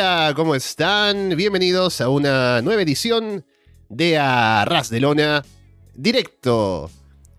[0.00, 1.30] Hola, ¿cómo están?
[1.36, 3.44] Bienvenidos a una nueva edición
[3.88, 5.44] de Arras de Lona
[5.92, 6.88] directo.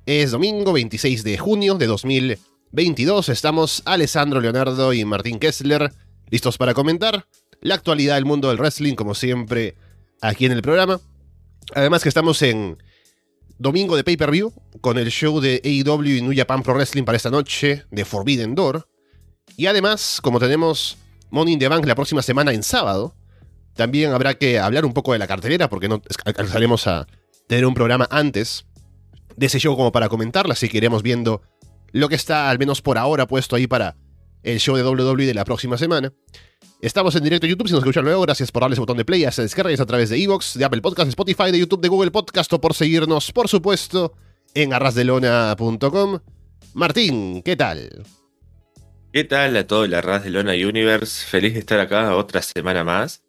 [0.05, 3.29] Es domingo 26 de junio de 2022.
[3.29, 5.93] Estamos Alessandro Leonardo y Martín Kessler
[6.29, 7.25] listos para comentar
[7.61, 9.77] la actualidad del mundo del wrestling, como siempre,
[10.19, 10.99] aquí en el programa.
[11.75, 12.77] Además que estamos en
[13.57, 14.51] domingo de pay-per-view
[14.81, 18.53] con el show de AEW y New Japan Pro Wrestling para esta noche de Forbidden
[18.53, 18.85] Door.
[19.55, 20.97] Y además, como tenemos
[21.29, 23.15] Money in the Bank la próxima semana en sábado,
[23.75, 27.07] también habrá que hablar un poco de la cartelera porque no alcanzaremos a
[27.47, 28.65] tener un programa antes
[29.35, 31.41] de ese show como para comentarla, así que iremos viendo
[31.91, 33.95] lo que está al menos por ahora puesto ahí para
[34.43, 36.13] el show de WWE de la próxima semana.
[36.81, 39.05] Estamos en directo en YouTube, si nos escuchan luego, gracias por darle ese botón de
[39.05, 41.87] play, se descarga a través de Evox, de Apple Podcast, de Spotify, de YouTube, de
[41.89, 44.13] Google Podcast o por seguirnos, por supuesto,
[44.53, 46.19] en arrasdelona.com.
[46.73, 48.03] Martín, ¿qué tal?
[49.11, 51.25] ¿Qué tal a todo el Arras de Lona Universe?
[51.25, 53.23] Feliz de estar acá otra semana más.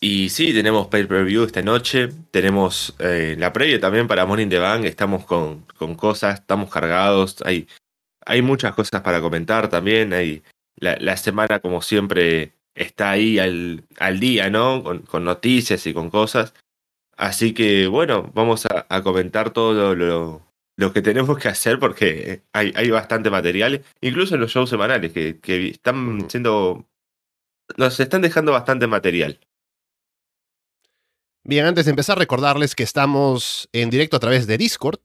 [0.00, 4.84] Y sí, tenemos pay-per-view esta noche, tenemos eh, la previa también para Morning the Bank,
[4.84, 7.68] estamos con, con cosas, estamos cargados, hay,
[8.24, 10.42] hay muchas cosas para comentar también, hay,
[10.76, 14.82] la, semana como siempre está ahí al, al día, ¿no?
[14.82, 16.54] Con, noticias y con cosas.
[17.16, 20.42] Así que bueno, vamos a, comentar todo lo,
[20.92, 25.40] que tenemos que hacer porque hay, hay bastante material, incluso en los shows semanales que,
[25.40, 26.88] que están siendo...
[27.76, 29.40] Nos están dejando bastante material.
[31.42, 35.00] Bien, antes de empezar, recordarles que estamos en directo a través de Discord,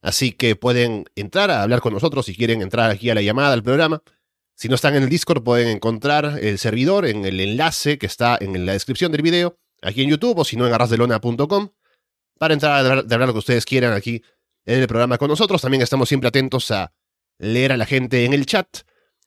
[0.00, 3.52] así que pueden entrar a hablar con nosotros si quieren entrar aquí a la llamada
[3.52, 4.02] al programa.
[4.54, 8.38] Si no están en el Discord, pueden encontrar el servidor en el enlace que está
[8.40, 11.70] en la descripción del video, aquí en YouTube o si no en arrasdelona.com,
[12.38, 14.22] para entrar a hablar, de hablar lo que ustedes quieran aquí
[14.66, 15.62] en el programa con nosotros.
[15.62, 16.92] También estamos siempre atentos a
[17.38, 18.80] leer a la gente en el chat.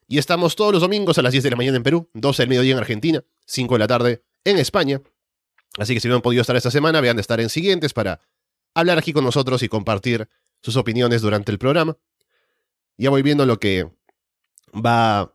[0.08, 2.50] Y estamos todos los domingos a las 10 de la mañana en Perú, 12 del
[2.50, 5.02] mediodía en Argentina, 5 de la tarde en España.
[5.78, 8.20] Así que si no han podido estar esta semana, vean de estar en siguientes para
[8.74, 10.28] hablar aquí con nosotros y compartir
[10.62, 11.98] sus opiniones durante el programa.
[12.98, 13.88] Ya voy viendo lo que
[14.74, 15.32] va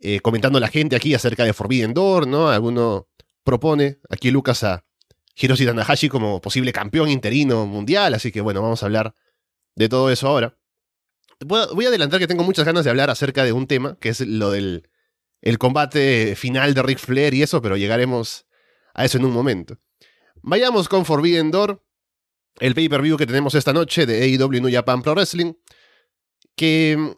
[0.00, 2.48] eh, comentando la gente aquí acerca de Forbidden Door, ¿no?
[2.48, 3.08] Alguno
[3.44, 4.84] propone aquí Lucas a
[5.36, 9.14] Hiroshi Tanahashi como posible campeón interino mundial, así que bueno, vamos a hablar
[9.80, 10.58] de todo eso ahora.
[11.40, 14.20] Voy a adelantar que tengo muchas ganas de hablar acerca de un tema, que es
[14.20, 14.90] lo del
[15.40, 18.46] el combate final de Ric Flair y eso, pero llegaremos
[18.92, 19.78] a eso en un momento.
[20.42, 21.82] Vayamos con Forbidden Door,
[22.58, 25.54] el pay-per-view que tenemos esta noche de AEW New Japan Pro Wrestling,
[26.56, 27.16] que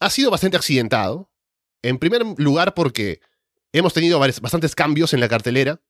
[0.00, 1.32] ha sido bastante accidentado.
[1.80, 3.20] En primer lugar porque
[3.72, 5.80] hemos tenido bastantes cambios en la cartelera,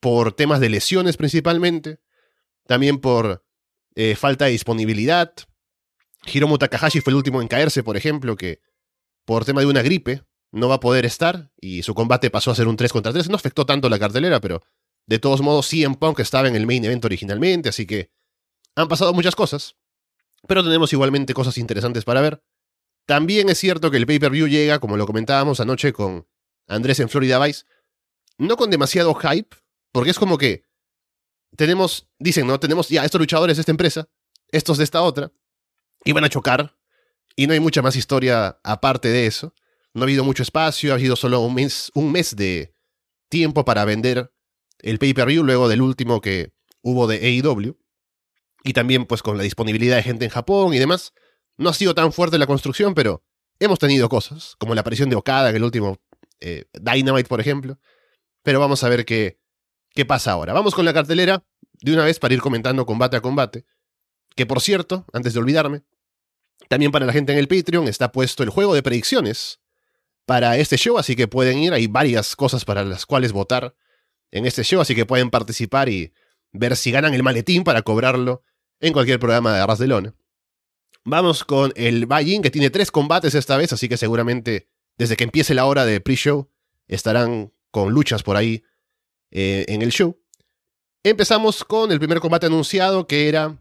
[0.00, 2.00] por temas de lesiones principalmente,
[2.66, 3.44] también por
[4.00, 5.34] eh, falta de disponibilidad.
[6.32, 8.60] Hiromu Takahashi fue el último en caerse, por ejemplo, que
[9.24, 10.22] por tema de una gripe
[10.52, 13.28] no va a poder estar y su combate pasó a ser un 3 contra 3.
[13.28, 14.62] No afectó tanto la cartelera, pero
[15.06, 18.10] de todos modos CM Punk estaba en el main event originalmente, así que
[18.74, 19.76] han pasado muchas cosas.
[20.46, 22.42] Pero tenemos igualmente cosas interesantes para ver.
[23.06, 26.28] También es cierto que el pay-per-view llega, como lo comentábamos anoche con
[26.66, 27.64] Andrés en Florida Vice,
[28.36, 29.56] no con demasiado hype,
[29.92, 30.62] porque es como que
[31.56, 32.60] tenemos, dicen, ¿no?
[32.60, 34.08] Tenemos ya estos luchadores de esta empresa,
[34.50, 35.32] estos de esta otra,
[36.04, 36.78] y van a chocar,
[37.38, 39.54] y no hay mucha más historia aparte de eso.
[39.94, 42.74] No ha habido mucho espacio, ha habido solo un mes, un mes de
[43.28, 44.32] tiempo para vender
[44.80, 47.78] el pay-per-view luego del último que hubo de AEW.
[48.64, 51.12] Y también pues con la disponibilidad de gente en Japón y demás.
[51.56, 53.22] No ha sido tan fuerte la construcción, pero
[53.60, 55.98] hemos tenido cosas, como la aparición de Okada en el último
[56.40, 57.78] eh, Dynamite, por ejemplo.
[58.42, 59.38] Pero vamos a ver qué,
[59.90, 60.52] qué pasa ahora.
[60.52, 61.44] Vamos con la cartelera
[61.80, 63.64] de una vez para ir comentando combate a combate.
[64.38, 65.82] Que por cierto, antes de olvidarme,
[66.68, 69.58] también para la gente en el Patreon está puesto el juego de predicciones
[70.26, 71.72] para este show, así que pueden ir.
[71.72, 73.74] Hay varias cosas para las cuales votar
[74.30, 76.12] en este show, así que pueden participar y
[76.52, 78.44] ver si ganan el maletín para cobrarlo
[78.78, 80.14] en cualquier programa de Arras de Lona.
[81.02, 84.68] Vamos con el buy que tiene tres combates esta vez, así que seguramente
[84.98, 86.48] desde que empiece la hora de pre-show
[86.86, 88.62] estarán con luchas por ahí
[89.32, 90.16] eh, en el show.
[91.02, 93.60] Empezamos con el primer combate anunciado, que era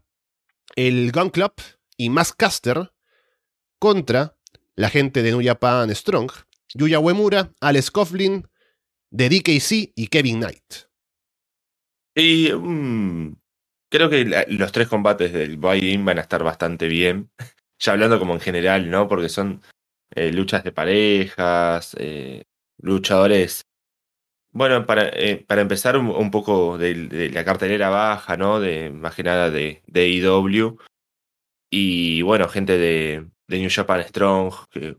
[0.75, 1.53] el Gun Club
[1.97, 2.91] y Caster
[3.79, 4.37] contra
[4.75, 6.31] la gente de New Japan Strong.
[6.73, 8.47] Yuya Uemura, Alex Coughlin,
[9.09, 10.73] de DKC y Kevin Knight.
[12.15, 13.35] Y mm,
[13.89, 17.31] creo que los tres combates del buy-in van a estar bastante bien.
[17.79, 19.07] ya hablando como en general, ¿no?
[19.07, 19.61] Porque son
[20.11, 22.43] eh, luchas de parejas, eh,
[22.77, 23.65] luchadores.
[24.57, 28.59] Bueno, para, eh, para empezar un, poco de, la cartelera baja, ¿no?
[28.59, 30.79] De más que nada de, de IW.
[31.71, 34.97] Y bueno, gente de, de New Japan Strong, que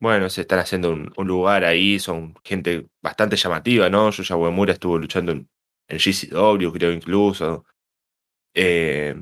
[0.00, 4.10] bueno, se están haciendo un, lugar ahí, son gente bastante llamativa, ¿no?
[4.12, 5.48] Yuya Uemura estuvo luchando en,
[5.88, 7.64] GCW, creo incluso.
[8.54, 9.16] Eh,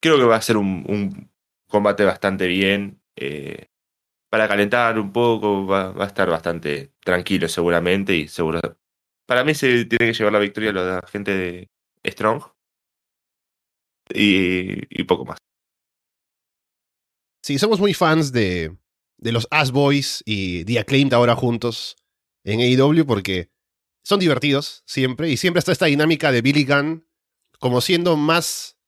[0.00, 1.30] creo que va a ser un,
[1.68, 3.02] combate bastante bien.
[3.16, 3.66] Eh,
[4.30, 8.77] para calentar un poco, va, a estar bastante tranquilo seguramente y seguro.
[9.28, 11.68] Para mí se tiene que llevar la victoria la gente de
[12.10, 12.44] Strong.
[14.14, 15.36] Y, y poco más.
[17.42, 18.74] Sí, somos muy fans de,
[19.18, 21.96] de los Ass Boys y The Acclaimed ahora juntos
[22.42, 23.50] en AEW porque
[24.02, 27.06] son divertidos siempre y siempre está esta dinámica de Billy Gunn
[27.58, 28.78] como siendo más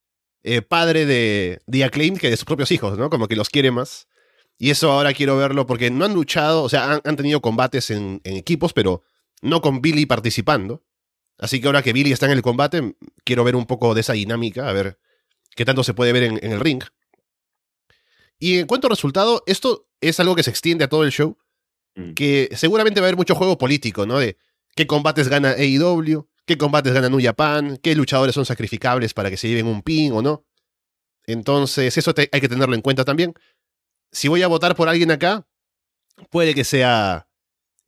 [0.42, 3.10] eh, padre de The Acclaimed que de sus propios hijos, ¿no?
[3.10, 4.08] Como que los quiere más.
[4.56, 8.20] Y eso ahora quiero verlo porque no han luchado, o sea, han, tenido combates en,
[8.24, 9.02] equipos, pero
[9.42, 10.84] no con Billy participando.
[11.38, 14.12] Así que ahora que Billy está en el combate, quiero ver un poco de esa
[14.12, 14.98] dinámica, a ver
[15.56, 16.82] qué tanto se puede ver en, en el ring.
[18.38, 21.38] Y en cuanto a resultado, esto es algo que se extiende a todo el show,
[21.94, 22.14] mm.
[22.14, 24.18] que seguramente va a haber mucho juego político, ¿no?
[24.18, 24.38] De
[24.74, 29.36] qué combates gana AEW, qué combates gana New Japan, qué luchadores son sacrificables para que
[29.36, 30.46] se lleven un pin o no.
[31.26, 33.34] Entonces, eso hay que tenerlo en cuenta también.
[34.10, 35.46] Si voy a votar por alguien acá,
[36.30, 37.28] puede que sea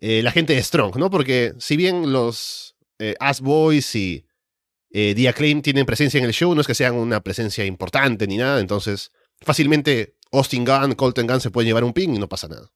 [0.04, 1.10] eh, la gente de Strong, ¿no?
[1.10, 4.26] Porque si bien los eh, Boys y
[4.90, 8.36] eh, The tienen presencia en el show, no es que sean una presencia importante ni
[8.36, 9.12] nada, entonces
[9.42, 12.68] fácilmente Austin Gunn, Colton Gunn se pueden llevar un ping y no pasa nada.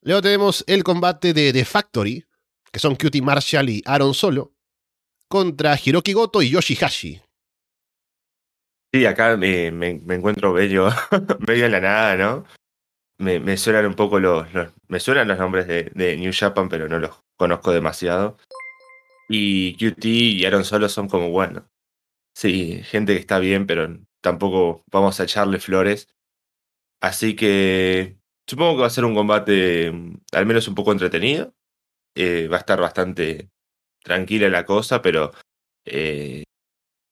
[0.00, 2.24] Luego tenemos el combate de The Factory,
[2.72, 4.52] que son Cutie Marshall y Aaron Solo,
[5.28, 7.22] contra Hiroki Goto y Yoshihashi.
[8.92, 10.88] Sí, acá me, encuentro bello,
[11.46, 12.44] medio en la nada, ¿no?
[13.18, 14.46] Me, suenan un poco los,
[14.86, 18.38] Me suenan los nombres de, New Japan, pero no los conozco demasiado.
[19.28, 21.68] Y QT y Aaron Solo son como, bueno.
[22.34, 26.08] Sí, gente que está bien, pero tampoco vamos a echarle flores.
[27.00, 31.54] Así que supongo que va a ser un combate mm, al menos un poco entretenido.
[32.14, 33.50] Eh, va a estar bastante
[34.02, 35.32] tranquila la cosa, pero
[35.84, 36.44] eh,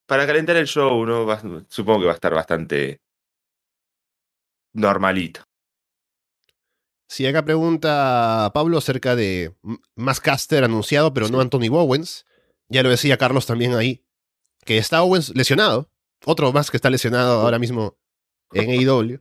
[0.06, 1.26] para calentar el show, ¿no?
[1.68, 3.00] supongo que va a estar bastante
[4.74, 5.42] normalito.
[7.08, 9.54] Si sí, acá pregunta Pablo acerca de
[9.94, 12.26] más caster anunciado, pero no Anthony Bowens.
[12.68, 14.04] Ya lo decía Carlos también ahí,
[14.64, 15.90] que está Owens lesionado.
[16.24, 17.96] Otro más que está lesionado ahora mismo
[18.52, 19.20] en AEW.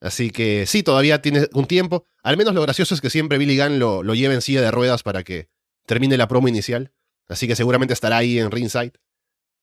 [0.00, 2.06] Así que sí, todavía tiene un tiempo.
[2.22, 4.70] Al menos lo gracioso es que siempre Billy Gunn lo, lo lleva en silla de
[4.70, 5.48] ruedas para que
[5.86, 6.92] termine la promo inicial.
[7.28, 8.92] Así que seguramente estará ahí en ringside.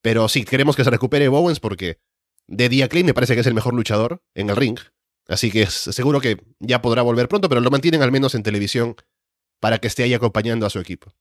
[0.01, 1.99] Pero sí, queremos que se recupere Bowens porque
[2.47, 4.79] de Dia Clay me parece que es el mejor luchador en el ring.
[5.27, 8.95] Así que seguro que ya podrá volver pronto, pero lo mantienen al menos en televisión
[9.59, 11.13] para que esté ahí acompañando a su equipo.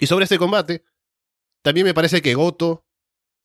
[0.00, 0.84] Y sobre este combate,
[1.62, 2.86] también me parece que Goto,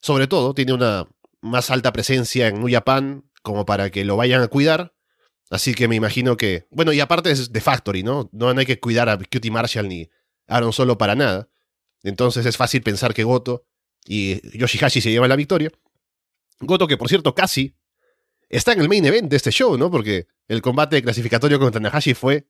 [0.01, 1.07] sobre todo, tiene una
[1.41, 4.95] más alta presencia en New Japan como para que lo vayan a cuidar.
[5.49, 6.67] Así que me imagino que.
[6.71, 8.29] Bueno, y aparte es de Factory, ¿no?
[8.31, 10.09] No hay que cuidar a Cutie Marshall ni
[10.47, 11.49] Aaron Solo para nada.
[12.01, 13.65] Entonces es fácil pensar que Goto
[14.05, 15.71] y Yoshihashi se llevan la victoria.
[16.59, 17.75] Goto, que por cierto casi
[18.57, 19.89] está en el main event de este show, ¿no?
[19.89, 22.47] Porque el combate clasificatorio contra Tanahashi fue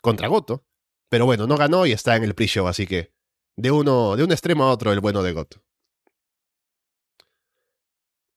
[0.00, 0.64] contra Goto.
[1.08, 3.12] Pero bueno, no ganó y está en el pre-show, así que
[3.56, 5.64] de uno, de un extremo a otro el bueno de Goto.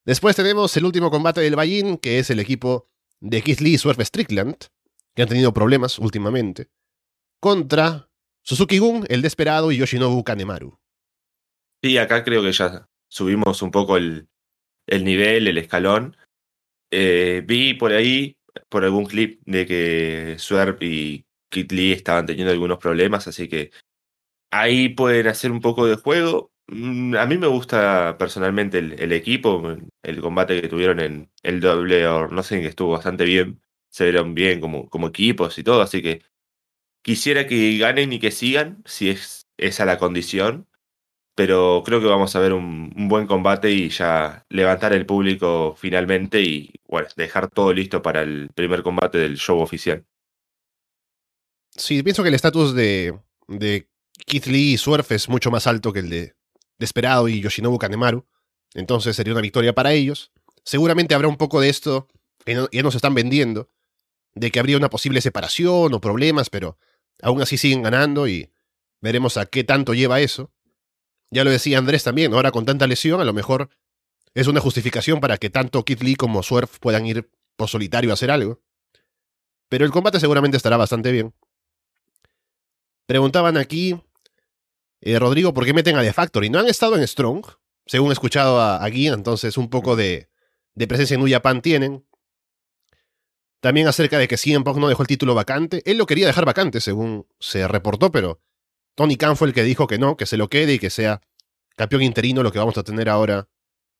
[0.04, 2.90] Después tenemos el último combate del Bayin, que es el equipo
[3.20, 4.56] de Keith Lee y Swerve Strickland,
[5.14, 6.70] que han tenido problemas últimamente,
[7.40, 8.10] contra
[8.42, 10.80] Suzuki Gun, el Desperado y Yoshinobu Kanemaru.
[11.82, 14.28] Sí, acá creo que ya subimos un poco el,
[14.88, 16.16] nivel, el escalón.
[16.92, 18.36] Eh, vi por ahí,
[18.68, 23.70] por algún clip, de que Swerve y Keith Lee estaban teniendo algunos problemas, así que
[24.50, 26.52] ahí pueden hacer un poco de juego.
[26.68, 32.06] Mm, a mí me gusta personalmente el, equipo, el combate que tuvieron en el doble
[32.06, 35.82] or no sé, que estuvo bastante bien, se vieron bien como, como equipos y todo,
[35.82, 36.22] así que
[37.02, 40.68] quisiera que ganen y que sigan, si es esa la condición,
[41.34, 46.40] pero creo que vamos a ver un, buen combate y ya levantar el público finalmente
[46.42, 50.04] y bueno, dejar todo listo para el primer combate del show oficial.
[51.70, 53.88] Sí, pienso que el estatus de, de
[54.26, 56.34] Keith Lee y Surf es mucho más alto que el de
[56.78, 58.26] Desperado y Yoshinobu Kanemaru.
[58.74, 60.32] Entonces sería una victoria para ellos.
[60.64, 62.08] Seguramente habrá un poco de esto
[62.44, 63.68] que ya nos están vendiendo,
[64.34, 66.78] de que habría una posible separación o problemas, pero
[67.22, 68.50] aún así siguen ganando y
[69.00, 70.50] veremos a qué tanto lleva eso.
[71.32, 73.70] Ya lo decía Andrés también, ahora con tanta lesión, a lo mejor
[74.34, 78.14] es una justificación para que tanto Kid Lee como Swerve puedan ir por solitario a
[78.14, 78.60] hacer algo.
[79.70, 81.32] Pero el combate seguramente estará bastante bien.
[83.06, 83.98] Preguntaban aquí
[85.00, 86.50] eh, Rodrigo, ¿por qué meten a The Factory?
[86.50, 87.46] No han estado en Strong,
[87.86, 90.28] según he escuchado a, entonces un poco de,
[90.86, 92.06] presencia en New Japan tienen.
[93.60, 95.82] También acerca de que CM Punk no dejó el título vacante.
[95.86, 98.40] Él lo quería dejar vacante, según se reportó, pero
[98.94, 101.20] Tony Khan fue el que dijo que no, que se lo quede y que sea
[101.76, 103.48] campeón interino lo que vamos a tener ahora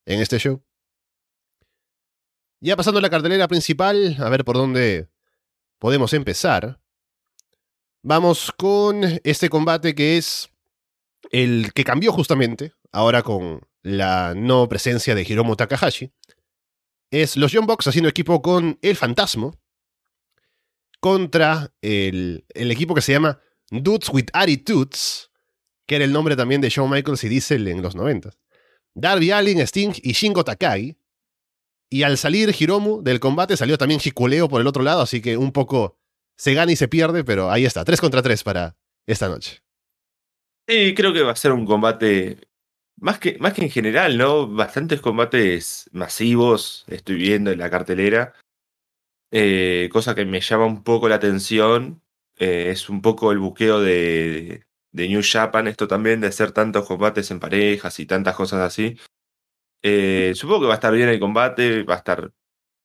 [0.05, 0.63] en este show.
[2.61, 5.09] Ya pasando a la cartelera principal, a ver por dónde
[5.79, 6.81] podemos empezar.
[8.03, 10.51] Vamos con este combate que es
[11.31, 16.13] el que cambió justamente, ahora con la no presencia de Hiromu Takahashi.
[17.11, 19.53] Es los Young Bucks haciendo equipo con el Fantasma
[21.01, 23.41] contra el equipo que se llama
[23.73, 25.31] Dudes with Attitudes,
[25.87, 28.31] que era el nombre también de Shawn Michaels y Diesel en los 90.
[28.95, 30.97] Darby Allin, Sting y Shingo Takagi
[31.91, 35.37] y al salir Hiromu del combate salió también Hikuleo por el otro lado, así que
[35.37, 35.99] un poco
[36.37, 38.77] se gana y se pierde, pero ahí está, 3 contra 3 para
[39.07, 39.63] esta noche.
[40.69, 42.39] Sí, creo que va a ser un combate
[42.97, 44.47] más que, más que en general, ¿no?
[44.49, 48.35] Bastantes combates masivos estoy viendo en la cartelera.
[49.31, 52.02] Eh, cosa que me llama un poco la atención.
[52.39, 56.87] Eh, es un poco el buqueo de, de New Japan, esto también, de hacer tantos
[56.87, 58.97] combates en parejas y tantas cosas así.
[59.83, 62.33] Eh, supongo que va a estar bien el combate, va a estar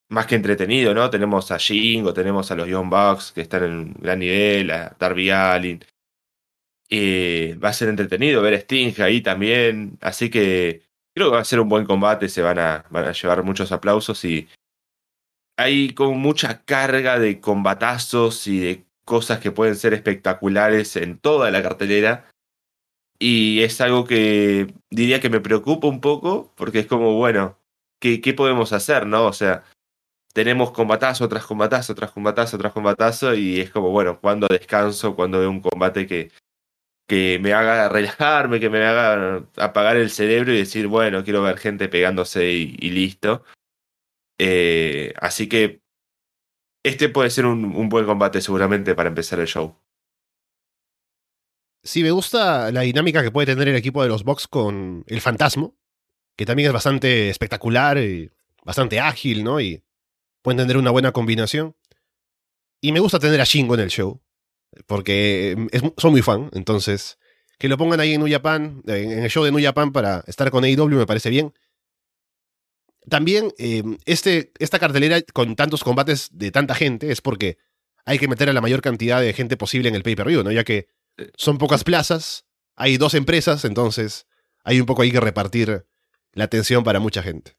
[0.10, 1.10] más que entretenido, ¿no?
[1.10, 5.30] Tenemos a Jingo, tenemos a los Young Bucks que están en gran nivel, a Darby
[5.32, 5.84] Allin.
[6.90, 11.42] Eh, va a ser entretenido ver a Sting ahí también, así que creo que va
[11.42, 14.48] a ser un buen combate, se van a, van a llevar muchos aplausos y
[15.58, 21.50] hay como mucha carga de combatazos y de cosas que pueden ser espectaculares en toda
[21.50, 22.30] la cartelera
[23.20, 27.60] y es algo que diría que me preocupa un poco, porque es como, bueno,
[28.00, 29.26] ¿qué, qué podemos hacer, no?
[29.26, 29.64] O sea,
[30.34, 35.40] tenemos combatazo tras combatazo, tras combatazo, tras combatazo, y es como, bueno, cuando descanso, cuando
[35.40, 36.32] veo un combate que,
[37.08, 41.58] que me haga relajarme, que me haga apagar el cerebro y decir, bueno, quiero ver
[41.58, 43.44] gente pegándose y, listo.
[44.40, 45.82] Eh, así que
[46.88, 49.76] este puede ser un, buen combate seguramente para empezar el show.
[51.84, 55.22] Sí, me gusta la dinámica que puede tener el equipo de los Bucks con el
[55.22, 55.72] Fantasma,
[56.36, 58.30] que también es bastante espectacular y
[58.64, 59.62] bastante ágil, ¿no?
[59.62, 59.84] Y
[60.42, 61.76] pueden tener una buena combinación.
[62.82, 64.22] Y me gusta tener a Shingo en el show,
[64.86, 67.18] porque es, soy muy fan, entonces
[67.58, 70.52] que lo pongan ahí en New Japan, en el show de New Japan para estar
[70.52, 71.54] con AEW me parece bien.
[73.10, 77.58] También eh, este, esta cartelera con tantos combates de tanta gente es porque
[78.06, 80.52] hay que meter a la mayor cantidad de gente posible en el pay-per-view, ¿no?
[80.52, 80.88] Ya que
[81.36, 82.46] son pocas plazas,
[82.76, 84.28] hay dos empresas, entonces
[84.64, 85.88] hay un poco ahí que repartir
[86.34, 87.58] la atención para mucha gente.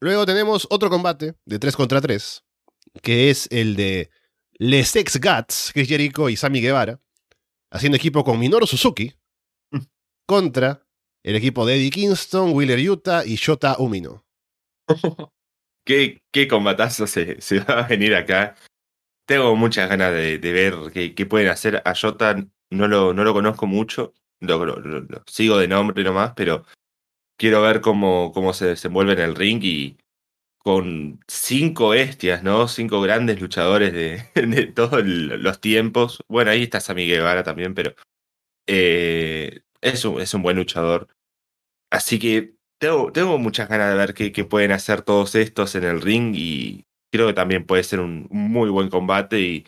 [0.00, 2.44] Luego tenemos otro combate de 3 contra 3,
[3.02, 4.10] que es el de
[4.52, 7.00] Les Ex Gats, Chris Jericho y Sammy Guevara,
[7.70, 9.14] haciendo equipo con Minoru Suzuki,
[10.26, 10.83] contra
[11.24, 14.24] el equipo de Eddie Kingston, Wheeler Utah y Shota Umino.
[15.86, 18.54] ¿Qué, qué combatazo se, se, va a venir acá?
[19.26, 21.82] Tengo muchas ganas de, de ver qué, qué, pueden hacer.
[21.84, 22.36] A Jota
[22.70, 24.82] no lo, no lo conozco mucho, lo,
[25.26, 26.64] sigo de nombre nomás, pero
[27.38, 29.96] quiero ver cómo, cómo se desenvuelve en el ring y
[30.58, 32.68] con cinco bestias, ¿no?
[32.68, 36.22] Cinco grandes luchadores de, de todos los tiempos.
[36.28, 37.94] Bueno, ahí está Sammy Guevara también, pero
[38.66, 41.08] eh, es, un, es un buen luchador.
[41.90, 45.84] Así que tengo, tengo muchas ganas de ver qué, qué pueden hacer todos estos en
[45.84, 49.66] el ring y creo que también puede ser un muy buen combate y,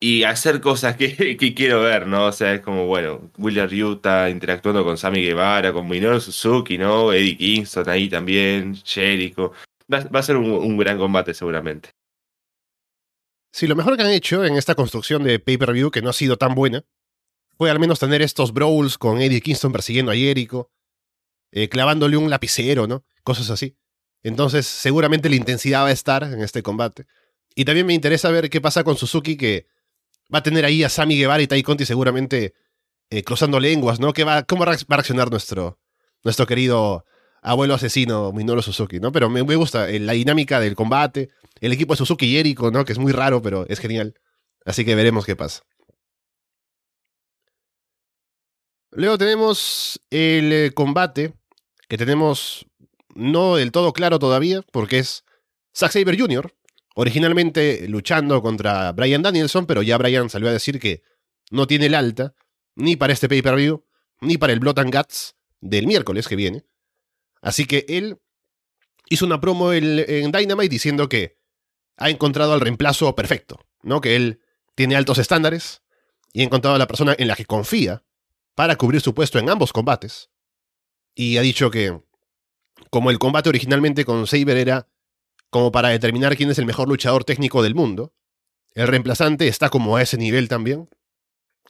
[0.00, 2.26] y hacer cosas que, que, quiero ver, ¿no?
[2.26, 7.12] O sea, es como, bueno, Willer Utah interactuando con Sammy Guevara, con Minoru Suzuki, ¿no?
[7.12, 9.52] Eddie Kingston ahí también, Jericho.
[9.92, 11.90] Va, va a ser un, un, gran combate seguramente.
[13.52, 16.36] Sí, lo mejor que han hecho en esta construcción de pay-per-view, que no ha sido
[16.36, 16.84] tan buena,
[17.58, 20.70] fue al menos tener estos brawls con Eddie Kingston persiguiendo a Jericho,
[21.50, 23.04] eh, clavándole un lapicero, ¿no?
[23.24, 23.76] Cosas así.
[24.22, 27.06] Entonces, seguramente la intensidad va a estar en este combate.
[27.56, 29.66] Y también me interesa ver qué pasa con Suzuki, que
[30.32, 32.54] va a tener ahí a Sami Guevara y Tai Conti seguramente
[33.10, 34.12] eh, cruzando lenguas, ¿no?
[34.12, 35.80] ¿Qué va, ¿Cómo va a reaccionar nuestro,
[36.22, 37.04] nuestro querido
[37.42, 39.10] abuelo asesino Minoru Suzuki, ¿no?
[39.10, 42.84] Pero me, gusta eh, la dinámica del combate, el equipo de Suzuki y Eriko, ¿no?
[42.84, 44.14] Que es muy raro, pero es genial.
[44.64, 45.64] Así que veremos qué pasa.
[48.90, 51.34] Luego tenemos el eh, combate
[51.88, 52.66] que tenemos
[53.14, 55.24] no del todo claro todavía, porque es
[55.74, 56.54] Zack Saber Jr.,
[56.94, 61.02] originalmente luchando contra Brian Danielson, pero ya Brian salió a decir que
[61.50, 62.34] no tiene el alta,
[62.74, 63.84] ni para este pay-per-view,
[64.20, 66.64] ni para el Blood and Guts del miércoles que viene.
[67.40, 68.18] Así que él
[69.08, 71.38] hizo una promo en Dynamite diciendo que
[71.96, 74.00] ha encontrado al reemplazo perfecto, ¿no?
[74.00, 74.40] Que él
[74.74, 75.82] tiene altos estándares
[76.32, 78.04] y ha encontrado a la persona en la que confía
[78.58, 80.30] para cubrir su puesto en ambos combates.
[81.14, 81.96] Y ha dicho que
[82.90, 84.88] como el combate originalmente con Saber era
[85.48, 88.12] como para determinar quién es el mejor luchador técnico del mundo.
[88.74, 90.88] El reemplazante está como a ese nivel también.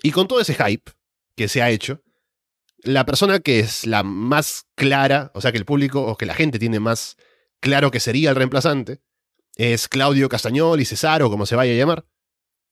[0.03, 0.91] Y con todo ese hype
[1.37, 2.03] que se ha hecho,
[2.79, 6.33] la persona que es la más clara, o sea, que el público o que la
[6.33, 7.19] gente tiene más
[7.61, 9.03] claro que sería el reemplazante,
[9.57, 12.07] es Claudio Castañol y Cesaro, como se vaya a llamar.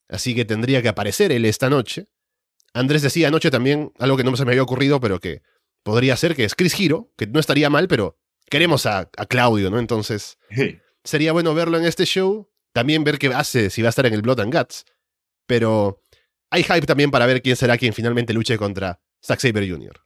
[0.09, 2.09] Así que tendría que aparecer él esta noche.
[2.77, 5.41] Andrés decía anoche también algo que no se me había ocurrido, pero que
[5.83, 8.19] podría ser, que es Chris Hero, que no estaría mal, pero
[8.51, 9.79] queremos a, Claudio, ¿no?
[9.79, 10.39] Entonces,
[11.03, 12.51] sería bueno verlo en este show.
[12.75, 14.85] También ver qué hace, si va a estar en el Blood and Guts.
[15.47, 16.03] Pero
[16.51, 19.99] hay hype también para ver quién será quien finalmente luche contra Zack Saber Jr.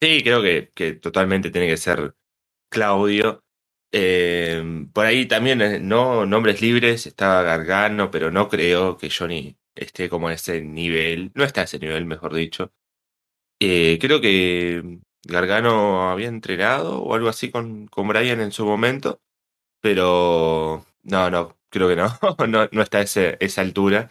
[0.00, 2.14] Sí, creo que, que totalmente tiene que ser
[2.70, 3.44] Claudio.
[3.92, 6.24] Eh, por ahí también, eh, ¿no?
[6.24, 11.32] Nombres libres, estaba Gargano, pero no creo que Johnny esté como a ese nivel.
[11.34, 12.72] No está a ese nivel, mejor dicho.
[13.60, 19.20] Eh, creo que Gargano había entrenado o algo así con, con Brian en su momento,
[19.80, 22.08] pero no, no, creo que no,
[22.48, 24.10] no, no está a ese, esa altura.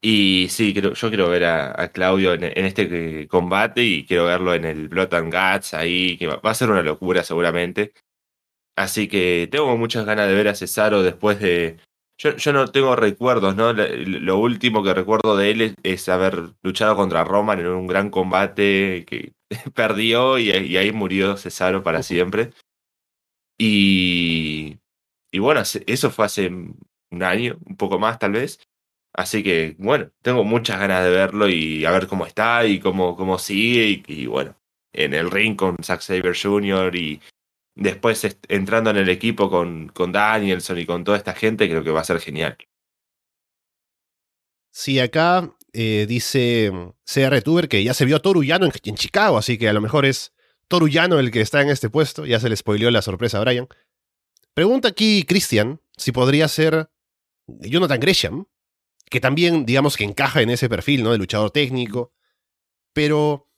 [0.00, 4.64] Y sí, creo, yo quiero ver a, Claudio en, este combate y quiero verlo en
[4.64, 7.92] el Blood and Guts ahí, que va a ser una locura seguramente.
[8.76, 11.78] Así que tengo muchas ganas de ver a Cesaro después de.
[12.18, 13.72] Yo, yo no tengo recuerdos, ¿no?
[13.72, 19.04] Lo, último que recuerdo de él es, haber luchado contra Roman en un gran combate
[19.06, 19.34] que
[19.74, 22.52] perdió y, ahí murió Cesaro para siempre.
[23.58, 24.78] Y.
[25.30, 28.60] Y bueno, eso fue hace un año, un poco más tal vez.
[29.12, 33.16] Así que, bueno, tengo muchas ganas de verlo y a ver cómo está y cómo,
[33.16, 33.88] cómo sigue.
[33.88, 34.56] Y, y bueno,
[34.92, 36.94] en el ring con Zack Saber Jr.
[36.96, 37.20] y,
[37.78, 41.90] después entrando en el equipo con, con Danielson y con toda esta gente, creo que
[41.90, 42.56] va a ser genial.
[44.70, 46.72] Sí, acá eh, dice
[47.04, 49.80] CR Tuber que ya se vio a Torullano en, en, Chicago, así que a lo
[49.80, 50.32] mejor es
[50.66, 52.26] Torullano el que está en este puesto.
[52.26, 53.68] Ya se le spoileó la sorpresa a Brian.
[54.54, 56.90] Pregunta aquí Christian si podría ser
[57.46, 58.46] Jonathan Gresham,
[59.08, 61.12] que también, digamos que encaja en ese perfil, ¿no?
[61.12, 62.12] De luchador técnico.
[62.92, 63.48] Pero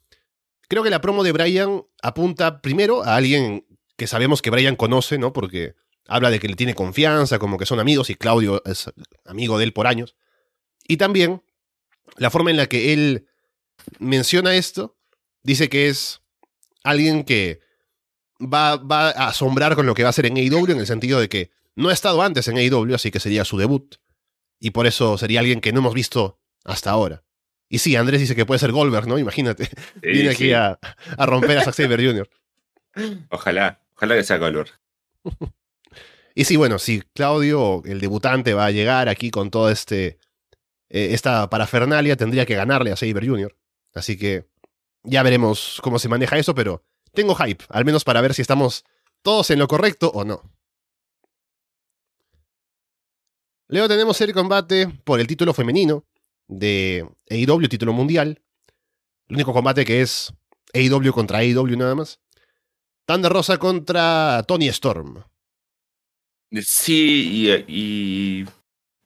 [0.69, 3.67] creo que la promo de Brian apunta primero a alguien
[4.01, 5.35] que sabemos que Brian conoce, ¿no?
[5.35, 5.75] Porque
[6.09, 8.91] habla de que le tiene confianza, como que son amigos y Claudio es
[9.27, 10.17] amigo de él por años.
[10.89, 11.43] Y también
[12.17, 13.29] la forma en la que él
[13.99, 14.97] menciona esto,
[15.43, 16.23] dice que es
[16.83, 17.61] alguien que
[18.41, 21.21] va, va a asombrar con lo que va a hacer en AEW, en el sentido
[21.21, 23.97] de que no ha estado antes en AEW, así que sería su debut.
[24.59, 27.23] Y por eso sería alguien que no hemos visto hasta ahora.
[27.69, 29.19] Y sí, Andrés dice que puede ser Goldberg, ¿no?
[29.19, 29.69] Imagínate.
[30.01, 30.79] Viene aquí a,
[31.19, 32.31] a, romper a Zack Saber Jr.
[33.29, 33.79] Ojalá.
[34.01, 34.71] Ojalá que sea color.
[36.35, 40.19] y sí, bueno, si Claudio, el debutante, va a llegar aquí con toda este,
[40.89, 43.55] eh, esta parafernalia, tendría que ganarle a Saber Jr.
[43.93, 44.49] Así que
[45.03, 46.83] ya veremos cómo se maneja eso, pero
[47.13, 48.87] tengo hype, al menos para ver si estamos
[49.21, 50.51] todos en lo correcto o no.
[53.69, 56.07] Luego tenemos el combate por el título femenino
[56.49, 58.41] de AEW, título mundial.
[59.29, 60.33] El único combate que es
[60.73, 62.19] AEW contra AEW nada más.
[63.07, 65.25] Thunder Rosa contra Tony Storm.
[66.63, 68.45] Sí, y,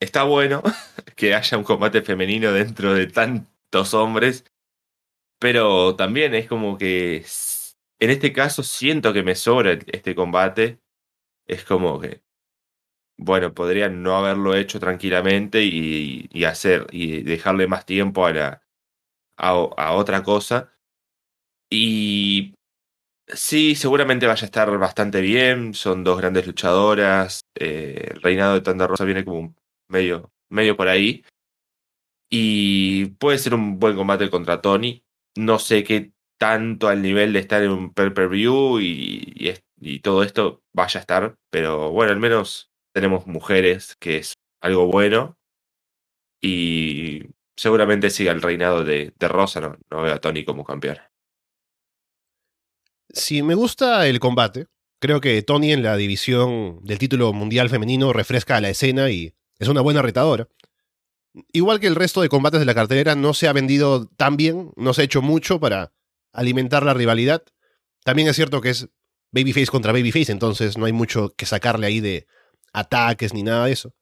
[0.01, 0.63] está bueno
[1.17, 4.45] que haya un combate femenino dentro de tantos hombres,
[5.39, 7.25] pero también es como que
[8.01, 10.81] en este caso siento que me sobra este combate.
[11.47, 12.23] Es como que,
[13.19, 18.63] bueno, podrían no haberlo hecho tranquilamente y, hacer y dejarle más tiempo a, la,
[19.37, 20.73] a otra cosa.
[21.71, 22.55] Y
[23.29, 25.75] Sí, seguramente vaya a estar bastante bien.
[25.75, 27.41] Son dos grandes luchadoras.
[27.55, 29.55] Eh, el reinado de Tanda Rosa viene como
[29.89, 31.25] medio, medio por ahí.
[32.31, 35.05] Y puede ser un buen combate contra Tony.
[35.37, 39.55] No sé qué tanto al nivel de estar en un pay-per-view y,
[40.03, 41.37] todo esto vaya a estar.
[41.51, 45.37] Pero bueno, al menos tenemos mujeres, que es algo bueno.
[46.43, 47.23] Y
[47.57, 49.61] seguramente siga el reinado de, de Rosa.
[49.61, 50.99] No, no veo a Tony como campeón.
[53.15, 54.67] Si me gusta el combate.
[54.99, 59.69] Creo que Tony en la división del título mundial femenino refresca la escena y es
[59.69, 60.49] una buena retadora.
[61.53, 64.73] Igual que el resto de combates de la cartelera, no se ha vendido tan bien,
[64.77, 65.93] no se ha hecho mucho para
[66.33, 67.45] alimentar la rivalidad.
[68.03, 68.89] También es cierto que es
[69.31, 72.27] babyface contra babyface, entonces no hay mucho que sacarle ahí de
[72.73, 73.95] ataques ni nada de eso.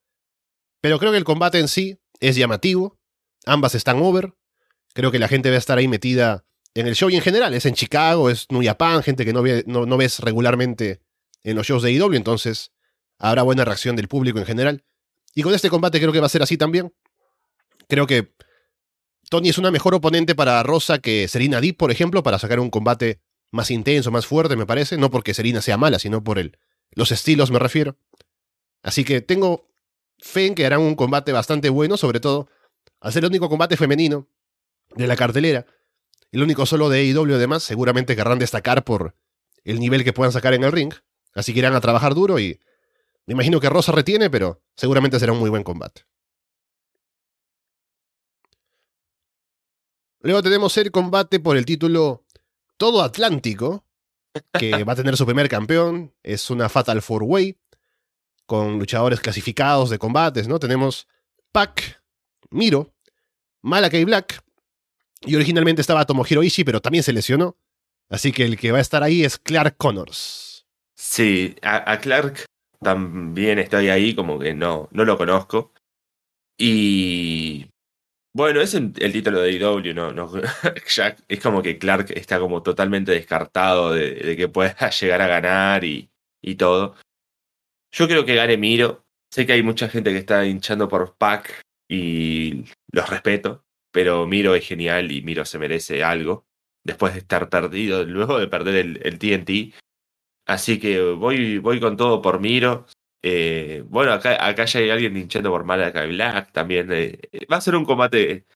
[0.81, 2.99] Pero creo que el combate en sí es llamativo,
[3.45, 4.35] ambas están over,
[4.95, 6.45] creo que la gente va a estar ahí metida
[6.75, 7.55] en el show y en general.
[7.55, 11.01] Es en Chicago, es New Japan, gente que no, ves regularmente
[11.43, 12.73] en los shows de IW, entonces
[13.19, 14.85] habrá buena reacción del público en general.
[15.35, 16.93] Y con este combate creo que va a ser así también.
[17.89, 18.35] Creo que
[19.29, 22.71] Tony es una mejor oponente para Rosa que Serena Deep, por ejemplo, para sacar un
[22.71, 24.99] combate más intenso, más fuerte, me parece.
[24.99, 26.59] No porque Serena sea mala, sino por el,
[26.91, 27.97] los estilos, me refiero.
[28.83, 29.69] Así que tengo
[30.19, 32.49] fe en que harán un combate bastante bueno, sobre todo
[33.01, 34.29] al ser el único combate femenino
[34.95, 35.67] de la cartelera.
[36.33, 39.15] El único solo de AEW además, seguramente querrán destacar por
[39.65, 40.93] el nivel que puedan sacar en el ring.
[41.35, 42.59] Así que irán a trabajar duro y
[43.27, 46.07] me imagino que Rosa retiene, pero seguramente será un muy buen combate.
[50.21, 52.25] Luego tenemos el combate por el título
[52.77, 53.85] Todo Atlántico,
[54.59, 56.15] que va a tener su primer campeón.
[56.23, 57.59] Es una Fatal Four Way
[58.47, 60.59] con luchadores clasificados de combates, ¿no?
[60.59, 61.09] Tenemos
[61.53, 62.03] Pac,
[62.51, 62.95] Miro,
[63.63, 64.43] Malakai Black,
[65.27, 67.57] y originalmente estaba Tomohiro Ishii, pero también se lesionó.
[68.09, 70.67] Así que el que va a estar ahí es Clark Connors.
[70.95, 72.45] Sí, a, Clark
[72.81, 75.73] también estoy ahí, como que no, no lo conozco.
[76.59, 77.67] Y
[78.35, 80.13] bueno, es el, título de IW, ¿no?
[80.13, 80.31] no
[80.95, 85.85] Jack, es como que Clark está como totalmente descartado de, que pueda llegar a ganar
[85.85, 86.11] y,
[86.43, 86.97] y, todo.
[87.93, 89.05] Yo creo que gane Miro.
[89.31, 94.55] Sé que hay mucha gente que está hinchando por Pac y los respeto, pero Miro
[94.55, 96.47] es genial y Miro se merece algo
[96.85, 99.75] después de estar perdido, luego de perder el, TNT.
[100.47, 102.87] Así que voy, voy con todo por Miro.
[103.23, 106.89] Eh, bueno, acá, acá ya hay alguien hinchando por Malakai Black también.
[106.93, 108.47] Eh, va a ser un combate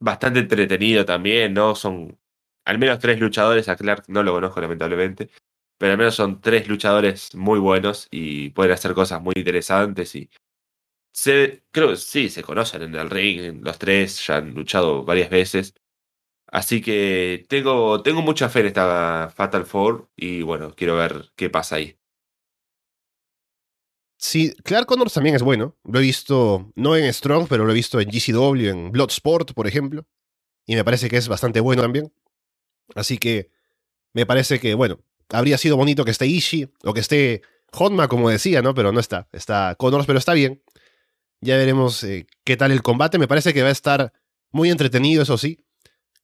[0.00, 1.74] bastante entretenido también, ¿no?
[1.74, 2.18] Son
[2.64, 3.68] al menos tres luchadores.
[3.68, 5.30] A Clark no lo conozco, lamentablemente.
[5.78, 10.14] Pero al menos son tres luchadores muy buenos y pueden hacer cosas muy interesantes.
[10.16, 10.30] Y
[11.18, 13.60] se, creo que sí, se conocen en el ring.
[13.64, 15.74] Los tres ya han luchado varias veces.
[16.46, 21.50] Así que tengo, tengo mucha fe en esta Fatal Four y bueno, quiero ver qué
[21.50, 21.98] pasa ahí.
[24.16, 25.76] Sí, Clark Connors también es bueno.
[25.84, 29.66] Lo he visto, no en Strong, pero lo he visto en GCW, en Bloodsport, por
[29.66, 30.06] ejemplo.
[30.66, 32.12] Y me parece que es bastante bueno también.
[32.94, 33.50] Así que
[34.12, 35.00] me parece que, bueno,
[35.30, 38.74] habría sido bonito que esté Ishii o que esté Honma, como decía, ¿no?
[38.74, 39.28] Pero no está.
[39.32, 40.62] Está Connors, pero está bien.
[41.40, 43.18] Ya veremos eh, qué tal el combate.
[43.18, 44.12] Me parece que va a estar
[44.50, 45.64] muy entretenido, eso sí.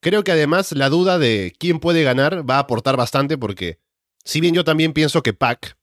[0.01, 3.79] Creo que además la duda de quién puede ganar va a aportar bastante porque,
[4.23, 5.77] si bien yo también pienso que Pac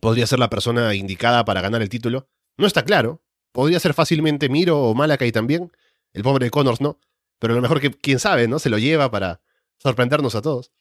[0.00, 3.22] podría ser la persona indicada para ganar el título, no está claro.
[3.52, 5.70] Podría ser fácilmente Miro o Malakai también.
[6.12, 6.98] El pobre Connors no.
[7.38, 8.58] Pero a lo mejor que, quién sabe, ¿no?
[8.58, 9.40] Se lo lleva para
[9.78, 10.72] sorprendernos a todos.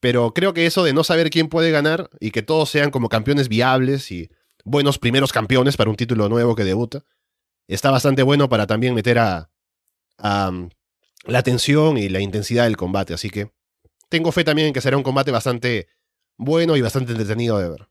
[0.00, 3.08] Pero creo que eso de no saber quién puede ganar y que todos sean como
[3.08, 4.30] campeones viables y
[4.68, 7.04] buenos primeros campeones para un título nuevo que debuta,
[7.66, 9.50] está bastante bueno para también meter a,
[10.18, 10.52] a
[11.24, 13.14] la tensión y la intensidad del combate.
[13.14, 13.52] Así que
[14.08, 15.88] tengo fe también en que será un combate bastante
[16.36, 17.88] bueno y bastante entretenido de ver.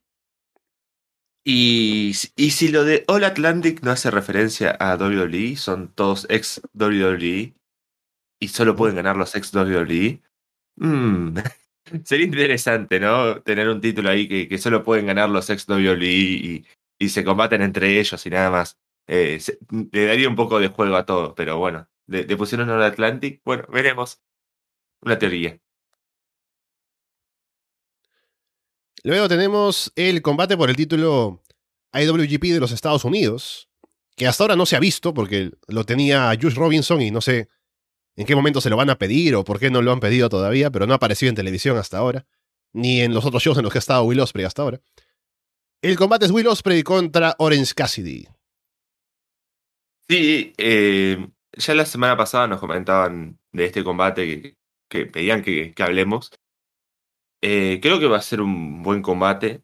[1.50, 6.62] Y, y si lo de All Atlantic no hace referencia a WWE, son todos ex
[6.74, 7.54] WWE
[8.40, 10.22] y solo pueden ganar los ex WWE.
[10.76, 11.38] Mm,
[12.04, 13.42] sería interesante, ¿no?
[13.42, 16.66] Tener un título ahí que, solo pueden ganar los ex WWE
[17.00, 18.78] y, se combaten entre ellos y nada más.
[19.08, 19.40] Eh,
[19.92, 23.42] le daría un poco de juego a todo, pero bueno, de pusieron All Atlantic.
[23.46, 24.22] Bueno, veremos.
[25.02, 25.60] Una teoría.
[29.04, 31.42] Luego tenemos el combate por el título
[31.94, 33.70] IWGP de los Estados Unidos,
[34.16, 37.48] que hasta ahora no se ha visto porque lo tenía Josh Robinson y no sé
[38.18, 40.28] en qué momento se lo van a pedir o por qué no lo han pedido
[40.28, 42.26] todavía, pero no ha aparecido en televisión hasta ahora,
[42.74, 44.82] ni en los otros shows en los que ha estado Will Ospreay hasta ahora.
[45.84, 48.28] El combate es Will Ospreay contra Orange Cassidy.
[50.10, 54.58] Sí, eh, ya la semana pasada nos comentaban de este combate
[54.90, 56.32] que, pedían que, hablemos.
[57.44, 59.62] Eh, creo que va a ser un buen combate.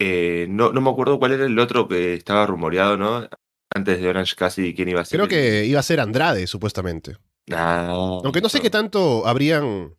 [0.00, 3.28] Eh, no, no me acuerdo cuál era el otro que estaba rumoreado, ¿no?
[3.72, 5.18] Antes de Orange Cassidy, quién iba a ser.
[5.18, 7.16] Creo que iba a ser Andrade, supuestamente.
[7.50, 7.88] Ah,
[8.24, 9.96] Aunque no sé qué tanto habrían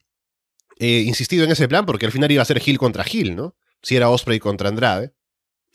[0.78, 3.56] eh, insistido en ese plan, porque al final iba a ser Hill contra Hill, ¿no?
[3.82, 5.14] Si era Osprey contra Andrade.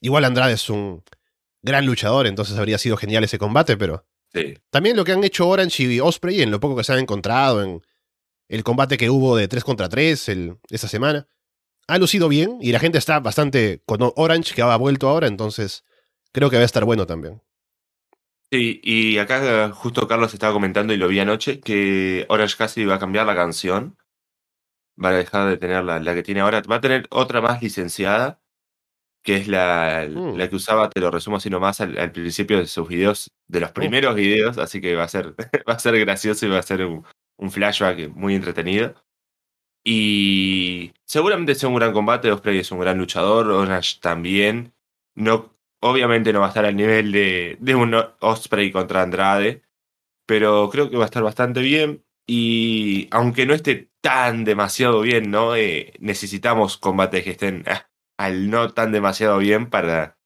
[0.01, 1.03] Igual Andrade es un
[1.63, 4.05] gran luchador, entonces habría sido genial ese combate, pero
[4.71, 7.63] también lo que han hecho Orange y Osprey en lo poco que se han encontrado
[7.63, 7.83] en
[8.49, 11.27] el combate que hubo de 3 contra 3 el, esa semana,
[11.89, 15.85] ha lucido bien y la gente está bastante con Orange que ha vuelto ahora, entonces
[16.33, 17.43] creo que va a estar bueno también.
[18.53, 22.95] Sí, y acá justo Carlos estaba comentando y lo vi anoche que Orange casi va
[22.97, 23.97] a cambiar la canción.
[25.03, 26.63] Va a dejar de tener la, la que tiene ahora.
[26.63, 28.41] Va a tener otra más licenciada
[29.27, 30.37] que es la, mm.
[30.37, 33.71] la que usaba, te lo resumo así nomás, al, principio de sus videos, de los
[33.71, 33.75] oh.
[33.75, 35.35] primeros videos, así que va a ser,
[35.69, 37.05] va a ser gracioso y va a ser un,
[37.37, 38.95] un flashback muy entretenido.
[39.85, 44.73] Y seguramente sea un gran combate, Osprey es un gran luchador, Orange también.
[45.17, 45.56] No,
[45.91, 49.63] obviamente no va a estar al nivel de, de un Osprey contra Andrade,
[50.27, 52.05] pero creo que va a estar bastante bien.
[52.27, 55.57] Y aunque no esté tan demasiado bien, ¿no?
[55.57, 60.19] Eh, necesitamos combates que estén ah, al no tan demasiado bien para,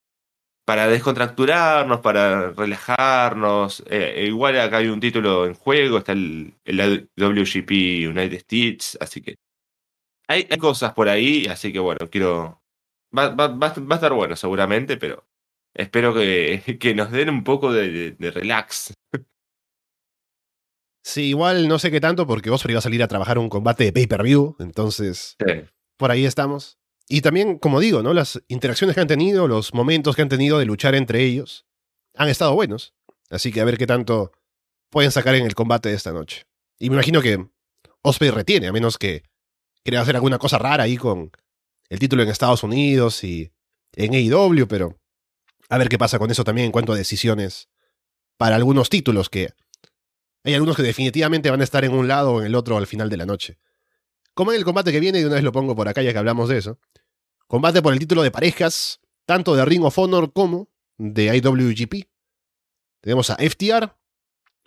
[0.65, 3.83] para descontracturarnos, para relajarnos.
[3.89, 7.71] Eh, igual acá hay un título en juego, está el, el WGP
[8.09, 9.35] United States, así que
[10.27, 12.61] hay, hay, cosas por ahí, así que bueno, quiero...
[13.17, 15.27] Va, va, va, va a estar bueno seguramente, pero
[15.75, 18.93] espero que, que nos den un poco de, de, de relax.
[21.03, 23.85] Sí, igual no sé qué tanto porque Osprey va a salir a trabajar un combate
[23.85, 25.63] de pay-per-view, entonces Sí.
[25.97, 26.77] por ahí estamos.
[27.09, 28.13] Y también, como digo, ¿no?
[28.13, 31.65] Las interacciones que han tenido, los momentos que han tenido de luchar entre ellos,
[32.15, 32.93] han estado buenos.
[33.29, 34.31] Así que a ver qué tanto
[34.91, 36.45] pueden sacar en el combate de esta noche.
[36.79, 37.47] Y me imagino que
[38.03, 39.23] Osprey retiene, a menos que
[39.83, 41.31] quiera hacer alguna cosa rara ahí con
[41.89, 43.51] el título en Estados Unidos y
[43.95, 44.97] en AEW, pero
[45.71, 47.69] a ver qué pasa con eso también en cuanto a decisiones
[48.37, 49.53] para algunos títulos que
[50.43, 52.87] hay algunos que definitivamente van a estar en un lado o en el otro al
[52.87, 53.57] final de la noche.
[54.33, 56.17] Como en el combate que viene, y una vez lo pongo por acá ya que
[56.17, 56.77] hablamos de eso.
[57.47, 62.09] Combate por el título de parejas, tanto de Ring of Honor como de IWGP.
[62.99, 63.95] Tenemos a FTR,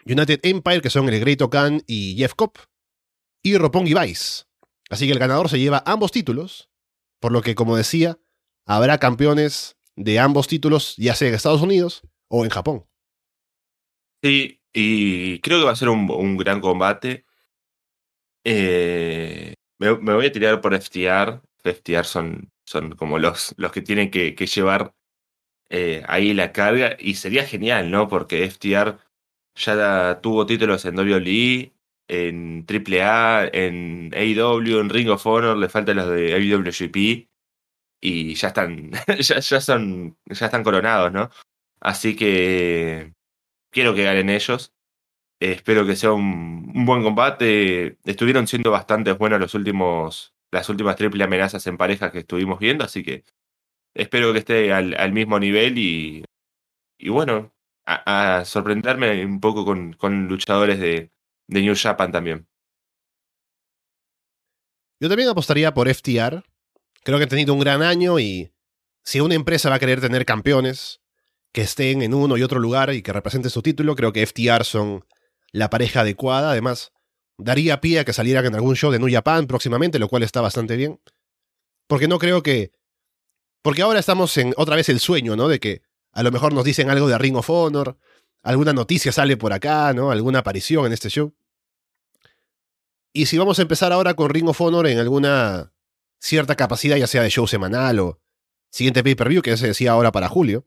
[0.07, 2.53] United Empire, que son el Great Khan y Jeff Cobb,
[3.43, 4.45] y Roppongi Vice.
[4.89, 6.71] Así que el ganador se lleva ambos títulos,
[7.21, 8.19] por lo que, como decía,
[8.65, 12.87] habrá campeones de ambos títulos, ya sea en Estados Unidos o en Japón.
[14.23, 17.25] Sí, y creo que va a ser un, un gran combate.
[18.45, 21.41] Eh, me, voy a tirar por FTR.
[21.65, 24.95] FTR son, son como los, los que tienen que, llevar
[25.71, 26.97] eh, ahí la carga.
[26.99, 28.09] Y sería genial, ¿no?
[28.09, 28.99] Porque FTR
[29.57, 31.73] ya tuvo títulos en WWE,
[32.09, 37.29] en AAA, en AEW, en Ring of Honor, le faltan los de IWGP.
[38.07, 41.31] Y ya están, ya, son, ya están coronados, ¿no?
[41.81, 43.15] Así que
[43.71, 44.75] quiero que ganen ellos.
[45.41, 47.97] Espero que sea un, buen combate.
[48.05, 52.85] Estuvieron siendo bastante buenos los últimos, las últimas triple amenazas en pareja que estuvimos viendo,
[52.85, 53.25] así que
[53.95, 56.25] espero que esté al, mismo nivel y,
[56.99, 57.55] y bueno,
[57.87, 61.11] a, a, sorprenderme un poco con, con luchadores de,
[61.49, 62.47] de, New Japan también.
[65.01, 66.45] Yo también apostaría por FTR.
[67.05, 68.51] Creo que han tenido un gran año y
[69.05, 71.01] si una empresa va a querer tener campeones
[71.53, 74.65] que estén en uno y otro lugar y que representen su título, creo que FTR
[74.65, 75.05] son
[75.53, 76.51] la pareja adecuada.
[76.51, 76.93] Además,
[77.37, 80.41] daría pie a que salieran en algún show de New Japan próximamente, lo cual está
[80.41, 80.99] bastante bien.
[81.87, 82.73] Porque no creo que.
[83.63, 85.49] Porque ahora estamos en otra vez el sueño, ¿no?
[85.49, 87.99] De que a lo mejor nos dicen algo de Ring of Honor,
[88.43, 90.11] alguna noticia sale por acá, ¿no?
[90.11, 91.35] Alguna aparición en este show.
[93.13, 95.74] Y si vamos a empezar ahora con Ring of Honor en alguna
[96.25, 98.21] cierta capacidad, ya sea de show semanal o
[98.71, 100.67] siguiente pay-per-view, que se decía ahora para julio,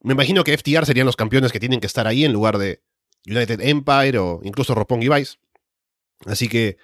[0.00, 2.82] me imagino que FTR serían los campeones que tienen que estar ahí en lugar de
[3.26, 5.36] United Empire o incluso Roppongi Vice.
[6.24, 6.78] Así que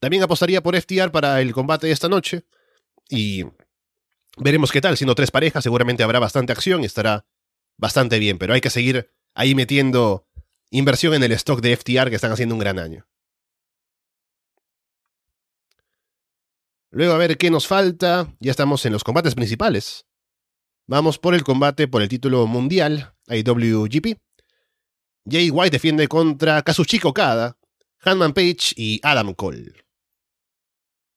[0.00, 2.44] también apostaría por FTR para el combate de esta noche.
[3.10, 3.44] Y
[4.38, 4.96] veremos qué tal.
[4.96, 7.26] Siendo tres parejas, seguramente habrá bastante acción y estará
[7.76, 8.38] bastante bien.
[8.38, 10.26] Pero hay que seguir ahí metiendo
[10.70, 13.08] inversión en el stock de FTR que están haciendo un gran año.
[16.90, 18.34] Luego a ver qué nos falta.
[18.40, 20.06] Ya estamos en los combates principales.
[20.86, 24.18] Vamos por el combate por el título mundial IWGP.
[25.30, 27.58] Jay White defiende contra Kazuchika Okada,
[28.02, 29.72] Hanman Page y Adam Cole.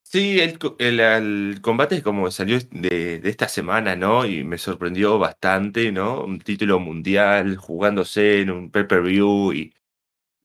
[0.04, 4.26] Sí, el, combate como salió de, esta semana, ¿no?
[4.26, 6.26] Y me sorprendió bastante, ¿no?
[6.26, 9.74] Un título mundial, jugándose en un pay-per-view y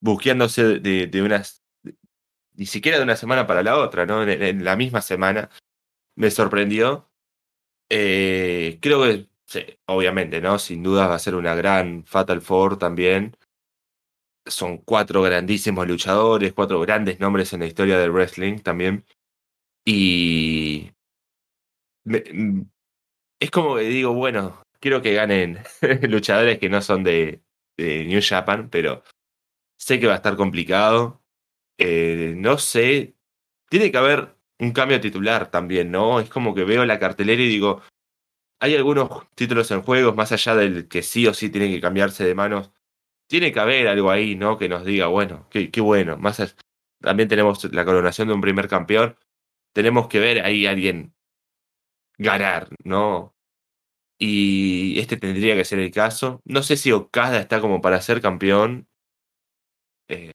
[0.01, 1.65] buqueándose de, unas...
[2.57, 4.23] Ni siquiera de una semana para la otra, ¿no?
[4.23, 5.51] En, la misma semana.
[6.17, 7.11] Me sorprendió.
[7.91, 10.59] Eh, creo que, sí, obviamente, ¿no?
[10.59, 13.37] Sin duda va a ser una gran Fatal Four también
[14.47, 19.05] son cuatro grandísimos luchadores, cuatro grandes nombres en la historia del wrestling también.
[19.85, 20.93] Y
[22.05, 22.63] me, mm,
[23.41, 25.59] es como que digo, bueno, quiero que ganen
[26.09, 27.43] luchadores que no son de,
[27.79, 29.03] New Japan, pero
[29.79, 31.23] sé que va a estar complicado.
[31.79, 33.17] Eh, no sé,
[33.69, 36.21] tiene que haber un cambio titular también, ¿no?
[36.21, 37.83] Es como que veo la cartelera y digo,
[38.61, 42.25] hay algunos títulos en juegos, más allá del que sí o sí tienen que cambiarse
[42.25, 42.73] de manos
[43.27, 44.59] tiene que haber algo ahí, ¿no?
[44.59, 46.17] Que nos diga, bueno, qué, bueno.
[46.17, 46.55] Más allá,
[47.01, 49.17] también tenemos la coronación de un primer campeón.
[49.75, 51.15] Tenemos que ver ahí a alguien
[52.19, 53.35] ganar, ¿no?
[54.19, 56.41] Y este tendría que ser el caso.
[56.45, 58.89] No sé si Okada está como para ser campeón.
[60.09, 60.33] Eh,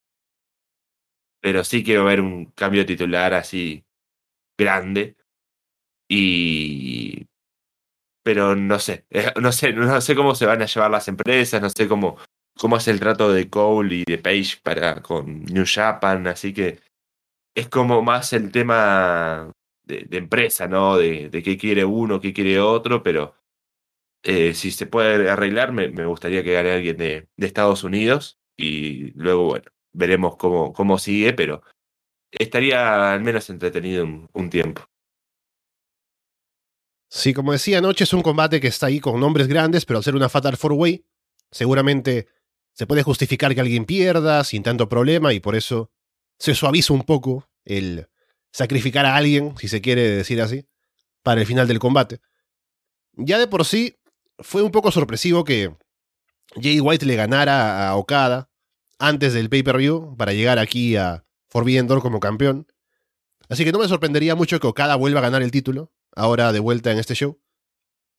[1.41, 3.83] pero sí quiero ver un cambio titular así
[4.57, 5.15] grande.
[6.09, 7.27] Y.
[8.23, 9.05] Pero no sé.
[9.41, 12.17] No sé, no sé cómo se van a llevar las empresas, no sé cómo
[12.57, 16.79] cómo es el trato de Cole y de Page para con New Japan, así que
[17.55, 19.51] es como más el tema
[19.85, 20.97] de, de empresa, ¿no?
[20.97, 23.35] De, de, qué quiere uno, qué quiere otro, pero
[24.23, 29.45] Eh, si se puede arreglar, me, gustaría que gane alguien de, Estados Unidos y luego,
[29.45, 31.61] bueno, veremos cómo, cómo sigue, pero
[32.31, 34.83] estaría al menos entretenido un, tiempo.
[37.09, 40.03] Sí, como decía anoche, es un combate que está ahí con nombres grandes, pero al
[40.03, 41.05] ser una Fatal Four Way,
[41.51, 42.27] seguramente
[42.73, 45.91] se puede justificar que alguien pierda sin tanto problema y por eso
[46.39, 48.07] se suaviza un poco el
[48.51, 50.65] sacrificar a alguien, si se quiere decir así,
[51.21, 52.21] para el final del combate.
[53.13, 53.97] Ya de por sí,
[54.39, 55.75] fue un poco sorpresivo que
[56.55, 58.50] Jay White le ganara a Okada
[59.01, 62.67] antes del pay-per-view para llegar aquí a Forbidden Door como campeón.
[63.49, 66.59] Así que no me sorprendería mucho que Okada vuelva a ganar el título, ahora de
[66.59, 67.41] vuelta en este show.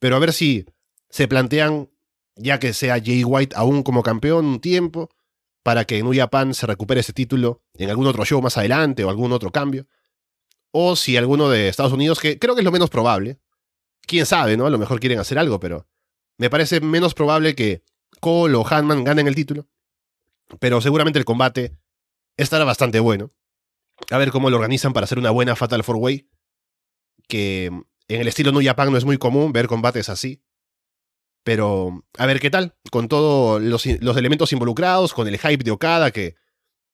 [0.01, 0.67] Pero a ver si
[1.09, 1.89] se plantean,
[2.35, 5.09] ya que sea Jay White aún como campeón un tiempo,
[5.63, 9.09] para que New Japan se recupere ese título en algún otro show más adelante o
[9.11, 9.87] algún otro cambio.
[10.73, 13.39] O si alguno de Estados Unidos, que creo que es lo menos probable.
[14.05, 14.67] Quién sabe, ¿no?
[14.67, 15.87] A lo mejor quieren hacer algo, pero
[16.39, 17.85] me parece menos probable que
[18.21, 19.69] Cole o Hanman ganen el título.
[20.61, 21.77] Pero seguramente el combate
[22.37, 23.33] estará bastante bueno.
[24.11, 26.29] A ver cómo lo organizan para hacer una buena Fatal Four Way.
[27.29, 30.43] Que en el estilo New Japan no es muy común ver combates así.
[31.45, 36.11] Pero a ver qué tal, con todos los, elementos involucrados, con el hype de Okada,
[36.13, 36.37] que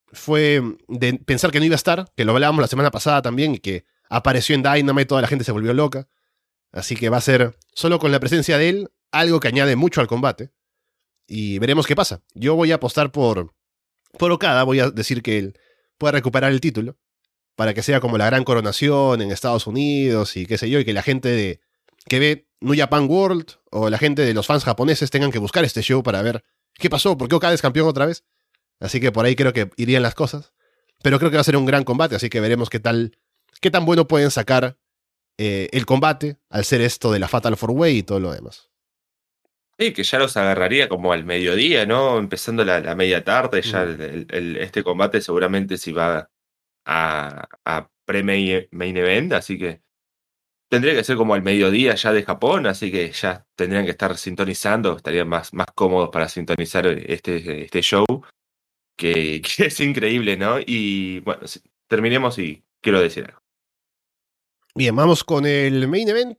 [0.06, 3.56] fue de pensar que no iba a estar, que lo hablábamos la semana pasada también,
[3.56, 6.08] y que apareció en Dynamite, toda la gente se volvió loca.
[6.72, 10.00] Así que va a ser, solo con la presencia de él, algo que añade mucho
[10.00, 10.50] al combate.
[11.28, 12.22] Y veremos qué pasa.
[12.34, 13.54] Yo voy a apostar por,
[14.18, 15.58] por Okada, voy a decir que él
[15.98, 16.96] pueda recuperar el título,
[17.54, 20.84] para que sea como la gran coronación en Estados Unidos y qué sé yo, y
[20.84, 21.60] que la gente de,
[22.06, 25.64] que ve New Japan World o la gente de los fans japoneses tengan que buscar
[25.64, 28.24] este show para ver qué pasó, por qué Okada es campeón otra vez.
[28.80, 30.52] Así que por ahí creo que irían las cosas.
[31.02, 33.18] Pero creo que va a ser un gran combate, así que veremos qué tal,
[33.60, 34.78] qué tan bueno pueden sacar
[35.36, 38.68] eh, el combate al ser esto de la Fatal Four Way y todo lo demás.
[39.78, 42.18] Sí, que ya los agarraría como al mediodía, ¿no?
[42.18, 46.28] Empezando la, media tarde, ya este combate seguramente si va
[46.84, 49.82] a, a pre-main event, así que
[50.68, 54.16] tendría que ser como al mediodía ya de Japón, así que ya tendrían que estar
[54.16, 58.06] sintonizando, estarían más, más cómodos para sintonizar este, este show,
[58.96, 60.58] que, es increíble, ¿no?
[60.58, 61.42] Y bueno,
[61.86, 63.40] terminemos y quiero decir algo.
[64.74, 66.38] Bien, vamos con el main event.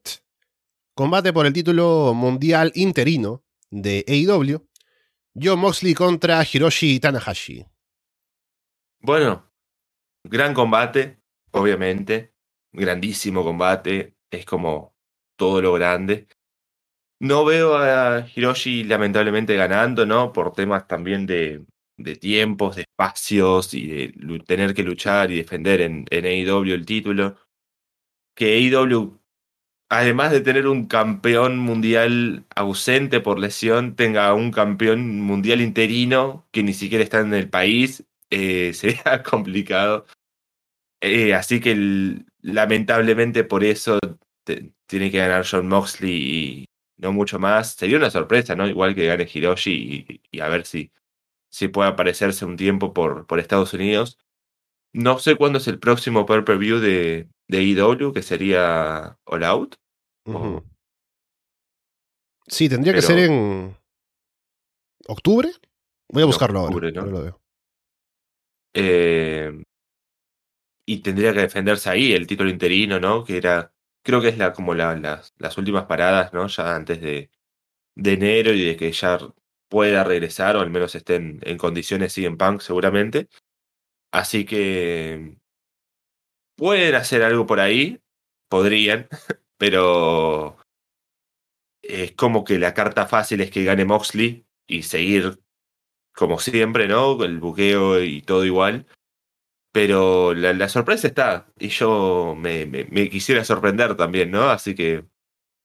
[1.00, 4.68] Combate por el título mundial interino de AEW.
[5.34, 7.66] John Moxley contra Hiroshi Tanahashi.
[9.00, 9.50] Bueno,
[10.26, 12.34] gran combate, obviamente.
[12.74, 14.94] Grandísimo combate es como
[15.38, 16.28] todo lo grande.
[17.22, 20.34] No veo a Hiroshi lamentablemente ganando, ¿no?
[20.34, 21.66] Por temas también de,
[22.20, 27.38] tiempos, de espacios y de tener que luchar y defender en, en AEW el título.
[28.36, 29.19] Que AEW,
[29.90, 36.64] además de tener un campeón mundial ausente por lesión, tenga un campeón mundial interino que
[36.64, 40.06] ni siquiera está en el país, eh, sería complicado.
[41.02, 41.76] Eh, así que
[42.42, 44.00] lamentablemente por eso
[44.88, 46.66] tiene que ganar John Moxley y
[46.98, 47.74] no mucho más.
[47.74, 48.68] Sería una sorpresa, ¿no?
[48.68, 50.92] Igual que gane Hiroshi y, a ver si,
[51.50, 54.18] si puede aparecerse un tiempo por, por Estados Unidos.
[54.94, 59.76] No sé cuándo es el próximo pay-per-view de, de EW, que sería All Out.
[62.48, 63.76] Sí, tendría que ser en
[65.08, 65.50] octubre.
[66.08, 66.92] Voy a buscarlo ahora.
[66.92, 67.06] ¿no?
[67.06, 67.42] lo veo.
[68.74, 69.64] Eh,
[70.86, 73.24] y tendría que defenderse ahí el título interino, ¿no?
[73.24, 76.48] Que era, creo que es la, como la, las, las últimas paradas, ¿no?
[76.48, 77.32] Ya antes de,
[77.96, 79.20] de enero y de que ya
[79.70, 83.28] pueda regresar o al menos esté en, condiciones en Punk seguramente.
[84.12, 85.38] Así que
[86.60, 88.02] pueden hacer algo por ahí,
[88.50, 89.08] podrían,
[89.58, 90.58] pero
[91.82, 95.40] es como que la carta fácil es que gane Moxley y seguir
[96.14, 97.24] como siempre, ¿no?
[97.24, 98.86] El buqueo y todo igual.
[99.72, 104.50] Pero la, sorpresa está, y yo me, me, quisiera sorprender también, ¿no?
[104.50, 105.06] Así que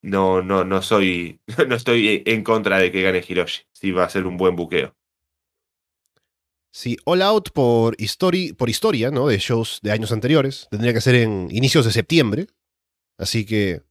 [0.02, 3.64] no, no, no soy, no estoy en contra de que gane Hiroshi.
[3.72, 4.94] Sí va a ser un buen buqueo.
[6.74, 7.96] Sí, All Out por,
[8.58, 9.28] por historia, ¿no?
[9.28, 10.66] De shows de años anteriores.
[10.72, 12.48] Tendría que ser en inicios de septiembre.
[13.16, 13.84] Así que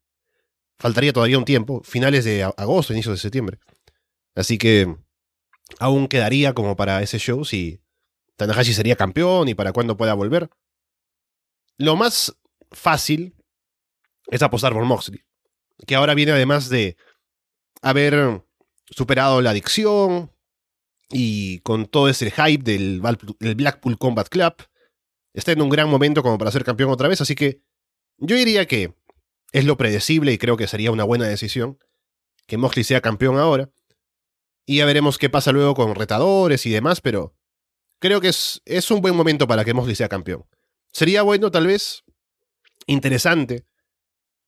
[0.78, 1.82] faltaría todavía un tiempo.
[1.86, 3.60] Finales de agosto, inicios de septiembre.
[4.36, 4.98] Así que
[5.80, 7.82] aún quedaría como para ese show si
[8.36, 10.50] Tanahashi sería campeón y para cuándo pueda volver.
[11.78, 12.36] Lo más
[12.74, 13.34] fácil
[14.28, 15.24] es apostar por Moxley,
[15.88, 16.98] que ahora viene además de
[17.82, 18.44] haber
[18.90, 20.33] superado la adicción
[21.14, 23.00] y con todo ese hype del
[23.56, 24.56] Blackpool Combat Club,
[25.34, 27.62] está en un gran momento como para ser campeón otra vez, así que
[28.18, 28.96] yo diría que
[29.52, 31.78] es lo predecible y creo que sería una buena decisión
[32.48, 33.70] que Moxley sea campeón ahora.
[34.66, 37.36] Y ya veremos qué pasa luego con retadores y demás, pero
[38.00, 40.46] creo que es, es un buen momento para que Moxley sea campeón.
[40.92, 42.04] Sería bueno, tal vez,
[42.88, 43.66] interesante,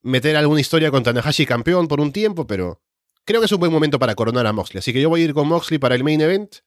[0.02, 2.82] meter alguna historia con Tanahashi campeón por un tiempo, pero
[3.26, 4.80] creo que es un buen momento para coronar a Moxley.
[4.80, 6.58] Así que yo voy a ir con Moxley para el main event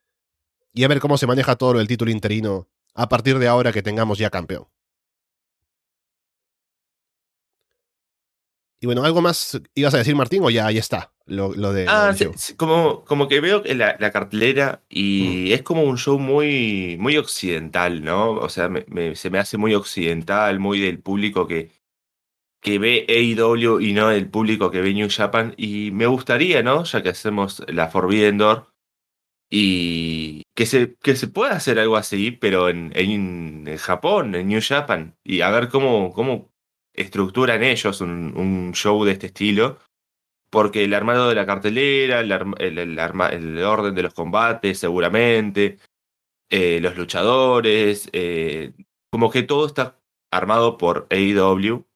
[0.74, 3.82] y a ver cómo se maneja todo el título interino a partir de ahora que
[3.82, 4.66] tengamos ya campeón.
[8.80, 11.12] Y bueno, ¿algo más ibas a decir, Martín, o ya ahí está?
[11.26, 11.86] Lo, de.
[11.88, 12.14] Ah,
[12.56, 15.52] como, como que veo la, la cartelera y mm.
[15.52, 18.30] es como un show muy, muy occidental, ¿no?
[18.30, 18.70] O sea,
[19.14, 21.72] se me hace muy occidental, muy del público que,
[22.61, 25.54] que ve AEW y no del público que ve New Japan.
[25.56, 26.84] Y me gustaría, ¿no?
[26.84, 28.68] Ya que hacemos la Forbidden Door,
[29.50, 34.61] y que se, que se pueda hacer algo así, pero en, en, Japón, en New
[34.62, 36.52] Japan, y a ver cómo, cómo
[36.94, 39.78] estructuran ellos un, un show de este estilo.
[40.50, 45.78] Porque el armado de la cartelera, el, el, el, orden de los combates, seguramente,
[46.50, 48.72] eh, los luchadores, eh,
[49.11, 50.00] como que todo está
[50.30, 51.86] armado por AEW.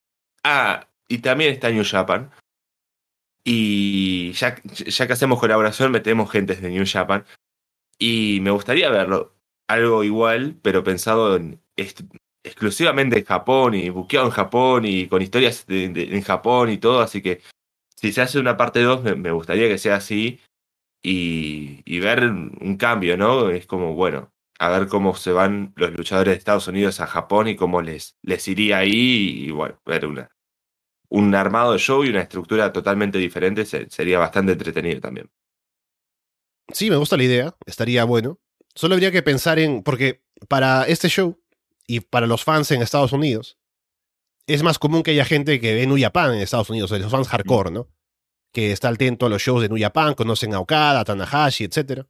[0.44, 2.30] Ah, y también está New Japan.
[3.44, 7.24] Y ya, ya que hacemos colaboración, metemos gentes de New Japan.
[7.98, 9.34] Y me gustaría verlo
[9.68, 11.60] algo igual, pero pensado en
[12.44, 17.00] exclusivamente en Japón y buqueado en Japón y con historias en Japón y todo.
[17.00, 17.42] Así que
[17.96, 20.40] si se hace una parte 2, me, gustaría que sea así
[21.02, 23.50] y, ver un cambio, ¿no?
[23.50, 27.48] Es como, bueno, a ver cómo se van los luchadores de Estados Unidos a Japón
[27.48, 30.30] y cómo les, les iría ahí y, bueno, ver una,
[31.08, 35.30] un armado de show y una estructura totalmente diferente sería bastante entretenido también.
[36.72, 38.38] Sí, me gusta la idea, estaría bueno.
[38.74, 41.38] Solo habría que pensar en, porque para este show
[41.86, 43.58] y para los fans en Estados Unidos,
[44.46, 47.28] es más común que haya gente que ve New Japan en Estados Unidos, los fans
[47.28, 47.88] hardcore, ¿no?
[48.52, 52.06] Que está atento a los shows de New Japan, conocen a Okada, a Tanahashi, etc.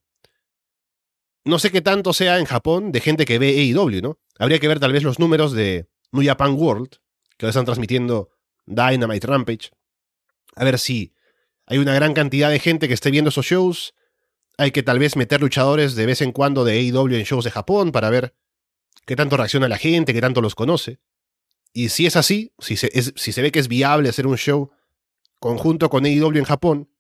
[1.45, 4.19] No sé qué tanto sea en Japón de gente que ve AEW, ¿no?
[4.39, 6.99] Habría que ver tal vez los números de New Japan World,
[7.37, 8.31] que ahora están transmitiendo
[8.67, 9.71] Dynamite Rampage.
[10.55, 11.15] A ver si
[11.67, 13.95] hay una gran cantidad de gente que esté viendo esos shows
[14.59, 17.51] hay que tal vez meter luchadores de vez en cuando de AEW en shows de
[17.51, 18.35] Japón para ver
[19.07, 21.01] qué tanto reacciona la gente, qué tanto los conoce.
[21.73, 24.71] Y si es así, si se, si se ve que es viable hacer un show
[25.39, 26.91] conjunto con AEW en Japón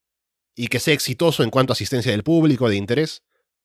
[0.54, 3.22] y que sea exitoso en cuanto a asistencia del público, de interés,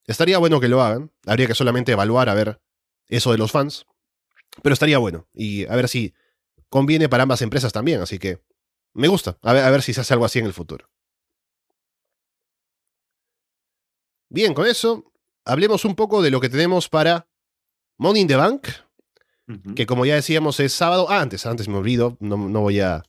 [0.08, 1.12] estaría bueno que lo hagan.
[1.26, 2.60] Habría que solamente evaluar a ver
[3.06, 3.86] eso de los fans.
[4.62, 5.28] Pero estaría bueno.
[5.32, 6.14] Y a ver si
[6.68, 8.00] conviene para ambas empresas también.
[8.00, 8.42] Así que
[8.94, 9.38] me gusta.
[9.42, 10.90] A ver, a ver si se hace algo así en el futuro.
[14.30, 15.12] Bien, con eso,
[15.44, 17.28] hablemos un poco de lo que tenemos para
[17.96, 18.68] Money in the Bank,
[19.74, 21.06] que como ya decíamos es sábado.
[21.08, 23.04] Ah, antes, antes me olvido, no, no voy a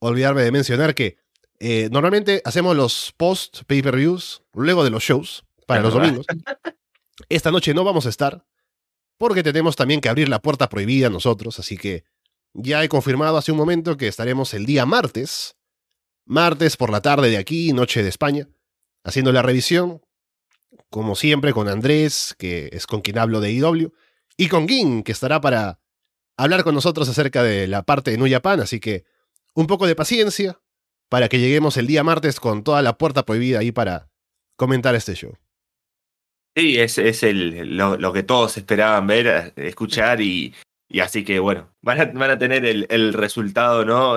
[0.00, 1.16] olvidarme de mencionar que
[1.60, 6.26] eh, normalmente hacemos los post pay-per-views luego de los shows para los domingos.
[7.28, 8.44] Esta noche no vamos a estar
[9.18, 12.04] porque tenemos también que abrir la puerta prohibida nosotros, así que
[12.54, 15.56] ya he confirmado hace un momento que estaremos el día martes,
[16.24, 18.48] martes por la tarde de aquí, noche de España,
[19.04, 20.00] haciendo la revisión
[20.90, 23.92] como siempre, con Andrés, que es con quien hablo de IW,
[24.36, 25.80] y con Gin, que estará para
[26.36, 29.04] hablar con nosotros acerca de la parte de New Japan, así que
[29.54, 30.60] un poco de paciencia
[31.08, 34.10] para que lleguemos el día martes con toda la puerta prohibida ahí para
[34.56, 35.36] comentar este show.
[36.56, 40.54] Sí, es, es el, lo, que todos esperaban ver, escuchar y,
[40.88, 44.16] y así que bueno, van a, van a tener el, el resultado, ¿no?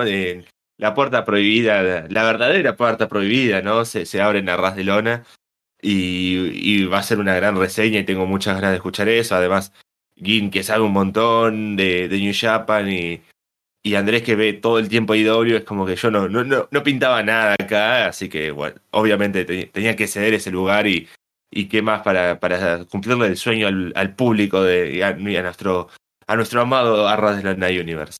[0.76, 3.84] la puerta prohibida, la verdadera puerta prohibida, ¿no?
[3.84, 5.24] Se, se abre en la ras de lona
[5.80, 9.36] y, va a ser una gran reseña y tengo muchas ganas de escuchar eso.
[9.36, 9.72] Además,
[10.16, 13.22] Gin que sabe un montón de, New Japan y,
[13.82, 16.82] y Andrés que ve todo el tiempo IW, es como que yo no, no, no,
[16.82, 21.08] pintaba nada acá, así que bueno, obviamente tenía que ceder ese lugar y,
[21.54, 22.38] y qué más para,
[22.86, 25.88] cumplirle el sueño al, público de, y a, nuestro,
[26.26, 28.18] a nuestro amado Arras de la Night Universe.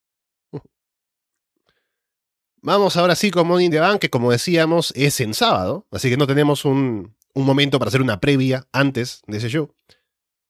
[2.62, 6.09] Vamos ahora sí con Money in the Bank, que como decíamos es en sábado, así
[6.09, 9.74] que no tenemos un, un momento para hacer una previa antes de ese show.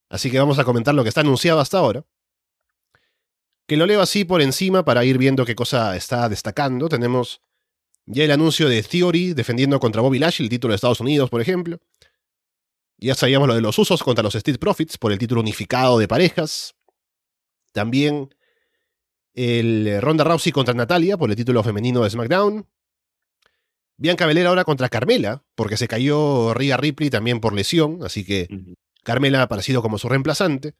[0.07, 2.05] Así que vamos a comentar lo que está anunciado hasta ahora.
[3.67, 6.87] Que lo leo así por encima para ir viendo qué cosa está destacando.
[6.87, 7.41] Tenemos
[8.05, 11.41] ya el anuncio de Theory defendiendo contra Bobby Lashley, el título de Estados Unidos, por
[11.41, 11.79] ejemplo.
[12.97, 16.07] Ya sabíamos lo de los usos contra los Street Profits por el título unificado de
[16.07, 16.75] parejas.
[17.73, 18.33] También
[19.33, 22.67] el Ronda Rousey contra Natalia por el título femenino de SmackDown.
[23.97, 28.47] Bianca Belair ahora contra Carmela, porque se cayó Rhea Ripley también por lesión, así que
[29.03, 30.75] Carmela ha aparecido como su reemplazante.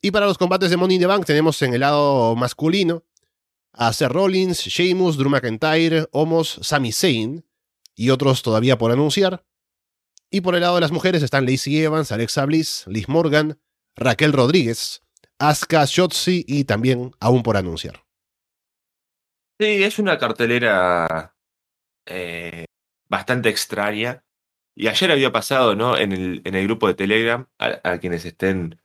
[0.00, 3.04] Y para los combates de Money in the Bank tenemos en el lado masculino
[3.72, 7.44] a Seth Rollins, Sheamus, Drew McIntyre, Omos, Sami Zayn
[7.94, 9.44] y otros todavía por anunciar.
[10.30, 13.58] Y por el lado de las mujeres están Lacey Evans, Alexa Bliss, Liz Morgan,
[13.94, 15.02] Raquel Rodríguez,
[15.38, 18.04] Asuka Shotzi y también aún por anunciar.
[19.58, 21.34] Sí, es una cartelera
[22.06, 22.66] eh,
[23.08, 24.22] bastante extraña.
[24.74, 25.96] Y ayer había pasado, ¿no?
[25.96, 28.78] En el, en el grupo de Telegram, a, quienes estén,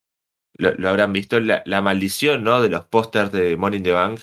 [0.53, 2.61] lo, habrán visto, la, maldición, ¿no?
[2.61, 4.21] De los pósters de Money in the Bank.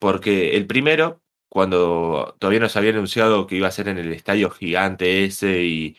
[0.00, 4.50] Porque el primero, cuando todavía nos había anunciado que iba a ser en el estadio
[4.50, 5.98] gigante ese y,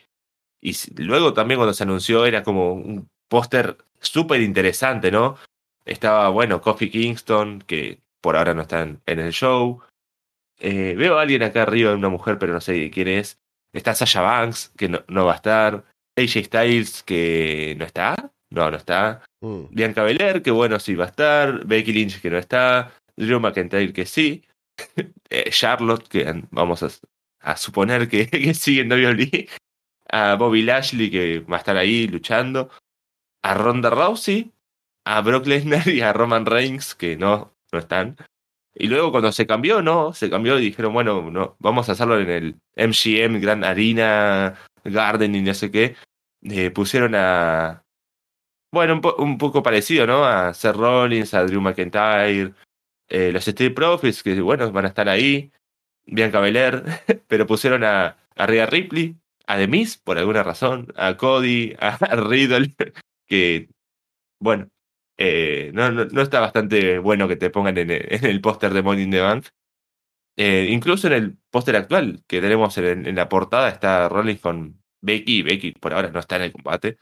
[0.60, 5.36] y luego también cuando se anunció era como un póster súper interesante, ¿no?
[5.84, 9.80] Estaba, bueno, Coffee Kingston, que por ahora no está en, el show.
[10.58, 13.38] Eh, veo a alguien acá arriba, una mujer, pero no sé quién es.
[13.72, 15.84] Está Sasha Banks, que no, no va a estar.
[16.16, 18.32] AJ Styles, que no está.
[18.50, 19.22] No, no está.
[19.40, 19.64] Mm.
[19.70, 21.64] Bianca Belair, que bueno, sí va a estar.
[21.64, 22.92] Becky Lynch, que no está.
[23.16, 24.44] Drew McIntyre, que sí.
[25.32, 29.48] Eh, Charlotte, que vamos a, suponer que, que sigue en WWE.
[30.12, 32.70] A Bobby Lashley, que va a estar ahí luchando.
[33.42, 34.52] A Ronda Rousey.
[35.04, 38.16] A Brock Lesnar y a Roman Reigns, que no, no están.
[38.74, 40.12] Y luego cuando se cambió, ¿no?
[40.12, 45.34] Se cambió y dijeron, bueno, no, vamos a hacerlo en el MGM Grand Arena Garden
[45.34, 45.96] y no sé qué.
[46.42, 47.84] Eh, pusieron a...
[48.72, 50.24] Bueno, un, poco parecido, ¿no?
[50.24, 52.54] A Seth Rollins, a Drew McIntyre,
[53.08, 55.50] eh, los Street Profits, que bueno, van a estar ahí,
[56.06, 56.84] Bianca Belair,
[57.28, 59.16] pero pusieron a, a Rhea Ripley,
[59.50, 62.74] a Demis, por alguna razón, a Cody, a Riddle,
[63.26, 63.68] que,
[64.40, 64.70] bueno,
[65.18, 69.20] eh, no, no, está bastante bueno que te pongan en, el póster de in the
[69.20, 69.46] Bank.
[70.36, 75.42] Eh, incluso en el póster actual que tenemos en, la portada está Rollins con Becky.
[75.42, 76.98] Becky por ahora no está en el combate.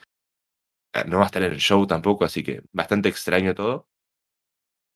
[0.94, 3.88] Ah, no va a estar en el show tampoco, así que bastante extraño todo.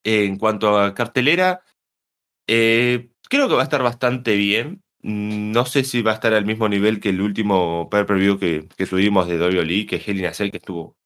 [0.04, 1.62] en cuanto a cartelera,
[2.48, 4.81] eh, creo que va a estar bastante bien.
[5.02, 8.86] No sé si va a estar al mismo nivel que el último pay-per-view que, que,
[8.86, 9.38] tuvimos de
[9.86, 10.96] que es Hell in a Cell, que estuvo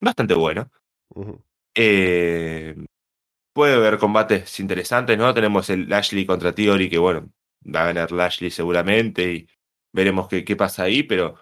[0.00, 0.70] bastante bueno.
[1.74, 2.76] Eh,
[3.54, 5.32] puede haber combates interesantes, ¿no?
[5.34, 7.30] Tenemos el Lashley contra Theory, que bueno,
[7.64, 9.48] va a ganar Lashley seguramente y
[9.92, 11.36] veremos qué, qué pasa ahí, pero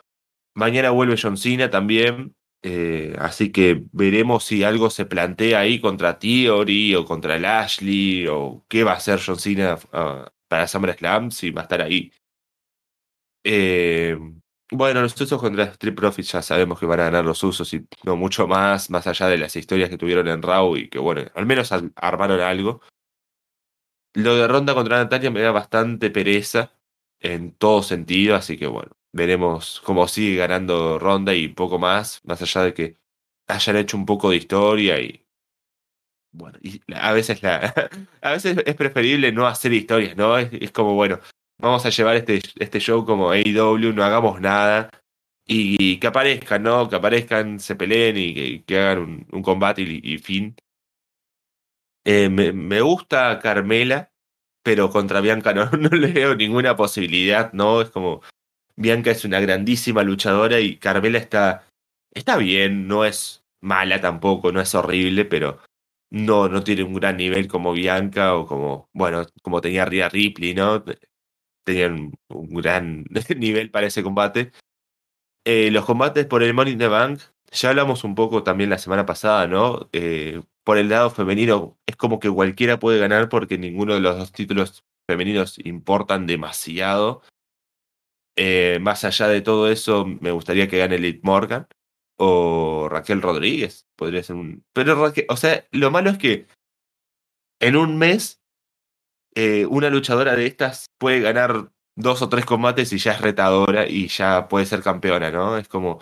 [0.55, 6.19] mañana vuelve John Cena también, eh, así que veremos si algo se plantea ahí contra
[6.19, 11.51] Theory o contra Lashley o qué va a hacer John Cena uh, para SummerSlam, si
[11.51, 12.13] va a estar ahí.
[13.45, 14.17] Eh,
[14.71, 17.85] bueno, los usos contra Street Profits ya sabemos que van a ganar los usos y
[18.05, 21.23] no mucho más, más allá de las historias que tuvieron en Raw y que, bueno,
[21.35, 22.83] al menos armaron algo.
[24.13, 26.73] Lo de Ronda contra Natalia me da bastante pereza
[27.19, 32.41] en todo sentido, así que, bueno, veremos cómo sigue ganando Ronda y poco más, más
[32.43, 32.99] allá de que
[33.49, 35.24] hayan hecho un poco de historia y.
[36.35, 37.72] Bueno, y a veces la.
[38.22, 40.37] a veces es preferible no hacer historias, ¿no?
[40.37, 41.20] es como, bueno,
[41.61, 44.91] vamos a llevar este, este show como AEW, no hagamos nada.
[45.47, 46.89] Y, que aparezcan, ¿no?
[46.89, 50.57] Que aparezcan, se peleen y que, hagan un, combate y, fin.
[52.05, 54.11] Eh, me, me, gusta Carmela,
[54.62, 57.82] pero contra Bianca no, no le veo ninguna posibilidad, ¿no?
[57.82, 58.22] Es como.
[58.76, 61.68] Bianca es una grandísima luchadora y Carmela está.
[62.12, 65.61] Está bien, no es mala tampoco, no es horrible, pero
[66.15, 70.55] no, no tiene un gran nivel como Bianca o como, bueno, como tenía Rhea Ripley,
[70.55, 70.85] ¿no?
[71.65, 73.05] tenían un gran
[73.37, 74.53] nivel para ese combate.
[75.45, 78.79] Eh, los combates por el Money in the Bank, ya hablamos un poco también la
[78.79, 79.89] semana pasada, ¿no?
[79.93, 84.17] Eh, por el lado femenino, es como que cualquiera puede ganar porque ninguno de los
[84.17, 87.23] dos títulos femeninos importan demasiado.
[88.37, 91.67] Eh, más allá de todo eso, me gustaría que gane Liv Morgan
[92.17, 93.87] o Raquel Rodríguez.
[93.97, 94.65] Podría ser un.
[94.73, 96.47] Pero Raquel, o sea, lo malo es que
[97.61, 98.41] en un mes
[99.35, 103.89] eh, una luchadora de estas puede ganar dos o tres combates y ya es retadora
[103.89, 105.59] y ya puede ser campeona, ¿no?
[105.59, 106.01] Es como.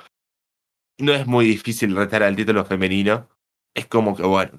[0.99, 3.29] No es muy difícil retar al título femenino.
[3.75, 4.53] Es como que, bueno.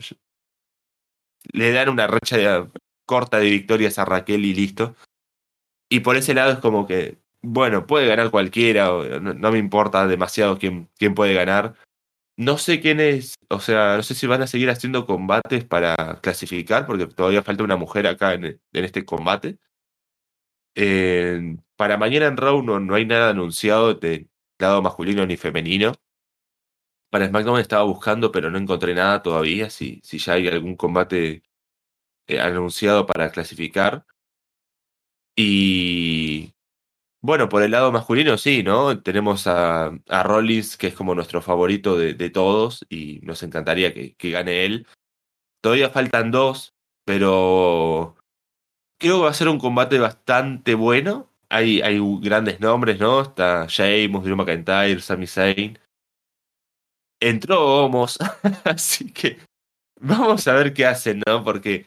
[1.52, 2.70] Le dan una racha
[3.06, 4.96] corta de victorias a Raquel y listo.
[5.90, 8.88] Y por ese lado es como que, bueno, puede ganar cualquiera,
[9.22, 11.76] no, no me importa demasiado quién, quién puede ganar.
[12.38, 16.20] No sé quién es, o sea, no sé si van a seguir haciendo combates para
[16.22, 19.60] clasificar, porque todavía falta una mujer acá en, este combate.
[21.76, 24.28] para mañana en Raw no, hay nada anunciado de
[24.60, 25.94] lado masculino ni femenino.
[27.10, 31.44] Para SmackDown estaba buscando, pero no encontré nada todavía, si, si ya hay algún combate
[32.28, 34.06] eh, anunciado para clasificar.
[35.36, 36.54] Y
[37.24, 39.02] bueno, por el lado masculino sí, ¿no?
[39.02, 44.32] Tenemos a, a Rollins, que es como nuestro favorito de, todos, y nos encantaría que,
[44.32, 44.88] gane él.
[45.62, 46.74] Todavía faltan dos,
[47.06, 48.18] pero
[49.00, 53.22] creo que va a ser un combate bastante bueno, hay, hay grandes nombres, ¿no?
[53.22, 55.80] Está Sheamus, Drew McIntyre, Sami Zayn.
[57.22, 58.20] Entró Homos,
[58.66, 59.38] así que
[59.98, 61.42] vamos a ver qué hacen, ¿no?
[61.42, 61.86] Porque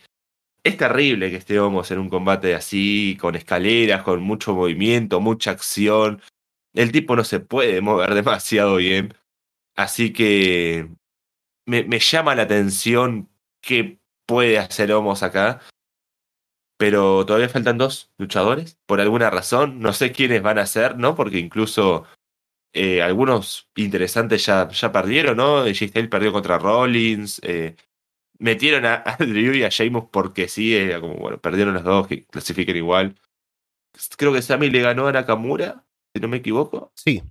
[0.66, 5.52] es terrible que esté Homos en un combate así, con escaleras, con mucho movimiento, mucha
[5.52, 6.20] acción.
[6.74, 9.14] El tipo no se puede mover demasiado bien.
[9.76, 10.88] Así que
[11.66, 13.30] me, llama la atención
[13.62, 15.60] qué puede hacer Homos acá.
[16.78, 19.80] Pero todavía faltan dos luchadores, por alguna razón.
[19.80, 21.14] No sé quiénes van a ser, ¿no?
[21.14, 22.06] Porque incluso
[22.74, 25.60] eh, algunos interesantes ya, ya perdieron, ¿no?
[25.60, 25.74] J.
[25.74, 27.40] Styles perdió contra Rollins.
[27.44, 27.76] Eh,
[28.38, 32.06] metieron a, a, Drew y a Sheamus porque sí, era como, bueno, perdieron los dos,
[32.06, 33.16] que clasifiquen igual.
[34.16, 35.84] Creo que Sammy le ganó a Nakamura,
[36.14, 36.92] si no me equivoco.
[36.94, 37.22] Sí.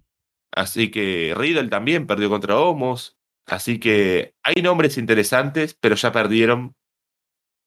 [0.52, 3.18] Así que Riddle también perdió contra Homos.
[3.46, 6.76] Así que hay nombres interesantes, pero ya perdieron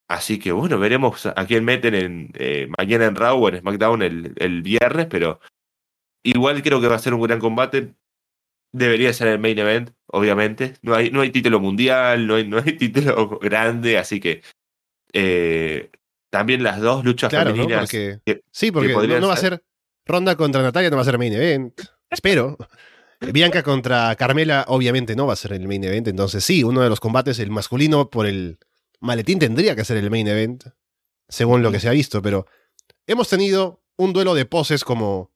[0.08, 4.00] Así que bueno, veremos a quién meten en, eh, mañana en Raw o en SmackDown
[4.02, 5.38] el, el, viernes, pero
[6.22, 7.94] igual creo que va a ser un gran combate.
[8.72, 10.74] Debería ser el main event, obviamente.
[10.82, 14.42] No hay, no hay título mundial, no hay, no hay título grande, así que
[15.12, 15.90] eh,
[16.30, 17.80] también las dos luchas claro, femeninas.
[17.80, 17.82] ¿no?
[17.82, 19.62] Porque, que, sí, porque que no, no, va a ser
[20.04, 21.80] Ronda contra Natalia, no va a ser main event.
[22.10, 22.56] Espero.
[23.20, 26.08] Bianca contra Carmela, obviamente no va a ser el main event.
[26.08, 28.58] Entonces, sí, uno de los combates, el masculino por el
[29.00, 30.64] Maletín tendría que ser el main event,
[31.28, 32.46] según lo que se ha visto, pero
[33.06, 35.32] hemos tenido un duelo de poses como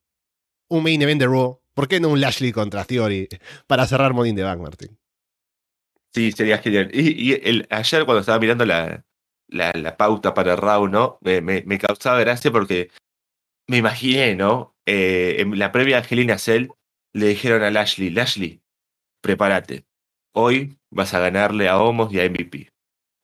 [0.69, 1.61] un main event de Raw.
[1.75, 3.29] ¿Por qué no un Lashley contra Theory
[3.67, 4.99] para cerrar Money in the Bank, Martín?
[6.15, 6.91] Sí, sería genial.
[6.93, 9.05] Y, y el, ayer cuando estaba mirando la,
[9.49, 11.19] la, la pauta para Raw, ¿no?
[11.23, 12.91] Me, me, me, causaba gracia porque
[13.67, 14.77] me imaginé, ¿no?
[14.87, 16.69] Eh, en la previa Angelina Cell
[17.15, 18.63] le dijeron a Lashley, Lashley,
[19.23, 19.87] prepárate.
[20.35, 22.69] Hoy vas a ganarle a Homos y a MVP.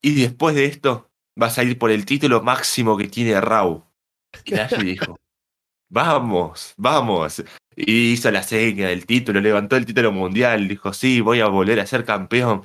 [0.02, 3.84] Y después de esto, vas a ir por el título máximo que tiene Raw.
[4.44, 5.18] Y Lashley dijo,
[5.90, 7.42] vamos, vamos.
[7.80, 11.78] Y hizo la seña del título, levantó el título mundial, dijo, sí, voy a volver
[11.78, 12.62] a ser campeón.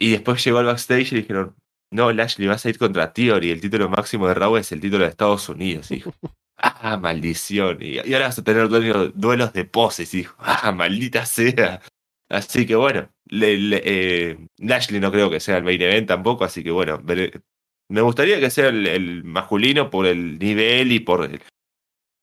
[0.00, 1.54] Y después llegó al backstage y dijeron,
[1.92, 5.04] no, Lashley, vas a ir contra Theory, el título máximo de Raw es el título
[5.04, 5.92] de Estados Unidos.
[5.92, 6.12] Y dijo,
[6.56, 7.78] ah, maldición.
[7.80, 10.12] Y, ahora vas a tener duelos, duelos de poses.
[10.12, 11.80] Y dijo, ah, maldita sea.
[12.28, 16.44] Así que bueno, le, le, eh, Lashley no creo que sea el main event tampoco,
[16.44, 17.00] así que bueno,
[17.88, 21.40] me gustaría que sea el, el masculino por el nivel y por el,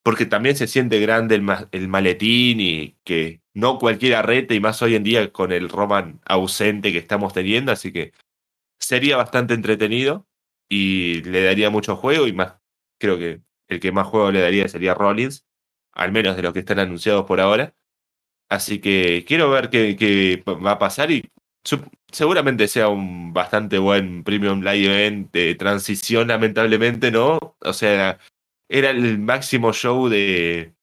[0.08, 4.82] porque también se siente grande el, el, maletín y que no cualquiera rete y más
[4.82, 8.14] hoy en día con el Roman ausente que estamos teniendo, así que
[8.80, 10.26] sería bastante entretenido
[10.70, 12.56] y le daría mucho juego y más,
[12.98, 15.46] creo que el que más juego le daría sería Rollins,
[15.92, 17.76] al menos de los que están anunciados por ahora.
[18.48, 21.30] Así que quiero ver qué, qué va a pasar y
[22.14, 27.58] seguramente sea un bastante buen Premium Live Event de transición, lamentablemente, ¿no?
[27.60, 28.20] O sea,
[28.70, 30.74] era el máximo show de,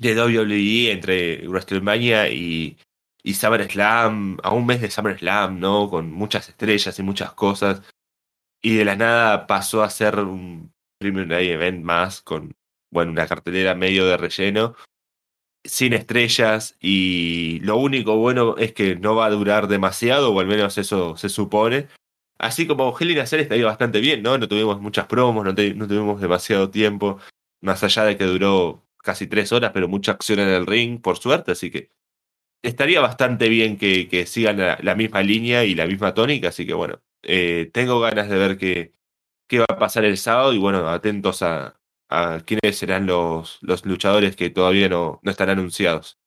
[0.00, 2.76] de WWE entre WrestleMania y,
[3.22, 5.88] y SummerSlam, a un mes de SummerSlam, ¿no?
[5.90, 7.82] Con muchas estrellas y muchas cosas.
[8.62, 12.54] Y de la nada pasó a ser un Premium Live Event más con,
[12.90, 14.74] bueno, una cartelera medio de relleno
[15.66, 20.46] sin estrellas y lo único bueno es que no va a durar demasiado, o al
[20.46, 21.88] menos eso se supone.
[22.38, 24.36] Así como Hell in a Cell estaría bastante bien, ¿no?
[24.38, 27.18] No tuvimos muchas promos, no, tuvimos demasiado tiempo,
[27.60, 31.18] más allá de que duró casi tres horas, pero mucha acción en el ring, por
[31.18, 31.90] suerte, así que
[32.62, 37.00] estaría bastante bien que, sigan la, misma línea y la misma tónica, así que bueno,
[37.22, 38.94] eh, tengo ganas de ver qué,
[39.46, 41.78] qué va a pasar el sábado y bueno, atentos a,
[42.44, 46.18] quiénes serán los, los luchadores que todavía no, no están anunciados.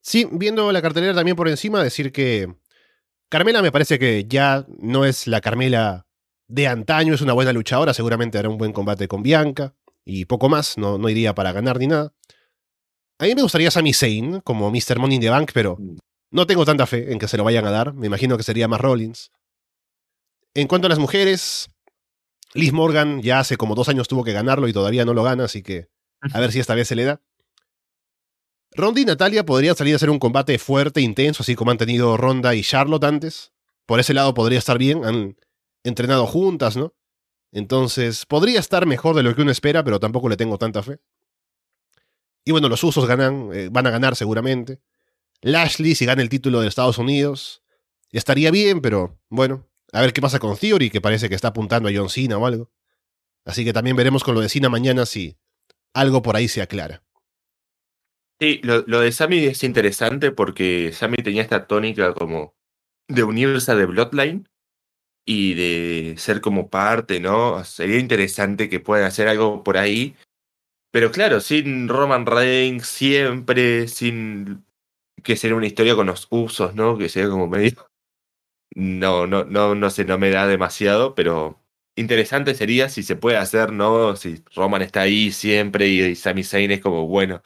[0.00, 2.54] Sí, viendo la cartelera también por encima, decir que
[3.28, 6.06] Carmela me parece que ya no es la Carmela
[6.48, 9.74] de antaño, es una buena luchadora, seguramente hará un buen combate con Bianca
[10.04, 12.14] y poco más, no, no iría para ganar ni nada.
[13.18, 14.98] A mí me gustaría Sami Zayn como Mr.
[14.98, 15.76] Money in the Bank, pero
[16.30, 18.68] no tengo tanta fe en que se lo vayan a dar, me imagino que sería
[18.68, 19.30] más Rollins.
[20.54, 21.68] En cuanto a las mujeres,
[22.54, 25.44] Liz Morgan ya hace como dos años tuvo que ganarlo y todavía no lo gana,
[25.44, 25.88] así que
[26.32, 27.20] a ver si esta vez se le da.
[28.78, 32.16] Ronda y Natalia podrían salir a hacer un combate fuerte, intenso, así como han tenido
[32.16, 33.52] Ronda y Charlotte antes.
[33.86, 35.36] Por ese lado podría estar bien, han
[35.82, 36.94] entrenado juntas, ¿no?
[37.50, 41.00] Entonces, podría estar mejor de lo que uno espera, pero tampoco le tengo tanta fe.
[42.44, 44.80] Y bueno, los usos ganan, eh, van a ganar seguramente.
[45.40, 47.64] Lashley, si gana el título de Estados Unidos,
[48.12, 51.88] estaría bien, pero bueno, a ver qué pasa con Theory, que parece que está apuntando
[51.88, 52.70] a John Cena o algo.
[53.44, 55.36] Así que también veremos con lo de Cena mañana si
[55.94, 57.02] algo por ahí se aclara.
[58.40, 62.54] Sí, lo, de Sammy es interesante porque Sammy tenía esta tónica como
[63.08, 64.48] de unirse de Bloodline
[65.26, 67.64] y de ser como parte, ¿no?
[67.64, 70.16] Sería interesante que puedan hacer algo por ahí.
[70.92, 74.64] Pero claro, sin Roman Reigns siempre, sin
[75.24, 76.98] que sea una historia con los usos, ¿no?
[76.98, 77.72] Que sea como medio.
[78.74, 81.58] No, no, no, no sé, no me da demasiado, pero
[81.96, 84.14] interesante sería si se puede hacer, ¿no?
[84.16, 87.42] Si Roman está ahí siempre y, Sami Zayn es como, bueno,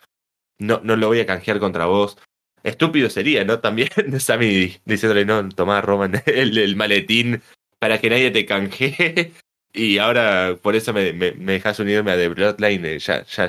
[0.62, 2.18] no, no lo voy a canjear contra vos.
[2.62, 3.60] Estúpido sería, ¿no?
[3.60, 3.88] También
[4.20, 7.42] Sami diciéndole, no, tomá Roman el, maletín
[7.78, 9.32] para que nadie te canjee.
[9.74, 12.84] Y ahora por eso me, me, dejas unirme a The Bloodline.
[12.86, 13.48] Eh, ya, ya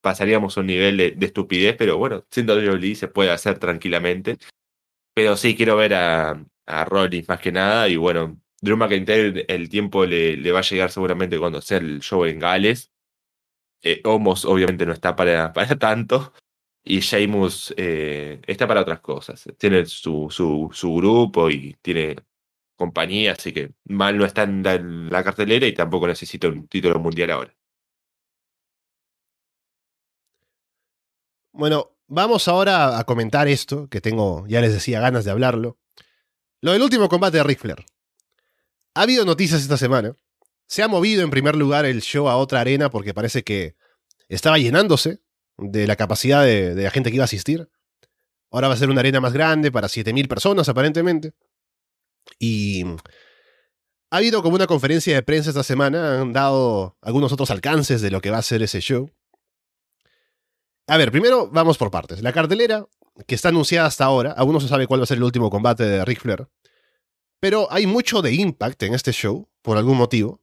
[0.00, 4.38] pasaríamos un nivel de, estupidez, pero bueno, siendo WWE se puede hacer tranquilamente.
[5.14, 7.88] Pero sí, quiero ver a, a Rollins más que nada.
[7.88, 12.00] Y bueno, Drew McIntyre el tiempo le, le va a llegar seguramente cuando sea el
[12.00, 12.92] show en Gales.
[13.82, 16.32] Eh, Homos obviamente no está para, para tanto.
[16.84, 19.44] Y Sheamus eh, está para otras cosas.
[19.56, 22.16] Tiene su, su, su grupo y tiene
[22.76, 27.30] compañía, así que mal no está en la cartelera y tampoco necesita un título mundial
[27.30, 27.54] ahora.
[31.52, 35.78] Bueno, vamos ahora a comentar esto, que tengo, ya les decía, ganas de hablarlo.
[36.60, 37.84] Lo del último combate de Ric Flair.
[38.94, 40.16] Ha habido noticias esta semana.
[40.66, 43.76] Se ha movido en primer lugar el show a otra arena porque parece que
[44.28, 45.20] estaba llenándose
[45.58, 47.68] de la capacidad de, de la gente que iba a asistir.
[48.50, 51.32] Ahora va a ser una arena más grande para 7.000 personas aparentemente.
[52.38, 52.84] Y
[54.12, 58.10] ha habido como una conferencia de prensa esta semana, han dado algunos otros alcances de
[58.10, 59.10] lo que va a ser ese show.
[60.86, 62.20] A ver, primero vamos por partes.
[62.20, 62.86] La cartelera,
[63.26, 65.48] que está anunciada hasta ahora, aún no se sabe cuál va a ser el último
[65.48, 66.46] combate de Ric Flair,
[67.40, 70.41] pero hay mucho de Impact en este show, por algún motivo.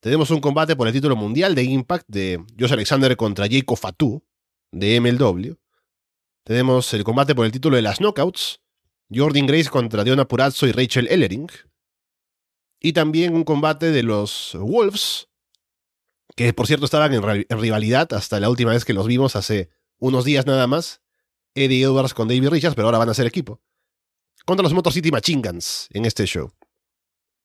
[0.00, 4.22] Tenemos un combate por el título mundial de Impact de Josh Alexander contra Jacob Fatu,
[4.70, 5.54] de MLW.
[6.44, 8.60] Tenemos el combate por el título de las Knockouts,
[9.12, 11.48] Jordan Grace contra Diona Purazzo y Rachel Ellering.
[12.80, 15.28] Y también un combate de los Wolves,
[16.36, 20.24] que por cierto estaban en, rivalidad hasta la última vez que los vimos hace unos
[20.24, 21.02] días nada más.
[21.54, 23.60] Eddie Edwards con David Richards, pero ahora van a ser equipo.
[24.46, 26.52] Contra los Motor City Machine Guns en este show.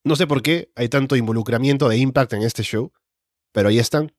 [0.04, 2.92] No sé por qué hay tanto involucramiento de Impact en este show,
[3.52, 4.14] pero ahí están.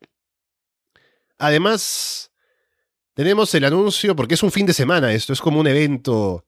[1.38, 2.32] Además,
[3.14, 6.44] tenemos el anuncio, porque es un fin de semana esto, es como un evento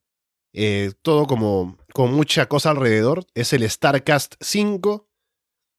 [0.59, 3.27] eh, todo como con mucha cosa alrededor.
[3.35, 5.07] Es el StarCast 5.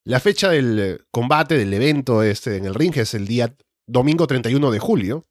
[0.04, 3.56] La fecha del combate, del evento este en el ring es el día
[3.88, 5.26] domingo 31 de julio.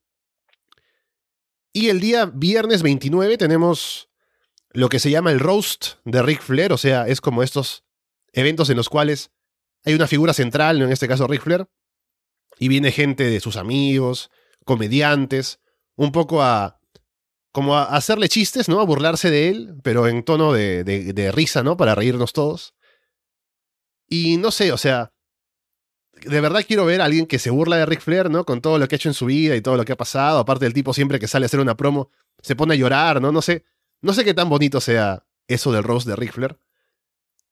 [1.71, 4.09] Y el día viernes 29 tenemos
[4.71, 7.85] lo que se llama el roast de Ric Flair, o sea, es como estos
[8.33, 9.31] eventos en los cuales
[9.85, 11.67] hay una figura central, en este caso Ric Flair,
[12.59, 14.31] y viene gente de sus amigos,
[14.65, 15.59] comediantes,
[15.95, 16.79] un poco a
[17.51, 18.79] como a hacerle chistes, ¿no?
[18.79, 21.75] A burlarse de él, pero en tono de, de, risa, ¿no?
[21.75, 22.75] Para reírnos todos.
[24.07, 25.11] Y no sé, o sea,
[26.13, 28.45] de verdad quiero ver a alguien que se burla de Ric Flair, ¿no?
[28.45, 30.37] Con todo lo que ha hecho en su vida y todo lo que ha pasado.
[30.37, 32.11] Aparte del tipo siempre que sale a hacer una promo,
[32.43, 33.31] se pone a llorar, ¿no?
[33.31, 33.65] No sé,
[34.01, 36.59] no sé qué tan bonito sea eso del roast de Ric Flair.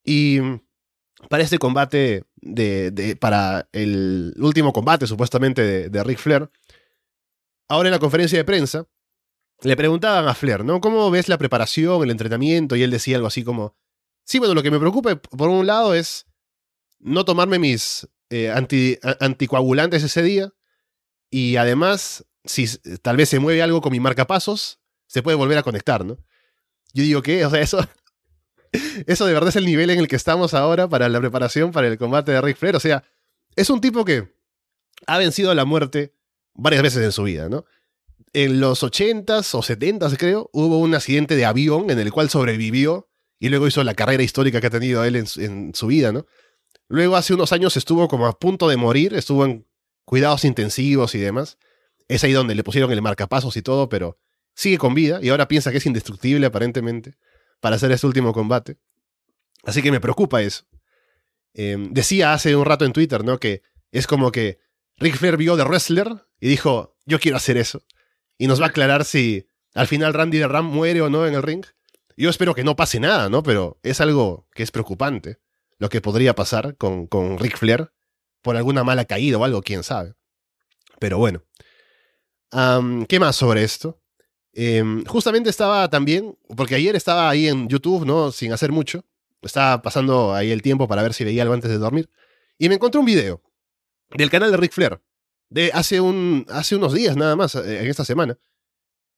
[0.05, 0.39] Y
[1.29, 6.49] para este combate, de, para el último combate supuestamente de, de Ric Flair,
[7.67, 8.87] ahora en la conferencia de prensa,
[9.61, 10.79] le preguntaban a Flair, ¿no?
[10.79, 12.75] ¿Cómo ves la preparación, el entrenamiento?
[12.75, 13.75] Y él decía algo así como,
[14.23, 16.27] sí, bueno, lo que me preocupa por un lado es
[16.99, 18.53] no tomarme mis eh,
[19.19, 20.53] anticoagulantes ese día
[21.29, 22.67] y además, si
[23.01, 26.17] tal vez se mueve algo con mi marcapasos, se puede volver a conectar, ¿no?
[26.93, 27.45] Yo digo, ¿qué?
[27.45, 27.79] O sea, eso,
[29.07, 31.87] eso de verdad es el nivel en el que estamos ahora para la preparación para
[31.87, 32.75] el combate de Rick Flair.
[32.75, 33.03] O sea,
[33.55, 34.33] es un tipo que
[35.07, 36.13] ha vencido la muerte
[36.53, 37.65] varias veces en su vida, ¿no?
[38.35, 43.07] en los 80s o 70s, creo, hubo un accidente de avión en el cual sobrevivió
[43.39, 46.25] y luego hizo la carrera histórica que ha tenido él en, su vida, ¿no?
[46.89, 49.65] Luego hace unos años estuvo como a punto de morir, estuvo en
[50.03, 51.57] cuidados intensivos y demás.
[52.09, 54.19] Es ahí donde le pusieron el marcapasos y todo, pero
[54.53, 57.15] sigue con vida y ahora piensa que es indestructible aparentemente
[57.65, 58.77] para hacer este último combate.
[59.63, 60.67] Así que me preocupa eso.
[61.51, 63.39] Em, decía hace un rato en Twitter, ¿no?
[63.39, 64.59] Que es como que
[64.97, 67.83] Rick Flair vio de wrestler y dijo, yo quiero hacer eso
[68.37, 71.33] y nos va a aclarar si al final Randy de Ram muere o no en
[71.33, 71.65] el ring.
[72.15, 73.41] Yo espero que no pase nada, ¿no?
[73.41, 75.39] Pero es algo que es preocupante
[75.79, 77.91] lo que podría pasar con, con Ric Flair
[78.43, 80.13] por alguna mala caída o algo, quién sabe.
[80.99, 81.41] Pero bueno.
[83.09, 84.03] ¿Qué más sobre esto?
[84.57, 88.31] Em, justamente estaba también, porque ayer estaba ahí en YouTube, ¿no?
[88.31, 89.03] Sin hacer mucho.
[89.41, 92.09] Estaba pasando ahí el tiempo para ver si veía algo antes de dormir.
[92.57, 93.41] Y me encontré un video
[94.11, 95.01] del canal de Ric Flair
[95.49, 98.37] de hace, un, hace unos días nada más, eh, en esta semana.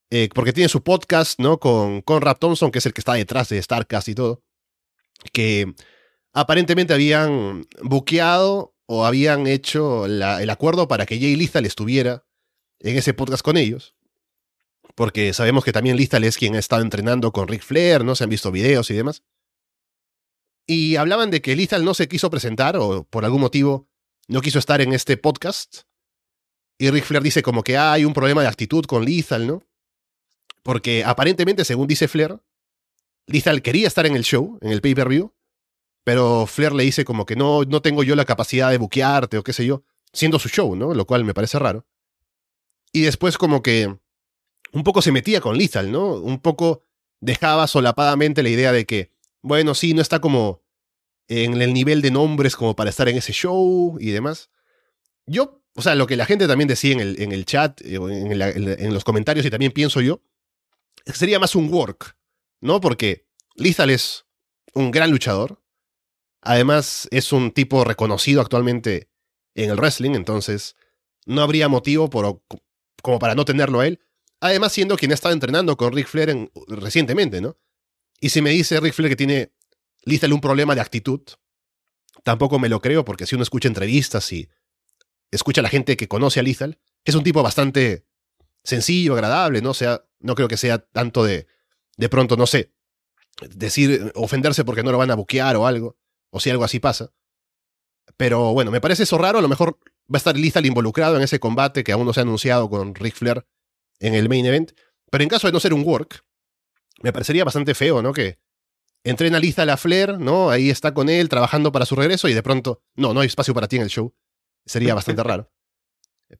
[0.09, 1.59] Eh, porque tiene su podcast, ¿no?
[1.59, 4.41] Con Conrad Thompson, que es el que está detrás de Starcast y todo.
[5.33, 5.73] Que
[6.33, 12.25] aparentemente habían buqueado o habían hecho el acuerdo para que Jay Lethal estuviera
[12.79, 13.96] en ese podcast con ellos.
[14.97, 18.15] Porque sabemos que también Lethal es quien ha estado entrenando con Rick Flair, ¿no?
[18.15, 19.21] Se han visto videos y demás.
[20.65, 23.87] Y hablaban de que Lethal no se quiso presentar o por algún motivo
[24.27, 25.81] no quiso estar en este podcast.
[26.79, 29.61] Y Rick Flair dice como que hay un problema de actitud con Lethal, ¿no?
[30.63, 32.41] Porque aparentemente, según dice Flair,
[33.27, 35.31] Lethal quería estar en el show, en el pay-per-view,
[36.03, 39.43] pero Flair le dice como que no, no tengo yo la capacidad de buquearte o
[39.43, 40.95] qué sé yo, siendo su show, ¿no?
[40.95, 41.85] Lo cual me parece raro.
[42.91, 43.95] Y después como que
[44.73, 46.13] un poco se metía con Lethal, ¿no?
[46.13, 46.83] Un poco
[47.19, 49.11] dejaba solapadamente la idea de que,
[49.41, 50.63] bueno, sí, no está como
[51.27, 54.49] en el nivel de nombres como para estar en ese show y demás.
[55.25, 57.95] Yo, o sea, lo que la gente también decía en el, en el chat, eh,
[57.95, 60.21] en, en los comentarios y también pienso yo,
[61.05, 62.17] sería más un work,
[62.61, 62.79] ¿no?
[62.81, 64.25] Porque Lethal es
[64.73, 65.61] un gran luchador.
[66.41, 69.09] Además, es un tipo reconocido actualmente
[69.55, 70.75] en el wrestling, entonces
[71.25, 72.41] no habría motivo por,
[73.01, 73.99] como para no tenerlo a él.
[74.39, 77.57] Además, siendo quien ha estado entrenando con Rick Flair recientemente, ¿no?
[78.19, 79.53] Y si me dice Rick Flair que tiene
[80.03, 81.21] Lethal un problema de actitud,
[82.23, 84.49] tampoco me lo creo, porque si uno escucha entrevistas y
[85.31, 88.05] escucha a la gente que conoce a Lethal, es un tipo bastante
[88.63, 89.71] sencillo, agradable, ¿no?
[89.71, 91.47] O sea, no creo que sea tanto de,
[91.97, 92.73] de pronto, no sé,
[93.55, 95.97] decir, ofenderse porque no lo van a buquear o algo,
[96.29, 97.11] o si algo así pasa.
[98.17, 99.79] Pero bueno, me parece eso raro, a lo mejor
[100.13, 102.95] va a estar Lethal involucrado en ese combate que aún no se ha anunciado con
[102.95, 103.45] Ric Flair
[103.99, 104.71] en el main event.
[105.09, 106.23] Pero en caso de no ser un work,
[107.01, 108.13] me parecería bastante feo, ¿no?
[108.13, 108.39] Que
[109.03, 110.49] entrena Lethal a Flair, ¿no?
[110.49, 113.53] Ahí está con él trabajando para su regreso y de pronto, no, no hay espacio
[113.53, 114.13] para ti en el show.
[114.65, 115.51] Sería bastante raro.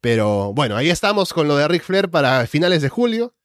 [0.02, 3.36] Pero bueno, ahí estamos con lo de Ric Flair para finales de julio.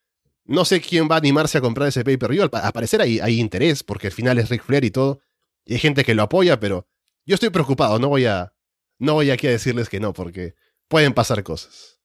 [0.44, 2.42] No sé quién va a animarse a comprar ese pay-per-view.
[2.42, 5.20] Al parecer hay, hay interés, porque al final es Ric Flair y todo.
[5.64, 6.88] Y hay gente que lo apoya, pero
[7.24, 8.00] yo estoy preocupado.
[8.00, 8.52] No voy a,
[8.98, 10.56] no voy aquí a decirles que no, porque
[10.88, 12.00] pueden pasar cosas.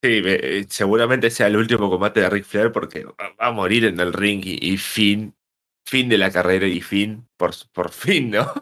[0.00, 3.98] Sí, eh, seguramente sea el último combate de Ric Flair porque va a morir en
[3.98, 5.34] el ring y, fin,
[5.84, 8.52] fin de la carrera y fin, por, por fin, ¿no?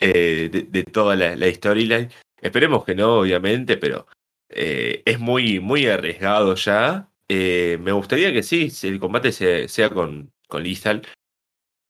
[0.00, 2.10] Eh, de, toda la, storyline.
[2.40, 4.08] Esperemos que no, obviamente, pero
[4.48, 7.08] eh, es muy, muy arriesgado ya.
[7.28, 9.30] me gustaría que sí, el combate
[9.68, 11.06] sea, con, con Lethal,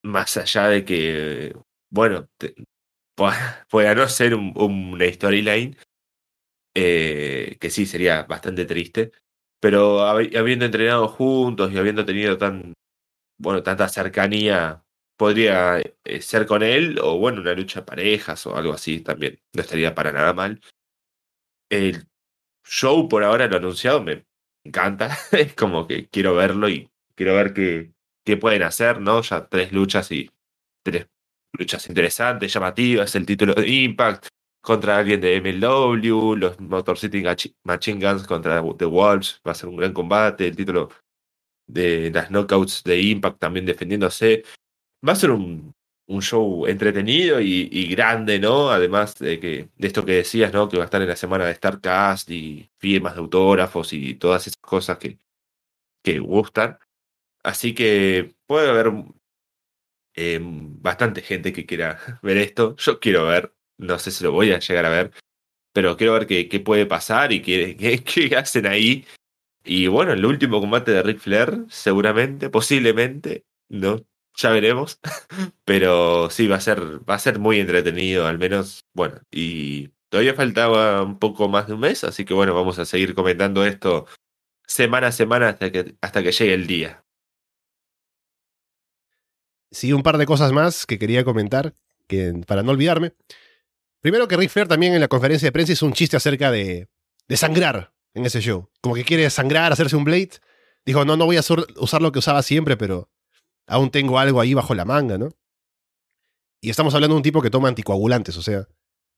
[0.03, 1.57] más allá de que,
[1.91, 2.29] bueno,
[3.71, 5.79] pueda no ser un, una storyline,
[6.75, 9.13] eh, que sí sería bastante triste,
[9.61, 12.75] pero habiendo entrenado juntos y habiendo tenido tan,
[13.39, 14.85] bueno, tanta cercanía,
[15.17, 19.63] podría eh, ser con él, o bueno, una lucha parejas o algo así también, no
[19.63, 20.61] estaría para nada mal.
[21.71, 22.07] El
[22.65, 24.25] show por ahora lo anunciado me
[24.65, 27.93] encanta, es como que quiero verlo y quiero ver qué,
[28.25, 29.23] qué pueden hacer, ¿no?
[29.23, 30.31] Ya tres luchas y
[30.83, 31.09] tres
[31.53, 34.29] luchas interesantes, llamativas, el título de Impact
[34.63, 37.23] contra alguien de MLW, los Motor City
[37.65, 40.91] Machine Guns contra The Wolves, va a ser un gran combate, el título
[41.67, 44.45] de las knockouts de Impact también defendiéndose.
[45.07, 45.75] Va a ser un,
[46.07, 48.71] un show entretenido y, grande, ¿no?
[48.71, 50.69] Además de que de esto que decías, ¿no?
[50.69, 54.47] Que va a estar en la semana de Starcast y firmas de autógrafos y todas
[54.47, 55.19] esas cosas que,
[56.03, 56.79] que gustan.
[57.43, 58.93] Así que puede haber
[60.15, 62.77] eh, bastante gente que quiera ver esto.
[62.77, 65.13] Yo quiero ver, no sé si lo voy a llegar a ver,
[65.73, 69.07] pero quiero ver qué, qué puede pasar y qué, qué, hacen ahí.
[69.65, 74.05] Y bueno, el último combate de Ric Flair, seguramente, posiblemente, ¿no?
[74.37, 74.99] Ya veremos.
[75.65, 80.35] Pero sí, va a ser, va a ser muy entretenido, al menos, bueno, y todavía
[80.35, 84.07] faltaba un poco más de un mes, así que bueno, vamos a seguir comentando esto
[84.67, 87.05] semana a semana hasta que, hasta que llegue el día.
[89.71, 91.75] Sí, un par de cosas más que quería comentar,
[92.07, 93.15] que, para no olvidarme.
[94.03, 96.89] Primero que Rick Flair también en la conferencia de prensa hizo un chiste acerca de,
[97.29, 98.69] de sangrar en ese show.
[98.81, 100.33] Como que quiere sangrar, hacerse un blade.
[100.85, 103.09] Dijo, no, no voy a usar lo que usaba siempre, pero
[103.67, 105.31] aún tengo algo ahí bajo la manga, ¿no?
[106.61, 108.69] Y estamos hablando de un tipo que toma anticoagulantes, o sea,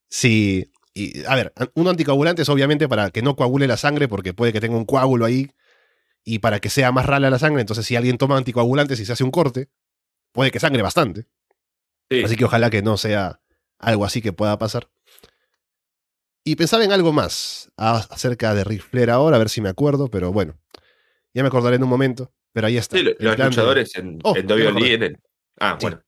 [0.08, 0.70] si...
[0.94, 4.52] Y, a ver, un anticoagulante es obviamente para que no coagule la sangre, porque puede
[4.52, 5.50] que tenga un coágulo ahí,
[6.24, 9.12] y para que sea más rala la sangre, entonces si alguien toma anticoagulantes y se
[9.12, 9.68] hace un corte,
[10.32, 11.26] puede que sangre bastante.
[12.24, 13.40] Así que ojalá que no sea
[13.84, 14.88] algo así que pueda pasar.
[16.44, 20.08] Y pensaba en algo más acerca de Ric Flair ahora, a ver si me acuerdo,
[20.08, 20.58] pero bueno,
[21.32, 22.32] ya me acordaré en un momento.
[22.52, 22.96] Pero ahí está.
[22.96, 25.18] Sí, los luchadores en, oh, en
[25.58, 26.02] Ah, bueno.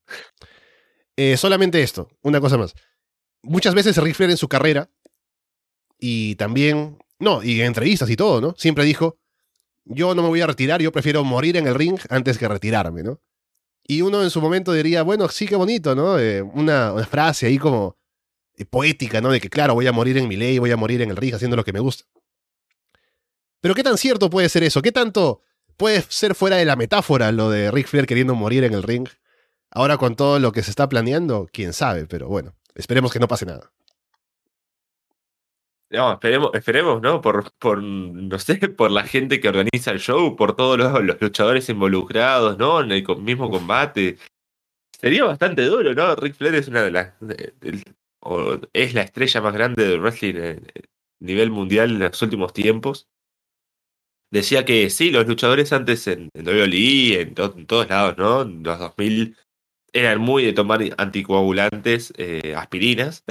[1.15, 2.73] Eh, solamente esto, una cosa más.
[3.41, 4.89] Muchas veces Ric Flair en su carrera,
[5.99, 8.55] y también, no, y en entrevistas y todo, ¿no?
[8.57, 9.17] Siempre dijo,
[9.85, 13.03] yo no me voy a retirar, yo prefiero morir en el ring antes que retirarme,
[13.03, 13.19] ¿no?
[13.87, 16.19] Y uno en su momento diría, bueno, sí, qué bonito, ¿no?
[16.19, 17.97] Eh, una, frase ahí como
[18.57, 19.31] eh, poética, ¿no?
[19.31, 21.33] De que, claro, voy a morir en mi ley, voy a morir en el ring
[21.33, 22.03] haciendo lo que me gusta.
[23.61, 24.81] Pero ¿qué tan cierto puede ser eso?
[24.81, 25.41] ¿Qué tanto
[25.77, 29.07] puede ser fuera de la metáfora lo de Rick Flair queriendo morir en el ring?
[29.71, 33.27] Ahora con todo lo que se está planeando, quién sabe, pero bueno, esperemos que no
[33.27, 33.71] pase nada.
[35.89, 37.21] No, esperemos, esperemos, ¿no?
[37.21, 41.69] Por, por, no sé, por la gente que organiza el show, por todos los, luchadores
[41.69, 42.81] involucrados, ¿no?
[42.81, 44.17] En el mismo combate.
[44.99, 46.15] Sería bastante duro, ¿no?
[46.15, 47.13] Rick Flair es una de las.
[48.21, 50.55] o es la estrella más grande del wrestling a
[51.19, 53.07] nivel mundial en los últimos tiempos.
[54.29, 58.41] Decía que sí, los luchadores antes en, en WWE, en, en, todos lados, ¿no?
[58.41, 59.37] En los 2000
[59.93, 63.23] eran muy de tomar anticoagulantes, eh, aspirinas,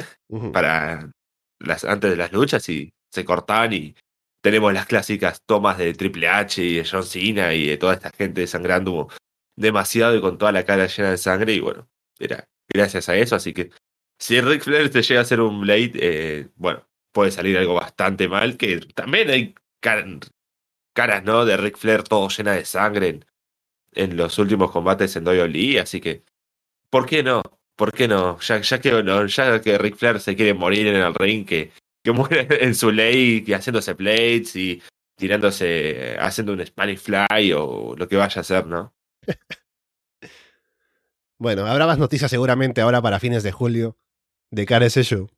[0.53, 1.13] para
[1.59, 3.95] las, antes de las luchas y se cortaban y
[4.43, 8.11] tenemos las clásicas tomas de Triple H y de John Cena y de toda esta
[8.11, 9.09] gente sangrando
[9.57, 11.89] demasiado y con toda la cara llena de sangre y bueno,
[12.19, 13.71] era gracias a eso, así que
[14.19, 18.29] si Rick Flair te llega a hacer un Blade, eh, bueno, puede salir algo bastante
[18.29, 21.45] mal, que también hay caras, ¿no?
[21.45, 23.25] De Ric Flair todo llena de sangre en,
[23.93, 26.25] en los últimos combates en WWE, así que,
[26.91, 27.43] ¿por qué no?
[27.77, 28.41] ¿Por qué no?
[28.41, 31.73] Ya, ya que no, ya que Ric Flair se quiere morir en el ring, que,
[32.03, 34.83] que muere en su ley y haciéndose plates y
[35.17, 38.95] tirándose, haciendo un Spanish Fly o lo que vaya a hacer, ¿no?
[41.39, 43.97] bueno, habrá más noticias seguramente ahora para fines de julio
[44.51, 45.29] de cara a ese show.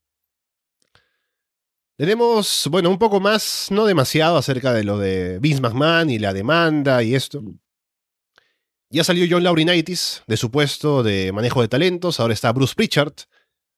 [1.97, 6.33] Tenemos, bueno, un poco más, no demasiado, acerca de lo de Vince McMahon y la
[6.33, 7.43] demanda y esto.
[8.91, 13.13] Ya salió John Laurinaitis de su puesto de manejo de talentos, ahora está Bruce Pritchard.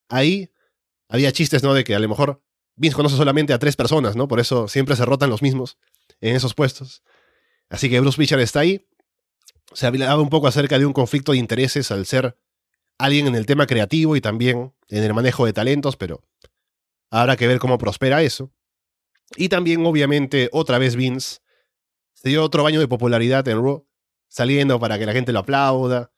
[0.09, 0.51] Ahí
[1.09, 1.75] había chistes, ¿no?
[1.75, 2.43] De que a lo mejor
[2.77, 4.29] Vince conoce solamente a tres personas, ¿no?
[4.29, 5.79] Por eso siempre se rotan los mismos
[6.21, 7.03] en esos puestos.
[7.69, 8.87] Así que Bruce Pritchard está ahí.
[9.73, 12.39] Se hablaba un poco acerca de un conflicto de intereses al ser
[12.99, 16.23] alguien en el tema creativo y también en el manejo de talentos, pero
[17.11, 18.53] habrá que ver cómo prospera eso.
[19.37, 21.39] Y también, obviamente, otra vez Vince
[22.15, 23.90] se dio otro baño de popularidad en Raw
[24.31, 26.11] saliendo para que la gente lo aplauda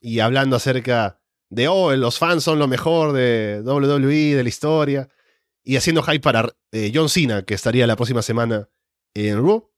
[0.00, 5.08] y hablando acerca de, oh, los fans son lo mejor de WWE, de la historia,
[5.62, 8.68] y haciendo hype para eh, John Cena, que estaría la próxima semana
[9.14, 9.70] en Raw.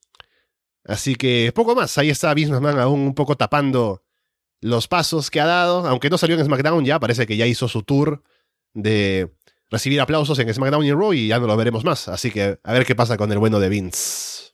[0.84, 4.02] Así que poco más, ahí está McMahon aún un poco tapando
[4.60, 7.68] los pasos que ha dado, aunque no salió en SmackDown ya, parece que ya hizo
[7.68, 8.22] su tour
[8.72, 9.30] de
[9.70, 12.72] recibir aplausos en SmackDown y Raw y ya no lo veremos más, así que a
[12.72, 14.52] ver qué pasa con el bueno de Vince.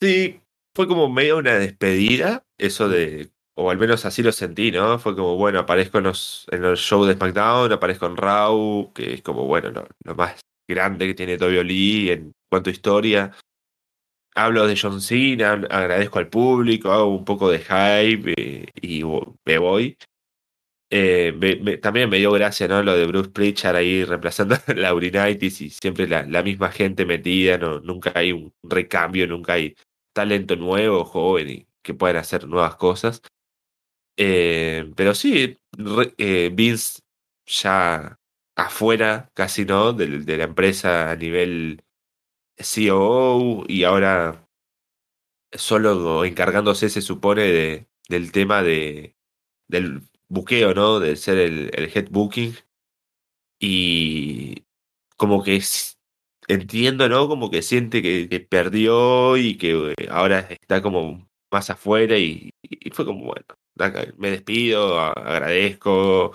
[0.00, 0.40] Sí,
[0.74, 4.98] fue como medio una despedida, eso de, o al menos así lo sentí, ¿no?
[4.98, 9.14] Fue como, bueno, aparezco en los, en los shows de SmackDown, aparezco en Raw, que
[9.14, 9.70] es como, bueno,
[10.04, 13.32] lo, más grande que tiene Tobio Lee en cuanto a historia.
[14.34, 19.02] Hablo de John Cena, agradezco al público, hago un poco de hype eh, y
[19.44, 19.98] me voy.
[20.94, 22.82] Eh, también me dio gracia, ¿no?
[22.82, 27.80] Lo de Bruce Pritchard ahí reemplazando a Laurinaitis y siempre la, misma gente metida, no,
[27.80, 29.74] nunca hay un recambio, nunca hay
[30.14, 33.22] talento nuevo, joven y que puedan hacer nuevas cosas.
[34.16, 35.58] Eh, pero sí,
[36.18, 37.00] eh, Vince
[37.46, 38.18] ya
[38.56, 41.82] afuera, casi no, de, la empresa a nivel
[42.58, 44.48] COO y ahora
[45.52, 49.16] solo encargándose, se supone, de, del tema de,
[49.68, 51.00] del buqueo, ¿no?
[51.00, 52.54] De ser el, el head booking.
[53.60, 54.64] Y
[55.16, 55.60] como que
[56.48, 57.28] entiendo, ¿no?
[57.28, 62.50] Como que siente que, perdió y que eh, ahora está como más afuera y,
[62.92, 63.46] fue como, bueno,
[64.16, 66.32] me despido, agradezco,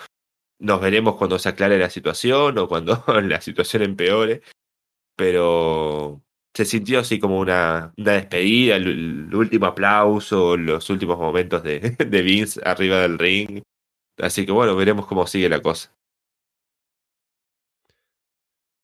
[0.59, 4.41] nos veremos cuando se aclare la situación o cuando la situación empeore,
[5.15, 6.21] pero
[6.53, 12.21] se sintió así como una, una despedida, el, último aplauso, los últimos momentos de, de
[12.21, 13.61] Vince arriba del ring.
[14.19, 15.93] Así que bueno, veremos cómo sigue la cosa.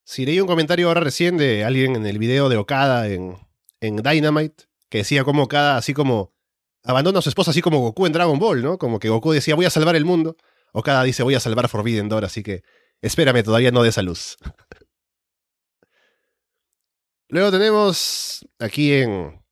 [0.05, 3.37] Si leí un comentario ahora recién de alguien en el video de Okada en,
[3.79, 6.35] en Dynamite, que decía como Okada, así como,
[6.83, 8.77] abandona a su esposa, así como Goku en Dragon Ball, ¿no?
[8.77, 10.37] Como que Goku decía, voy a salvar el mundo.
[10.71, 12.61] Okada dice, voy a salvar Forbidden Door, así que
[13.01, 14.37] espérame, todavía no de esa luz.
[17.27, 19.43] Luego tenemos aquí en,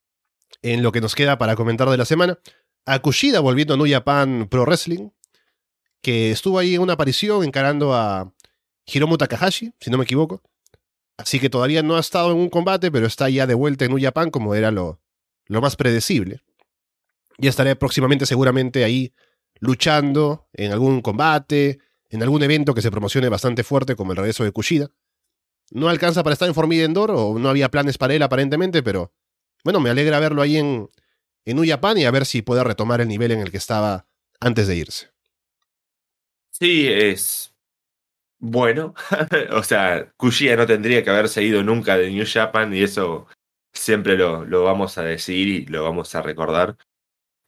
[0.61, 2.37] en lo que nos queda para comentar de la semana,
[2.85, 5.09] a Kushida volviendo a New Japan Pro Wrestling,
[6.03, 8.31] que estuvo ahí en una aparición encarando a
[8.85, 10.43] Hiromu Takahashi, si no me equivoco.
[11.17, 13.91] Así que todavía no ha estado en un combate, pero está ya de vuelta en
[13.91, 15.01] New Japan como era lo,
[15.51, 16.39] lo más predecible.
[17.37, 19.13] Ya estaré próximamente seguramente ahí
[19.59, 21.79] luchando en algún combate,
[22.09, 24.89] en algún evento que se promocione bastante fuerte como el regreso de Kushida.
[25.69, 29.13] No alcanza para estar en Forbidden Door o no había planes para él aparentemente, pero
[29.63, 30.89] bueno, me alegra verlo ahí en,
[31.43, 34.07] en New Japan y a ver si puede retomar el nivel en el que estaba
[34.39, 35.09] antes de irse.
[36.51, 37.53] Sí, es
[38.39, 38.93] bueno.
[39.51, 43.27] o sea, Kushida no tendría que haberse ido nunca de New Japan y eso
[43.73, 46.77] siempre lo, lo vamos a decir y lo vamos a recordar.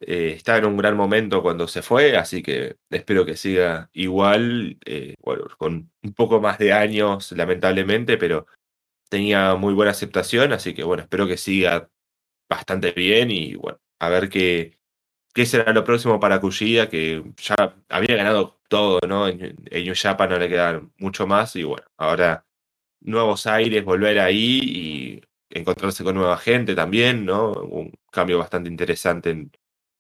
[0.02, 4.78] Eh, está en un gran momento cuando se fue, así que espero que siga igual,
[4.86, 8.48] eh, bueno, con un poco más de años, lamentablemente, pero
[9.10, 11.90] tenía muy buena aceptación, así que bueno, espero que siga
[12.50, 14.78] bastante bien y bueno, a ver qué,
[15.34, 17.56] qué será lo próximo para Kushida, que ya
[17.90, 19.28] había ganado todo, ¿no?
[19.28, 19.94] En, en
[20.30, 22.46] no le queda mucho más y bueno, ahora
[23.02, 25.22] nuevos aires, volver ahí y
[25.58, 27.52] encontrarse con nueva gente también, ¿no?
[27.52, 29.52] Un cambio bastante interesante en,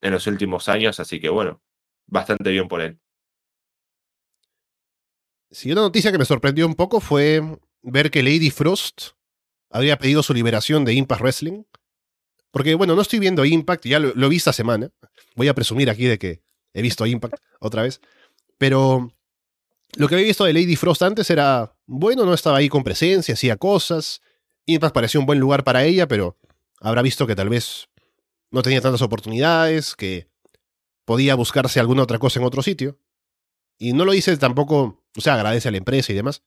[0.02, 1.62] en los últimos años, así que bueno,
[2.08, 3.00] bastante bien por él.
[5.52, 7.42] Sí, una noticia que me sorprendió un poco fue
[7.84, 9.12] ver que Lady Frost
[9.70, 11.64] había pedido su liberación de Impact Wrestling.
[12.52, 14.90] Porque, bueno, no estoy viendo Impact, ya lo, lo vi esta semana.
[15.36, 16.44] Voy a presumir aquí de que
[16.74, 18.00] he visto Impact otra vez.
[18.58, 19.12] Pero
[19.96, 23.34] lo que había visto de Lady Frost antes era, bueno, no estaba ahí con presencia,
[23.34, 24.22] hacía cosas.
[24.66, 26.38] Impact parecía un buen lugar para ella, pero
[26.80, 27.90] habrá visto que tal vez
[28.52, 30.30] no tenía tantas oportunidades, que
[31.06, 32.98] podía buscarse alguna otra cosa en otro sitio.
[33.78, 36.44] Y no lo dice tampoco, o sea, agradece a la empresa y demás.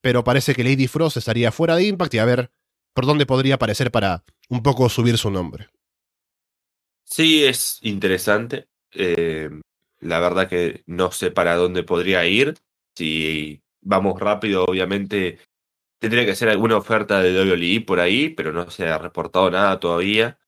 [0.00, 2.50] Pero parece que Lady Frost estaría fuera de Impact y a ver
[2.92, 5.68] por dónde podría aparecer para un poco subir su nombre.
[7.04, 8.68] Sí, es interesante.
[8.92, 9.50] Eh,
[10.00, 12.54] la verdad que no sé para dónde podría ir.
[12.94, 15.38] Si vamos rápido, obviamente
[16.04, 19.80] tendría que ser alguna oferta de WWE por ahí, pero no se ha reportado nada
[19.80, 20.38] todavía.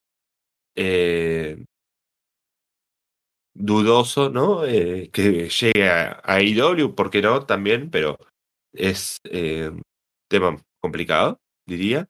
[0.77, 1.65] Eh,
[3.55, 4.67] dudoso, ¿no?
[4.67, 7.47] Eh, que llegue a, a IW, ¿por qué no?
[7.47, 8.19] También, pero
[8.73, 9.73] es eh,
[10.29, 12.07] tema complicado, diría.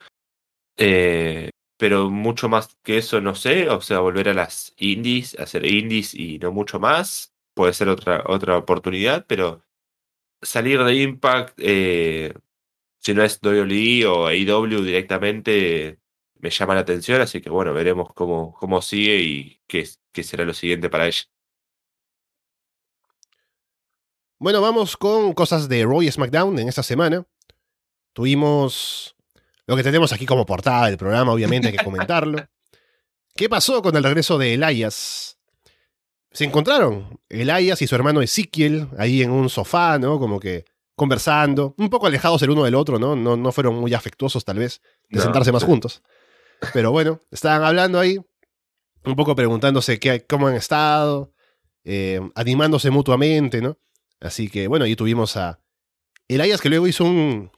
[0.79, 3.69] Eh, pero mucho más que eso, no sé.
[3.71, 7.33] O sea, volver a las indies, hacer indies y no mucho más.
[7.55, 9.63] Puede ser otra, otra oportunidad, pero
[10.43, 11.59] salir de Impact,
[13.07, 16.01] si no es WWE o AEW directamente,
[16.41, 17.21] me llama la atención.
[17.21, 21.23] Así que bueno, veremos cómo, cómo sigue y qué, qué será lo siguiente para ella.
[24.41, 27.25] Bueno, vamos con cosas de Raw y SmackDown en esta semana.
[28.13, 29.15] Tuvimos
[29.69, 32.45] lo que tenemos aquí como portada del programa, obviamente hay que comentarlo.
[33.37, 35.39] ¿Qué pasó con el regreso de Elias?
[36.33, 40.19] Se encontraron Elias y su hermano Ezequiel ahí en un sofá, ¿no?
[40.19, 40.65] Como que
[40.97, 43.15] conversando, un poco alejados el uno del otro, ¿no?
[43.15, 44.81] No, no fueron muy afectuosos tal vez
[45.11, 45.23] de No.
[45.25, 46.03] sentarse más juntos.
[46.73, 48.19] Pero bueno, estaban hablando ahí,
[49.05, 51.33] un poco preguntándose qué, cómo han estado,
[51.85, 53.79] eh, animándose mutuamente, ¿no?
[54.21, 55.61] Así que bueno, ahí tuvimos a
[56.29, 57.53] Elias que luego hizo un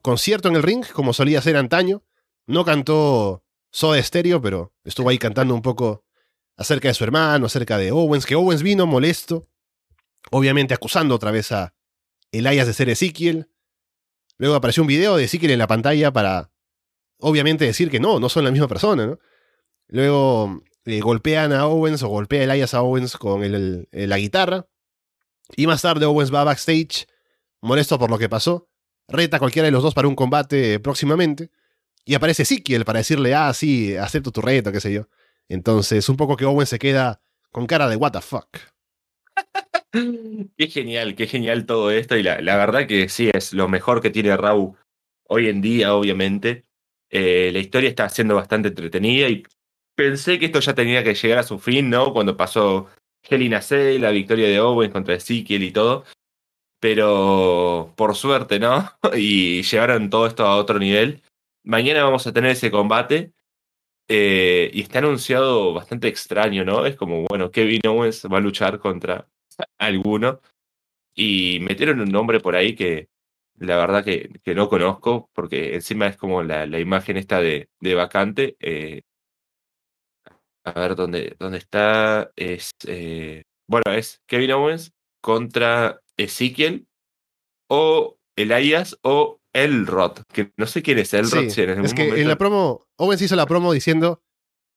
[0.00, 2.02] concierto en el ring, como solía hacer antaño.
[2.46, 6.04] No cantó Soda Stereo, pero estuvo ahí cantando un poco
[6.56, 9.48] acerca de su hermano, acerca de Owens, que Owens vino molesto,
[10.30, 11.74] obviamente acusando otra vez a
[12.38, 13.48] Elias de ser Ezequiel.
[14.38, 16.50] Luego apareció un video de Ezequiel en la pantalla para,
[17.18, 19.18] obviamente, decir que no, no son la misma persona, ¿no?
[19.88, 24.18] Luego le golpean a Owens o golpea a Elias a Owens con el- el- la
[24.18, 24.66] guitarra.
[25.56, 27.06] Y más tarde Owens va backstage,
[27.60, 28.68] molesto por lo que pasó,
[29.08, 31.50] reta a cualquiera de los dos para un combate próximamente,
[32.04, 35.08] y aparece Ezekiel para decirle, ah, sí, acepto tu reto, qué sé yo.
[35.48, 37.20] Entonces, un poco que Owens se queda
[37.50, 38.48] con cara de what the fuck.
[40.56, 42.16] Qué genial, qué genial todo esto.
[42.16, 44.76] Y la, verdad que sí, es lo mejor que tiene Raw
[45.28, 46.64] hoy en día, obviamente.
[47.10, 49.44] Eh, la historia está siendo bastante entretenida y
[49.94, 52.12] pensé que esto ya tenía que llegar a su fin, ¿no?
[52.12, 52.88] Cuando pasó
[53.22, 56.04] Hell in a Cell, la victoria de Owens contra Ezekiel y todo.
[56.80, 58.90] Pero por suerte, ¿no?
[59.16, 61.22] Y llevaron todo esto a otro nivel.
[61.64, 63.32] Mañana vamos a tener ese combate.
[64.08, 66.86] eh, y está anunciado bastante extraño, ¿no?
[66.86, 69.28] Es como, bueno, Kevin Owens va a luchar contra
[69.78, 70.40] alguno.
[71.16, 73.08] Y metieron un nombre por ahí que
[73.58, 77.68] la verdad que, que no conozco, porque encima es como la, la imagen esta de,
[77.80, 78.56] de vacante.
[78.60, 79.02] eh,
[80.64, 82.30] a ver dónde, dónde está.
[82.36, 86.86] Es, eh, bueno, es Kevin Owens contra Ezekiel
[87.68, 91.44] o Elias o Elrod, que no sé quién es Elrod.
[91.44, 94.22] Sí, si en algún es que en la promo, Owens hizo la promo diciendo,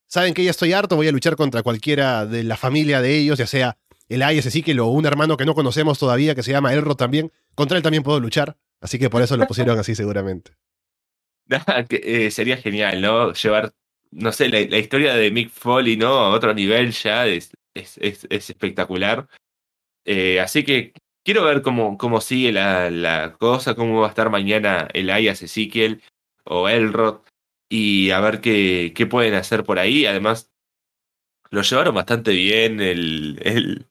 [0.07, 3.39] saben que ya estoy harto, voy a luchar contra cualquiera de la familia de ellos,
[3.39, 3.77] ya sea
[4.09, 7.31] Elias, Ezekiel o un hermano que no conocemos todavía que se llama Elrod también.
[7.55, 10.51] Contra él también puedo luchar, así que por eso lo pusieron así seguramente.
[11.89, 13.33] que, eh, sería genial, ¿no?
[13.33, 13.73] Llevar,
[14.11, 16.07] no sé, la, la historia de Mick Foley, ¿no?
[16.07, 19.27] A otro nivel ya es, es, es, es espectacular.
[20.05, 20.93] Eh, así que
[21.23, 26.01] quiero ver cómo, cómo sigue la, la cosa, cómo va a estar mañana Elias Ezekiel
[26.45, 27.19] o Elrod
[27.69, 30.05] y a ver qué, qué pueden hacer por ahí.
[30.05, 30.49] Además,
[31.49, 33.85] lo llevaron bastante bien el, el,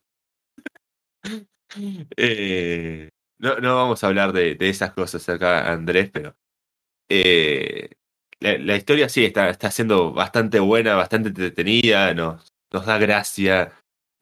[2.16, 6.36] Eh, no, no vamos a hablar de, de esas cosas acá, Andrés, pero
[7.08, 7.90] eh,
[8.40, 13.72] la, la historia sí está, está siendo bastante buena, bastante entretenida, nos, nos da gracia.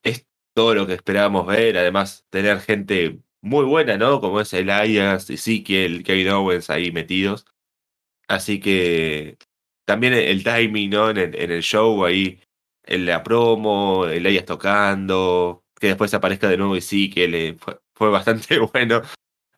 [0.03, 4.21] Es todo lo que esperábamos ver, además tener gente muy buena, ¿no?
[4.21, 7.47] Como es Elias, Ezekiel, Kevin Owens ahí metidos.
[8.29, 9.39] Así que
[9.87, 11.11] también el timing, ¿no?
[11.11, 12.41] En el, en el show ahí,
[12.85, 18.59] en la promo, Elias tocando, que después aparezca de nuevo Ezekiel, eh, fue, fue bastante
[18.73, 19.03] bueno.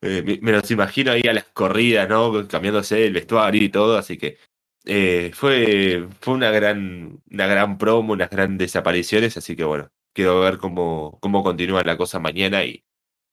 [0.00, 2.48] Eh, me, me los imagino ahí a las corridas, ¿no?
[2.48, 4.38] Cambiándose el vestuario y todo, así que
[4.84, 10.40] eh, fue, fue una gran, una gran promo, unas grandes apariciones, así que bueno, quiero
[10.40, 12.84] ver cómo, cómo continúa la cosa mañana y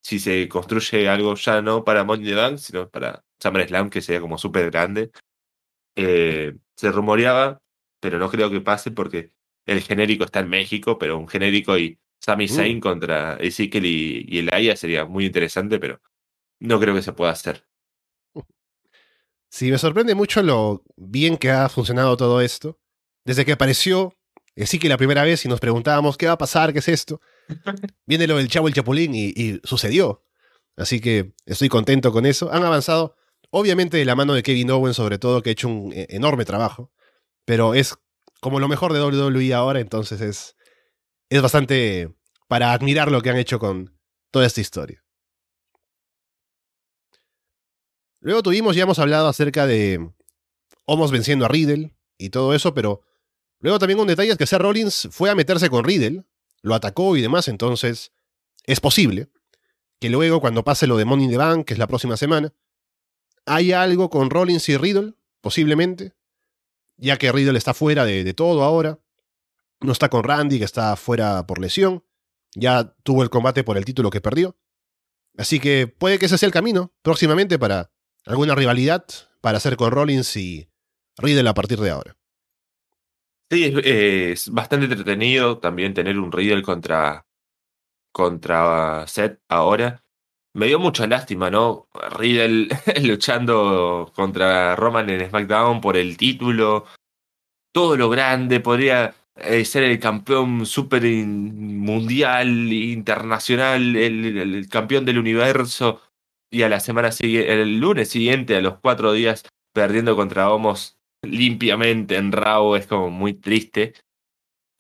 [0.02, 4.22] si se construye algo ya no para Money the Bank, sino para SummerSlam, que sería
[4.22, 5.12] como súper grande.
[5.96, 7.60] Eh, se rumoreaba,
[8.00, 9.32] pero no creo que pase porque
[9.66, 14.40] el genérico está en México, pero un genérico y Sami Zayn contra Ezekiel y, y
[14.40, 16.00] Elaya sería muy interesante, pero
[16.60, 17.66] no creo que se pueda hacer.
[19.50, 22.80] Sí, me sorprende mucho lo bien que ha funcionado todo esto.
[23.26, 24.16] Desde que apareció
[24.56, 27.20] Ezequiel la primera vez y nos preguntábamos qué va a pasar, qué es esto.
[28.08, 30.24] Viene lo del Chavo el Chapulín y, y sucedió.
[30.78, 32.52] Así que estoy contento con eso.
[32.54, 33.18] Han avanzado,
[33.50, 36.46] obviamente de la mano de Kevin Owens sobre todo, que ha hecho un eh, enorme
[36.46, 36.90] trabajo.
[37.44, 37.96] Pero es
[38.40, 40.56] como lo mejor de WWE ahora, entonces es,
[41.38, 42.14] es bastante
[42.48, 43.98] para admirar lo que han hecho con
[44.32, 45.04] toda esta historia.
[48.20, 50.12] Luego tuvimos, ya hemos hablado acerca de
[50.86, 53.02] Homos venciendo a Riddle y todo eso, pero
[53.60, 56.24] luego también un detalle es que Seth Rollins fue a meterse con Riddle,
[56.62, 58.12] lo atacó y demás, entonces
[58.66, 59.30] es posible
[60.00, 62.54] que luego cuando pase lo de Money in the Bank, que es la próxima semana,
[63.46, 66.14] haya algo con Rollins y Riddle, posiblemente,
[66.96, 69.00] ya que Riddle está fuera de, de todo ahora,
[69.84, 72.04] no está con Randy, que está fuera por lesión,
[72.56, 74.58] ya tuvo el combate por el título que perdió,
[75.38, 77.92] así que puede que ese sea el camino próximamente para
[78.26, 79.06] alguna rivalidad
[79.42, 80.70] para hacer con Rollins y
[81.18, 82.18] Riddle a partir de ahora.
[83.52, 87.26] Sí, es, es bastante entretenido también tener un Riddle contra,
[88.12, 90.04] contra Seth ahora.
[90.56, 91.88] Me dio mucha lástima, ¿no?
[92.12, 92.70] Riddle
[93.04, 96.86] luchando contra Roman en SmackDown por el título.
[97.72, 106.02] Todo lo grande, podría eh, ser el campeón super mundial, internacional, el, campeón del universo
[106.52, 109.44] y a la semana siguiente, el lunes siguiente, a los cuatro días,
[109.74, 113.94] perdiendo contra Homos limpiamente en Raw, es como muy triste.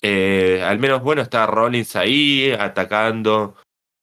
[0.01, 3.55] Eh, al menos, bueno, está Rollins ahí atacando.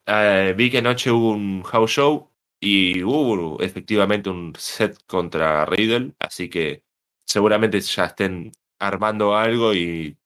[0.06, 6.14] Eh, vi que anoche hubo un house show y hubo efectivamente un set contra Riddle,
[6.18, 6.82] así que
[7.24, 10.16] seguramente ya estén armando algo y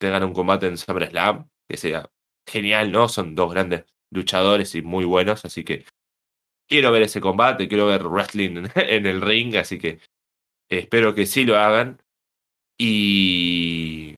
[0.00, 2.10] tengan un combate en SummerSlam, que sea
[2.48, 3.08] genial, ¿no?
[3.08, 5.84] Son dos grandes luchadores y muy buenos, así que
[6.68, 10.00] quiero ver ese combate, quiero ver wrestling en el ring, así que
[10.70, 12.00] espero que sí lo hagan.
[12.78, 14.14] Y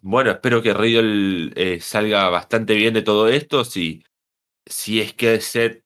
[0.00, 3.64] bueno, espero que Riddle eh, salga bastante bien de todo esto.
[3.64, 4.04] Si,
[4.66, 5.84] si es que Seth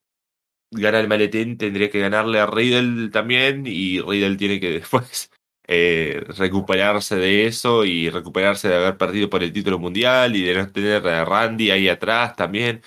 [0.71, 3.67] gana el maletín, tendría que ganarle a Riddle también.
[3.67, 5.31] Y Riddle tiene que después
[5.69, 10.55] eh, recuperarse de eso y recuperarse de haber perdido por el título mundial y de
[10.55, 12.83] no tener a Randy ahí atrás también.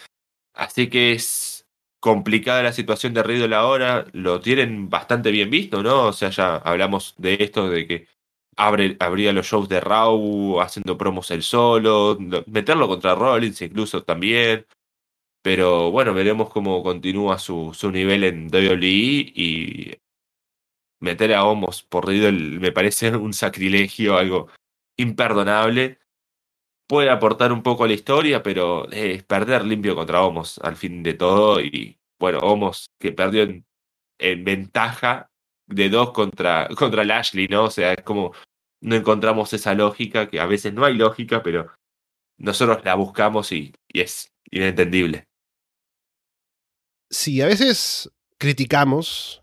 [0.53, 1.67] Así que es
[1.99, 6.07] complicada la situación de Riddle ahora, lo tienen bastante bien visto, ¿no?
[6.07, 8.07] O sea, ya hablamos de esto, de que
[8.57, 14.65] abre, abría los shows de Raw, haciendo promos él solo, meterlo contra Rollins incluso también.
[15.41, 19.97] Pero bueno, veremos cómo continúa su, su nivel en WWE y
[20.99, 24.49] meter a Homos por Riddle me parece un sacrilegio, algo
[24.97, 25.99] imperdonable
[26.89, 31.03] puede aportar un poco a la historia, pero es perder limpio contra Homos al fin
[31.03, 31.61] de todo.
[31.61, 33.63] Y bueno, Homos que perdió en,
[34.17, 35.29] en ventaja
[35.67, 37.65] de dos contra, contra Lashley, ¿no?
[37.65, 38.33] O sea, es como
[38.81, 41.71] no encontramos esa lógica, que a veces no hay lógica, pero
[42.39, 45.25] nosotros la buscamos y, y es inentendible.
[47.11, 48.09] Sí, a veces
[48.39, 49.41] criticamos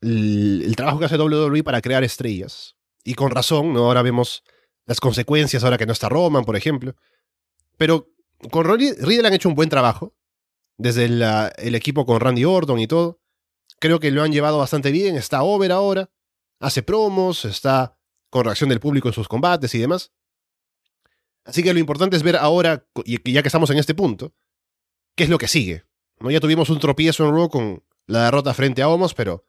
[0.00, 2.76] el, trabajo que hace WWE para crear estrellas.
[3.04, 3.84] Y con razón, ¿no?
[3.84, 4.42] Ahora vemos
[4.84, 6.94] las consecuencias ahora que no está Roman, por ejemplo.
[7.76, 8.10] Pero
[8.50, 10.14] con Riddle han hecho un buen trabajo,
[10.76, 13.20] desde el equipo con Randy Orton y todo.
[13.78, 16.10] Creo que lo han llevado bastante bien, está over ahora,
[16.60, 17.98] hace promos, está
[18.30, 20.12] con reacción del público en sus combates y demás.
[21.44, 24.34] Así que lo importante es ver ahora, ya que estamos en este punto,
[25.14, 25.84] qué es lo que sigue.
[26.18, 26.30] ¿no?
[26.30, 29.45] Ya tuvimos un tropiezo en Raw con la derrota frente a Homos, pero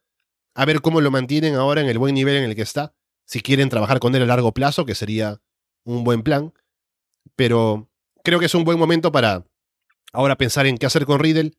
[0.57, 3.41] a ver cómo lo mantienen ahora en el buen nivel en el que está si
[3.41, 5.39] quieren trabajar con él a largo plazo, que sería
[5.83, 6.51] un buen plan.
[7.35, 7.91] Pero
[8.23, 9.45] creo que es un buen momento para
[10.13, 11.51] ahora pensar en qué hacer con Riddle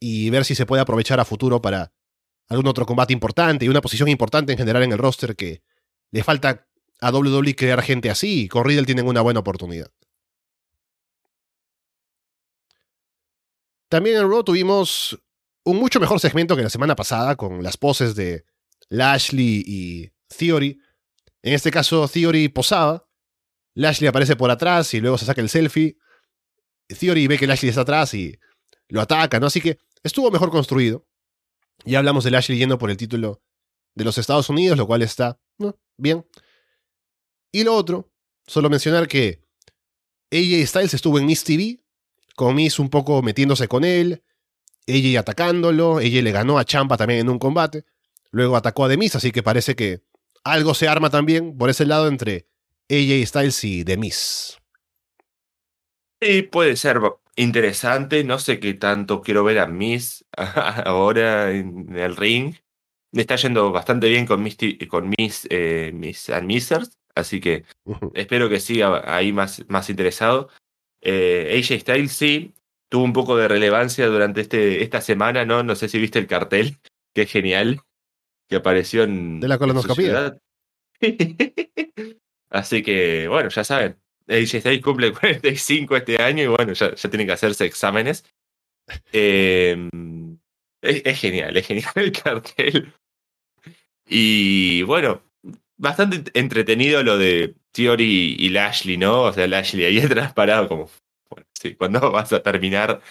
[0.00, 1.92] y ver si se puede aprovechar a futuro para
[2.48, 5.62] algún otro combate importante y una posición importante en general en el roster que
[6.10, 6.66] le falta
[7.02, 9.90] a WWE crear gente así y con Riddle tienen una buena oportunidad.
[13.90, 15.20] También en Raw tuvimos
[15.64, 18.44] un mucho mejor segmento que la semana pasada con las poses de
[18.88, 20.80] Lashley y Theory.
[21.42, 23.06] En este caso, Theory posaba.
[23.74, 25.96] Lashley aparece por atrás y luego se saca el selfie.
[26.88, 28.38] Theory ve que Lashley está atrás y
[28.88, 29.46] lo ataca, ¿no?
[29.46, 31.06] Así que estuvo mejor construido.
[31.84, 33.42] Ya hablamos de Lashley yendo por el título
[33.94, 35.40] de los Estados Unidos, lo cual está
[35.96, 36.26] bien.
[37.52, 38.12] Y lo otro,
[38.46, 39.42] solo mencionar que
[40.30, 41.80] AJ Styles estuvo en Miss TV,
[42.36, 44.22] con Miss un poco metiéndose con él,
[44.88, 47.84] AJ atacándolo, ella le ganó a Champa también en un combate,
[48.30, 50.00] luego atacó a Demis, así que parece que
[50.44, 52.46] algo se arma también por ese lado entre
[52.88, 54.58] AJ Styles y Demis.
[56.20, 57.00] Sí, puede ser
[57.36, 58.24] interesante.
[58.24, 62.54] No sé qué tanto quiero ver a Miss ahora en el ring.
[63.12, 64.56] Me está yendo bastante bien con Miss,
[64.88, 67.64] con Miss, eh, Miss and Missers, así que
[68.14, 70.48] espero que siga ahí más, más interesado.
[71.00, 72.54] Eh, AJ Styles sí,
[72.90, 75.62] tuvo un poco de relevancia durante este, esta semana, ¿no?
[75.62, 76.76] No sé si viste el cartel,
[77.14, 77.80] que es genial,
[78.48, 79.40] que apareció en.
[79.40, 80.38] De la colonoscopia.
[82.50, 83.96] Así que, bueno, ya saben,
[84.28, 88.24] AJ cumple 45 este año y bueno, ya, ya tienen que hacerse exámenes.
[89.12, 90.38] Em,
[90.82, 92.92] es, genial, es genial el cartel.
[94.04, 95.22] Y bueno,
[95.76, 99.22] bastante entretenido lo de Theory y Lashley, ¿no?
[99.22, 100.90] O sea, Lashley ahí atrás parado como,
[101.60, 103.02] sí, cuando vas a terminar?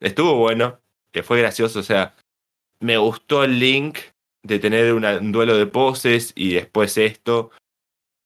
[0.00, 0.80] Estuvo bueno,
[1.12, 2.14] que fue gracioso, o sea,
[2.80, 3.98] me gustó el link
[4.42, 7.50] de tener un duelo de poses y después esto,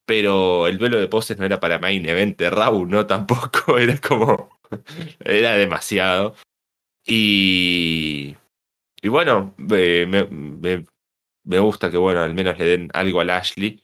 [0.07, 3.07] pero el duelo de poses no era para main event de ¿no?
[3.07, 4.59] Tampoco, era como,
[5.21, 6.35] era demasiado.
[7.07, 8.37] Y,
[9.01, 10.85] y bueno, me, me,
[11.45, 13.83] me gusta que, bueno, al menos le den algo a Lashley.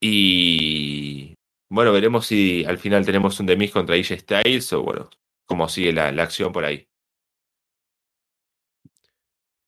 [0.00, 1.35] Y
[1.68, 5.10] bueno, veremos si al final tenemos un Demis contra AJ Styles o, bueno,
[5.44, 6.88] cómo sigue la, la acción por ahí.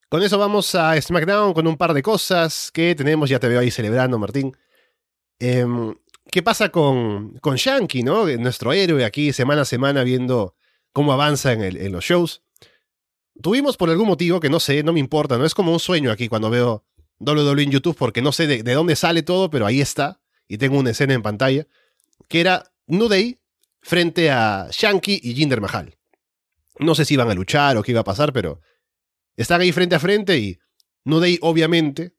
[0.09, 3.29] Con eso vamos a SmackDown con un par de cosas que tenemos.
[3.29, 4.57] Ya te veo ahí celebrando, Martín.
[5.39, 5.95] Em,
[6.31, 8.25] ¿Qué pasa con, con Shanky, ¿no?
[8.37, 10.55] Nuestro héroe aquí semana a semana viendo
[10.93, 12.43] cómo avanza en, el, en los shows.
[13.41, 16.11] Tuvimos por algún motivo que no sé, no me importa, no es como un sueño
[16.11, 16.83] aquí cuando veo
[17.19, 20.77] WWE en YouTube porque no sé de, dónde sale todo, pero ahí está y tengo
[20.77, 21.67] una escena en pantalla
[22.27, 23.39] que era New Day
[23.81, 25.97] frente a Shanky y Jinder Mahal.
[26.79, 28.61] No sé si iban a luchar o qué iba a pasar, pero
[29.35, 30.59] están ahí frente a frente y
[31.05, 32.13] New obviamente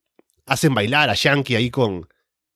[0.47, 2.09] hacen bailar a Shanky ahí con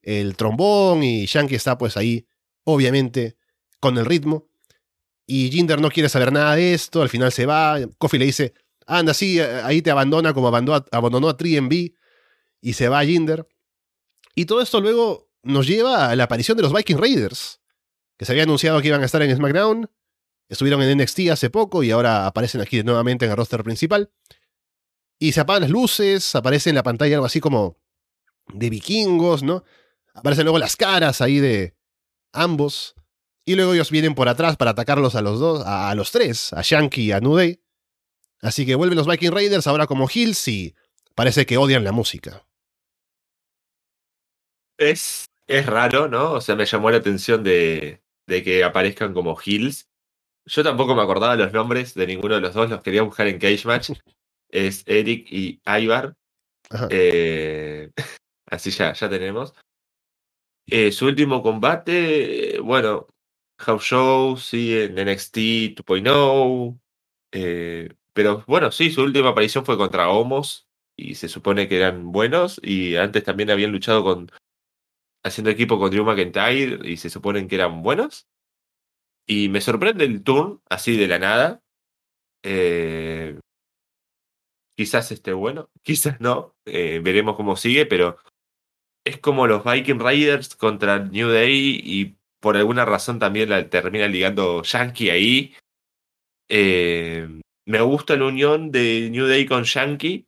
[0.03, 2.27] el trombón y Shanky está pues ahí
[2.65, 3.37] obviamente
[3.81, 4.49] con el ritmo
[5.27, 8.55] y Jinder no quiere saber nada de esto, al final se va, Kofi le dice,
[8.87, 11.95] anda, sí, ahí te abandona como abandonó, abandonó a 3MB
[12.61, 13.49] y se va a Jinder.
[14.35, 17.61] Y todo esto luego nos lleva a la aparición de los Viking Raiders,
[18.17, 19.91] que se había anunciado que iban a estar en SmackDown,
[20.49, 24.11] estuvieron en NXT hace poco y ahora aparecen aquí nuevamente en el roster principal.
[25.19, 27.79] Y se apagan las luces, aparece en la pantalla algo así como
[28.53, 29.65] de vikingos, ¿no?
[30.13, 31.77] Aparecen luego las caras ahí de
[32.33, 32.95] ambos.
[33.47, 36.63] Y luego ellos vienen por atrás para atacarlos a los dos, a, los tres, a
[36.63, 37.39] Shanky y a New
[38.41, 40.75] Así que vuelven los Viking Raiders ahora como Hills y
[41.15, 42.47] parece que odian la música.
[44.77, 46.33] Es, es raro, ¿no?
[46.33, 49.89] O sea, me llamó la atención de, de que aparezcan como Hills.
[50.47, 53.39] Yo tampoco me acordaba los nombres de ninguno de los dos, los quería buscar en
[53.39, 53.91] Cage Match.
[54.49, 56.15] Es Eric y Ivar.
[56.91, 57.91] Eh,
[58.51, 59.55] así ya, ya tenemos.
[60.67, 63.07] Eh, su último combate, bueno,
[63.59, 65.37] House Show, sí, en NXT
[65.77, 66.79] 2.0.
[67.33, 72.13] Eh, pero bueno, sí, su última aparición fue contra Homos y se supone que eran
[72.13, 74.31] buenos y antes también habían luchado con
[75.25, 78.29] haciendo equipo con Drew McIntyre y se suponen que eran buenos.
[79.27, 81.63] Y me sorprende el turn así de la nada.
[82.43, 83.39] Eh,
[84.77, 86.55] quizás esté bueno, quizás no.
[86.67, 88.19] Eh, veremos cómo sigue, pero
[89.05, 94.07] es como los Viking Raiders contra New Day y por alguna razón también la termina
[94.09, 95.55] ligando Yankee ahí.
[96.51, 100.27] Eh, me gusta la unión de New Day con Yankee.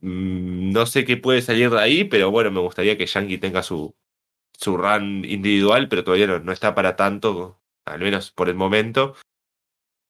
[0.00, 3.62] Mm, no sé qué puede salir de ahí, pero bueno, me gustaría que Yankee tenga
[3.62, 3.94] su,
[4.58, 9.14] su run individual, pero todavía no, está para tanto, al menos por el momento.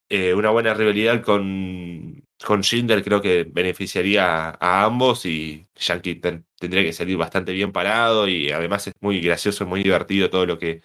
[0.08, 6.84] Eh, una buena rivalidad con, con Schindler creo que beneficiaría a, ambos y Yankee tendría
[6.84, 10.82] que salir bastante bien parado y además es muy gracioso, muy divertido todo lo que,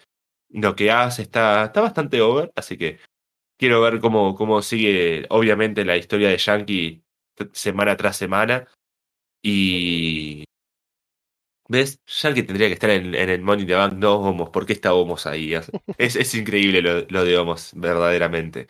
[0.50, 2.98] lo que hace, está, está bastante over, así que
[3.58, 7.02] quiero ver cómo, cómo sigue, obviamente, la historia de Yankee
[7.52, 8.66] semana tras semana.
[9.42, 10.44] Y.
[11.72, 12.02] ¿Ves?
[12.06, 14.50] Yankee tendría que estar en, el Money Bank, no Homos.
[14.50, 15.54] ¿Por qué está Homos ahí?
[15.96, 18.68] Es, es increíble lo, de Homos, verdaderamente.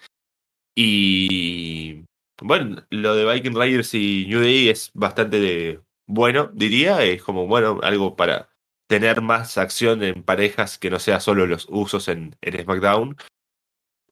[0.77, 2.05] Y.
[2.41, 7.03] Bueno, lo de Viking Riders y New Day es bastante bueno, diría.
[7.03, 8.51] Es como, bueno, algo para
[8.87, 13.17] tener más acción en parejas que no sea solo los usos en, en SmackDown.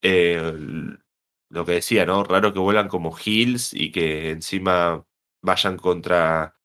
[0.03, 0.53] Eh,
[1.51, 2.25] lo que decía, ¿no?
[2.25, 5.07] Raro que vuelan como heels y que encima
[5.43, 6.60] vayan contra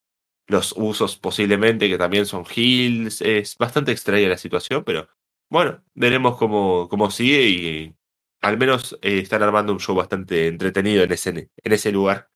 [0.46, 3.20] los usos posiblemente, que también son heels.
[3.20, 5.08] Es bastante extraña la situación, pero
[5.48, 7.94] bueno, veremos cómo, cómo sigue y
[8.40, 12.30] al menos eh, están armando un show bastante entretenido en ese, en ese lugar.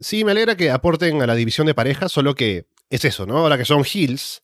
[0.00, 3.38] Sí, me alegra que aporten a la división de parejas, solo que es eso, ¿no?
[3.38, 4.42] Ahora que son heels,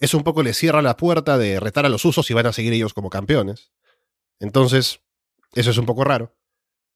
[0.00, 2.52] es un poco les cierra la puerta de retar a los usos y van a
[2.52, 3.72] seguir ellos como campeones.
[4.40, 5.00] Entonces,
[5.54, 6.34] eso es un poco raro.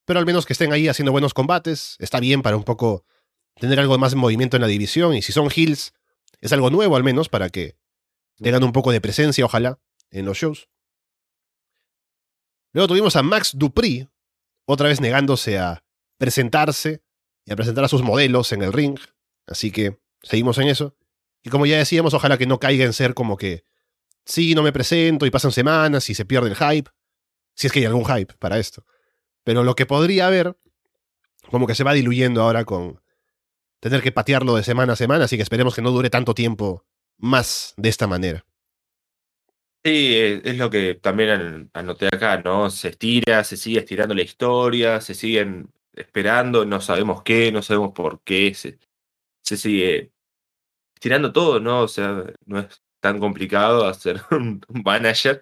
[0.05, 3.05] Pero al menos que estén ahí haciendo buenos combates, está bien para un poco
[3.61, 5.13] tener algo más de movimiento en la división.
[5.13, 5.93] Y si son heels,
[6.41, 7.77] es algo nuevo al menos para que
[8.37, 9.79] tengan un poco de presencia, ojalá,
[10.09, 10.67] en los shows.
[12.73, 14.09] Luego tuvimos a Max Dupri,
[14.65, 15.83] otra vez negándose a
[16.17, 17.03] presentarse
[17.45, 18.97] y a presentar a sus modelos en el ring.
[19.45, 20.97] Así que seguimos en eso.
[21.43, 23.63] Y como ya decíamos, ojalá que no caiga en ser como que,
[24.25, 26.89] sí, no me presento y pasan semanas y se pierde el hype.
[27.53, 28.85] Si es que hay algún hype para esto.
[29.43, 30.57] Pero lo que podría haber,
[31.51, 33.01] como que se va diluyendo ahora con
[33.81, 36.85] tener que patearlo de semana a semana, así que esperemos que no dure tanto tiempo
[37.17, 38.45] más de esta manera.
[39.83, 42.69] Sí, es lo que también anoté acá, ¿no?
[42.69, 47.91] Se estira, se sigue estirando la historia, se siguen esperando, no sabemos qué, no sabemos
[47.93, 48.77] por qué, se,
[49.57, 50.11] sigue
[50.93, 51.81] estirando todo, ¿no?
[51.81, 55.41] O sea, no es tan complicado hacer un, manager.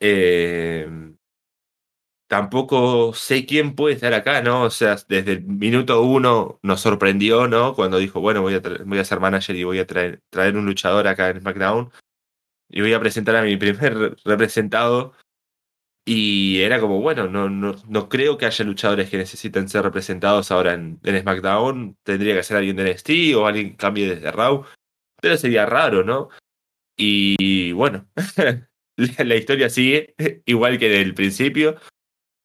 [0.00, 0.86] Eh,
[2.28, 4.64] tampoco sé quién puede estar acá, ¿no?
[4.64, 7.74] O sea, desde el minuto uno nos sorprendió, ¿no?
[7.74, 10.66] Cuando dijo, bueno, voy a, voy a ser manager y voy a traer, traer un
[10.66, 11.90] luchador acá en SmackDown
[12.70, 15.14] y voy a presentar a mi primer representado.
[16.06, 20.50] Y era como, bueno, no, no, no creo que haya luchadores que necesiten ser representados
[20.50, 21.96] ahora en, SmackDown.
[22.02, 24.64] Tendría que ser alguien de NXT o alguien que cambie desde Raw.
[25.20, 26.30] Pero sería raro, ¿no?
[26.96, 28.08] Y bueno,
[28.96, 30.14] la, historia sigue
[30.46, 31.76] igual que del principio.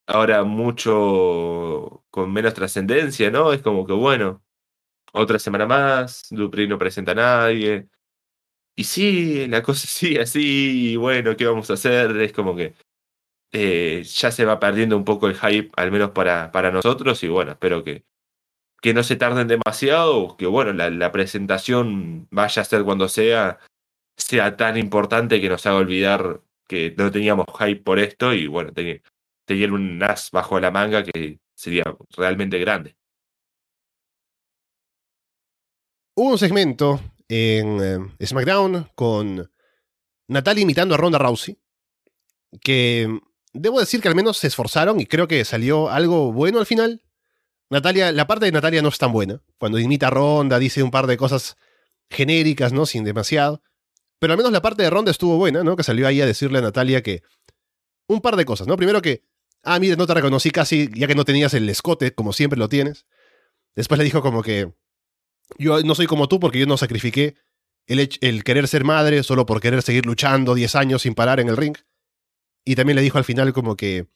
[0.05, 3.53] Ahora mucho con menos trascendencia, ¿no?
[3.53, 4.43] Es como que, bueno,
[5.13, 7.89] otra semana más, Dupri no presenta a nadie.
[8.75, 12.15] Y sí, la cosa sigue así, y bueno, ¿qué vamos a hacer?
[12.17, 12.73] Es como que
[13.51, 17.27] eh, ya se va perdiendo un poco el hype, al menos para, para nosotros, y
[17.27, 18.03] bueno, espero que,
[18.81, 23.59] que no se tarden demasiado, que bueno, la, presentación vaya a ser cuando sea,
[24.17, 28.73] sea tan importante que nos haga olvidar que no teníamos hype por esto, y bueno,
[29.45, 31.83] tenía un as bajo la manga que sería
[32.15, 32.95] realmente grande.
[36.15, 39.49] Hubo un segmento en eh, SmackDown con
[40.27, 41.57] Natalia imitando a Ronda Rousey,
[42.61, 43.19] que mm,
[43.53, 47.01] debo decir que al menos se esforzaron y creo que salió algo bueno al final.
[47.69, 49.41] Natalia, la parte de Natalia no es tan buena.
[49.57, 51.57] Cuando imita a Ronda, dice un par de cosas
[52.09, 52.85] genéricas, ¿no?
[52.85, 53.63] Sin demasiado.
[54.19, 55.75] Pero al menos la parte de Ronda estuvo buena, ¿no?
[55.75, 57.23] Que salió ahí a decirle a Natalia que.
[58.07, 58.77] Un par de cosas, ¿no?
[58.77, 59.23] Primero que.
[59.63, 62.69] Ah, mire, no te reconocí casi, ya que no tenías el escote, como siempre lo
[62.69, 63.05] tienes.
[63.75, 64.73] Después le dijo como que.
[65.57, 67.35] Yo no soy como tú porque yo no sacrifiqué
[67.87, 71.49] el, el querer ser madre solo por querer seguir luchando 10 años sin parar en
[71.49, 71.77] el ring.
[72.65, 74.07] Y también le dijo al final como que,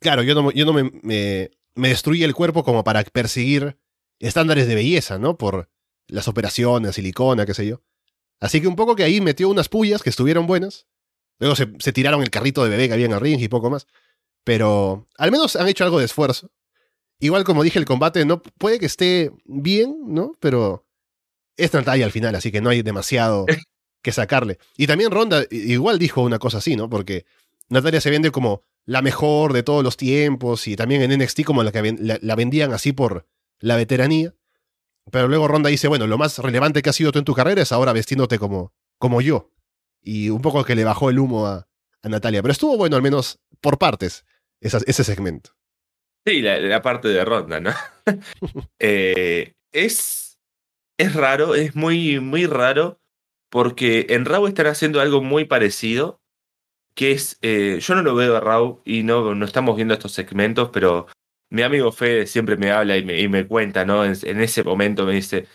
[0.00, 3.78] claro, yo no, yo no me, me, me destruí el cuerpo como para perseguir
[4.20, 5.36] estándares de belleza, ¿no?
[5.36, 5.70] Por
[6.06, 7.82] las operaciones, silicona, qué sé yo.
[8.40, 10.86] Así que un poco que ahí metió unas pullas que estuvieron buenas.
[11.38, 13.70] Luego se, se tiraron el carrito de bebé que había en el ring y poco
[13.70, 13.86] más.
[14.44, 16.50] Pero al menos han hecho algo de esfuerzo.
[17.18, 20.32] Igual como dije, el combate no puede que esté bien, ¿no?
[20.40, 20.86] Pero
[21.56, 23.46] es Natalia al final, así que no hay demasiado
[24.02, 24.58] que sacarle.
[24.76, 26.90] Y también Ronda igual dijo una cosa así, ¿no?
[26.90, 27.24] Porque
[27.70, 31.62] Natalia se vende como la mejor de todos los tiempos y también en NXT como
[31.62, 33.26] la que la, vendían así por
[33.58, 34.34] la veteranía.
[35.10, 37.62] Pero luego Ronda dice, bueno, lo más relevante que ha sido tú en tu carrera
[37.62, 39.50] es ahora vestiéndote como, como yo.
[40.02, 41.66] Y un poco que le bajó el humo a,
[42.02, 42.42] a Natalia.
[42.42, 44.24] Pero estuvo bueno, al menos por partes,
[44.64, 45.50] ese segmento.
[46.26, 47.70] Sí, la, parte de Ronda, ¿no?
[48.78, 50.38] Eh, es,
[50.98, 52.98] es raro, es muy, muy raro,
[53.50, 56.20] porque en Raw están haciendo algo muy parecido,
[56.94, 60.12] que es, eh, yo no lo veo a Raw y no, no estamos viendo estos
[60.12, 61.06] segmentos, pero
[61.50, 64.04] mi amigo Fede siempre me habla y me, y me cuenta, ¿no?
[64.04, 65.46] En, en, ese momento me dice,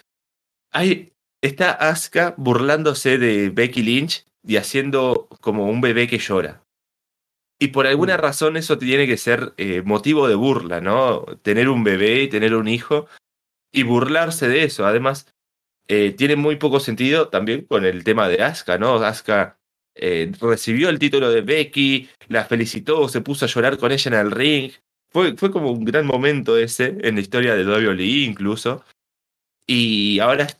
[0.71, 6.63] Ay, está Asuka burlándose de Becky Lynch y haciendo como un bebé que llora.
[7.59, 8.21] Y por alguna Mm.
[8.21, 11.25] razón eso tiene que ser eh, motivo de burla, ¿no?
[11.41, 13.07] Tener un bebé y tener un hijo
[13.73, 14.85] y burlarse de eso.
[14.85, 15.27] Además,
[15.87, 18.95] eh, tiene muy poco sentido también con el tema de Asuka, ¿no?
[18.95, 19.59] Asuka
[19.95, 24.17] eh, recibió el título de Becky, la felicitó, se puso a llorar con ella en
[24.17, 24.71] el ring.
[25.11, 28.85] Fue, fue como un gran momento ese en la historia de WWE incluso.
[29.67, 30.57] Y ahora es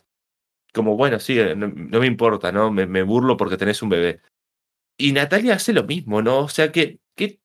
[0.74, 2.70] como, bueno, sí, no, no me importa, ¿no?
[2.70, 4.20] Me, me burlo porque tenés un bebé.
[5.00, 6.40] Y Natalia hace lo mismo, ¿no?
[6.40, 7.40] O sea, ¿qué, qué,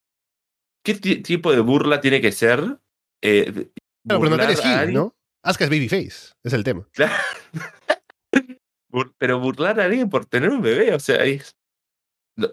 [0.84, 2.80] qué ti- tipo de burla tiene que ser?
[3.22, 3.70] Eh,
[4.08, 4.94] Claro, pero Natalia es alguien?
[4.94, 5.16] ¿no?
[5.44, 6.88] Asuka es babyface, es el tema.
[6.94, 7.14] Claro.
[8.92, 11.56] Bur- Pero burlar a alguien por tener un bebé, o sea, es.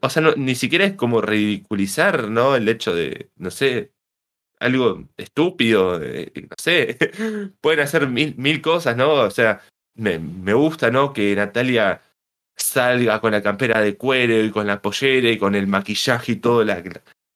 [0.01, 2.55] O sea, no- ni siquiera es como ridiculizar, ¿no?
[2.57, 3.93] El hecho de, no sé,
[4.61, 6.97] algo estúpido, eh, no sé.
[7.61, 9.12] Pueden hacer mil, mil cosas, ¿no?
[9.15, 9.61] O sea,
[9.95, 11.12] me, me gusta, ¿no?
[11.12, 12.01] Que Natalia
[12.57, 16.37] salga con la campera de cuero y con la pollera y con el maquillaje y
[16.37, 16.65] todo.
[16.65, 16.83] La,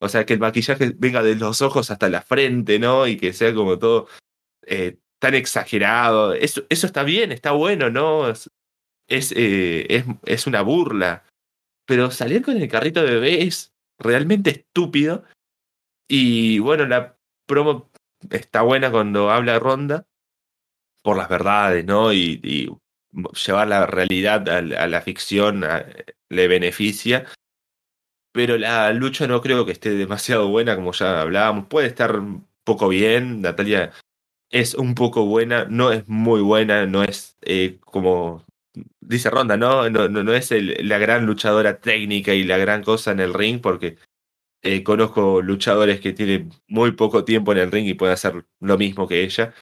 [0.01, 3.07] o sea, que el maquillaje venga de los ojos hasta la frente, ¿no?
[3.07, 4.09] Y que sea como todo
[4.67, 6.35] eh, tan exagerado.
[6.35, 8.29] Eso, eso está bien, está bueno, ¿no?
[8.29, 8.51] Es,
[9.09, 11.25] es, eh, es, es una burla.
[11.87, 15.25] Pero salir con el carrito de bebé es realmente estúpido.
[16.09, 17.17] Y bueno, la
[17.47, 17.91] promo
[18.31, 20.07] está buena cuando habla Ronda
[21.03, 22.13] por las verdades, ¿no?
[22.13, 22.69] Y, y
[23.47, 25.65] llevar la realidad a, la- ficción
[26.29, 27.27] le beneficia.
[28.33, 31.67] Pero la lucha no creo que esté demasiado buena, como ya hablábamos.
[31.67, 33.41] Puede estar un poco bien.
[33.41, 33.93] Natalia
[34.51, 38.45] es un poco buena, no es muy buena, no es eh, como
[39.01, 39.89] dice Ronda, ¿no?
[39.91, 43.35] No, no, no es el- la gran luchadora técnica y la gran cosa en el
[43.35, 43.97] ring, porque
[44.63, 48.79] eh, conozco luchadores que tienen muy poco tiempo en el ring y pueden hacer lo
[48.79, 49.55] mismo que ella.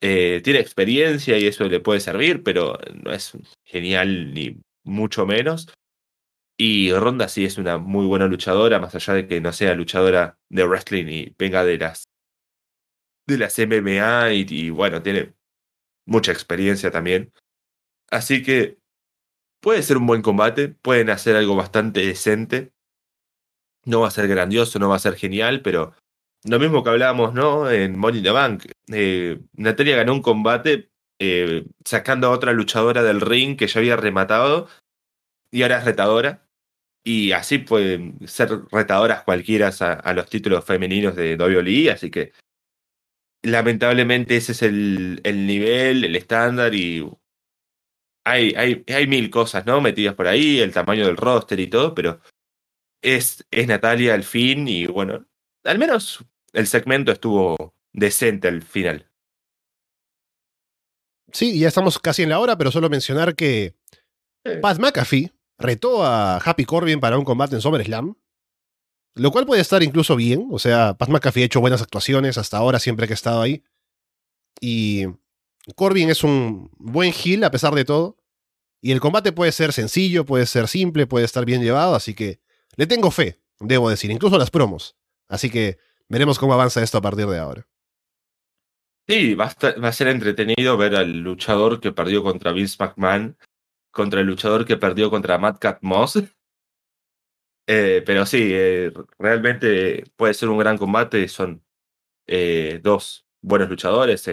[0.00, 3.32] Eh, tiene experiencia y eso le puede servir, pero no es
[3.64, 5.72] genial ni mucho menos.
[6.56, 10.38] Y Ronda sí es una muy buena luchadora, más allá de que no sea luchadora
[10.50, 15.34] de wrestling y venga de las MMA y, y bueno, tiene
[16.06, 17.32] mucha experiencia también.
[18.10, 18.78] Así que
[19.60, 22.72] puede ser un buen combate, pueden hacer algo bastante decente.
[23.84, 25.94] No va a ser grandioso, no va a ser genial, pero
[26.44, 27.70] lo mismo que hablábamos, ¿no?
[27.70, 28.64] En Money in the Bank.
[28.92, 33.96] Eh, Natalia ganó un combate eh, sacando a otra luchadora del ring que ya había
[33.96, 34.68] rematado
[35.50, 36.46] y ahora es retadora.
[37.02, 42.32] Y así pueden ser retadoras cualquiera a, a los títulos femeninos de WWE, así que
[43.42, 47.06] lamentablemente ese es el, el nivel, el estándar y
[48.24, 49.80] hay, hay, hay mil cosas, ¿no?
[49.80, 52.20] Metidas por ahí, el tamaño del roster y todo, pero
[53.02, 55.26] es, es Natalia al fin y bueno,
[55.64, 56.24] al menos
[56.54, 59.10] el segmento estuvo decente al final.
[61.32, 63.74] Sí, ya estamos casi en la hora, pero solo mencionar que
[64.62, 68.16] Pat McAfee retó a Happy Corbin para un combate en SummerSlam,
[69.16, 70.48] lo cual puede estar incluso bien.
[70.52, 73.64] O sea, Pat McAfee ha hecho buenas actuaciones hasta ahora, siempre que ha estado ahí.
[74.60, 75.06] Y
[75.74, 78.16] Corbin es un buen heel a pesar de todo.
[78.80, 82.38] Y el combate puede ser sencillo, puede ser simple, puede estar bien llevado, así que
[82.76, 84.96] le tengo fe, debo decir, incluso a las promos.
[85.26, 85.78] Así que
[86.14, 87.66] veremos cómo avanza esto a partir de ahora.
[89.08, 93.36] Sí, va a, ser entretenido ver al luchador que perdió contra Vince McMahon,
[93.90, 96.22] contra el luchador que perdió contra Madcap Moss.
[97.66, 101.26] Eh, pero sí, eh, realmente puede ser un gran combate.
[101.28, 101.64] Son
[102.26, 104.28] eh, dos buenos luchadores.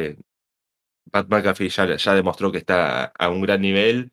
[1.09, 4.11] Pat McAfee ya, ya demostró que está a un gran nivel.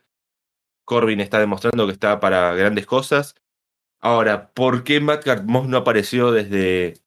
[0.85, 3.35] Corbin está demostrando que está para grandes cosas.
[3.99, 7.03] Ahora, ¿por qué Madcap Moss no apareció desde,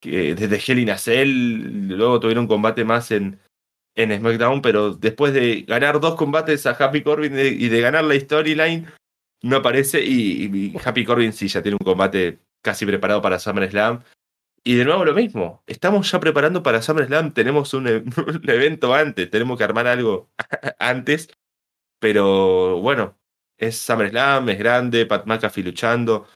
[0.00, 1.88] que- desde Hell in a Cell?
[1.88, 3.38] Luego tuvieron un combate más en,
[3.96, 8.18] en SmackDown, pero después de ganar dos combates a Happy Corbin y de ganar la
[8.18, 8.86] storyline,
[9.42, 10.04] no aparece.
[10.04, 14.02] Y, Happy Corbin sí ya tiene un combate casi preparado para SummerSlam.
[14.64, 17.86] Y de nuevo lo mismo, estamos ya preparando para SummerSlam, tenemos un,
[18.26, 20.30] un evento antes, tenemos que armar algo
[20.78, 21.28] antes,
[22.00, 23.16] pero bueno,
[23.56, 26.26] es SummerSlam, es grande, Pat McAfee luchando.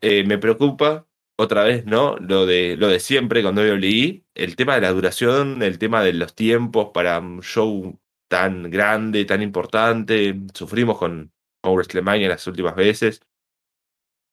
[0.00, 1.07] Eh, me preocupa
[1.40, 2.16] otra vez, ¿no?
[2.16, 6.12] Lo de, lo de siempre con WWE, el tema de la duración, el tema de
[6.12, 7.98] los tiempos para un show
[8.28, 10.34] tan grande, tan importante.
[10.52, 11.32] Sufrimos con,
[11.64, 13.20] WrestleMania las últimas veces.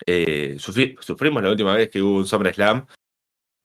[0.05, 2.87] Eh, sufri- sufrimos la última vez que hubo un SummerSlam.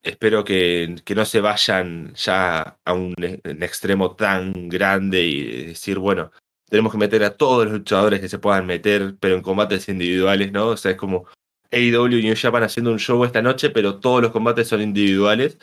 [0.03, 6.31] Espero que, que no se vayan ya a un extremo tan grande y decir, bueno,
[6.69, 10.51] tenemos que meter a todos los luchadores que se puedan meter, pero en combates individuales,
[10.51, 10.67] ¿no?
[10.69, 11.27] O sea, es como
[11.71, 15.57] AEW y New Japan haciendo un show esta noche, pero todos los combates son individuales.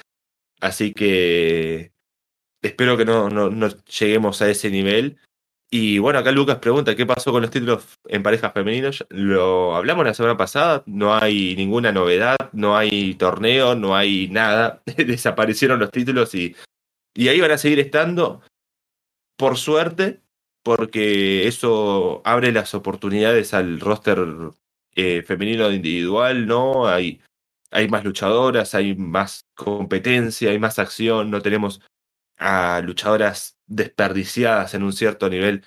[0.61, 1.93] Así que
[2.63, 5.19] espero que no, no, no lleguemos a ese nivel.
[5.71, 9.07] Y bueno, acá Lucas pregunta qué pasó con los títulos en parejas femeninos.
[9.11, 14.83] Lo hablamos la semana pasada, no hay ninguna novedad, no hay torneo, no hay nada.
[14.97, 16.57] Desaparecieron los títulos y,
[17.15, 18.41] y ahí van a seguir estando.
[19.37, 20.21] Por suerte,
[20.63, 24.19] porque eso abre las oportunidades al roster
[24.99, 26.89] eh, femenino individual, ¿no?
[26.89, 27.21] Hay,
[27.71, 31.81] hay más luchadoras, hay más competencia, hay más acción, no tenemos
[32.37, 35.65] a luchadoras desperdiciadas en un cierto nivel,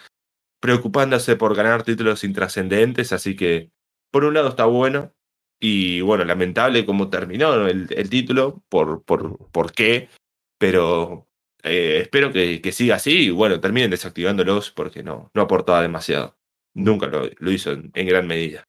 [0.59, 3.71] preocupándose por ganar títulos intrascendentes, así que
[4.11, 5.13] por un lado está bueno,
[5.61, 10.09] y bueno, lamentable cómo terminó el, título, por, por, por qué,
[10.57, 11.29] pero
[11.63, 16.35] eh, espero que, que, siga así y bueno, terminen desactivándolos porque no, no aportaba demasiado.
[16.73, 18.67] Nunca lo, hizo en, gran medida.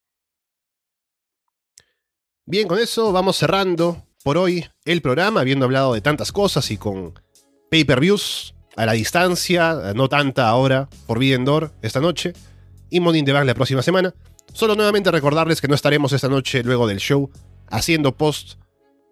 [2.44, 6.76] Bien, con eso vamos cerrando por hoy el programa, habiendo hablado de tantas cosas y
[6.76, 7.14] con
[7.70, 12.32] pay-per-views a la distancia, no tanta ahora, por Videndor esta noche,
[12.90, 14.12] y in the Bank la próxima semana.
[14.52, 17.30] Solo nuevamente recordarles que no estaremos esta noche luego del show
[17.68, 18.54] haciendo post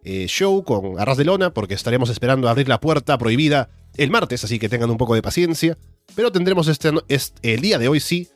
[0.03, 4.43] eh, show con Arras de Lona, porque estaremos esperando abrir la puerta prohibida el martes,
[4.43, 5.79] así que tengan un poco de paciencia.
[6.17, 8.29] Pero tendremos este, este el día de hoy sí,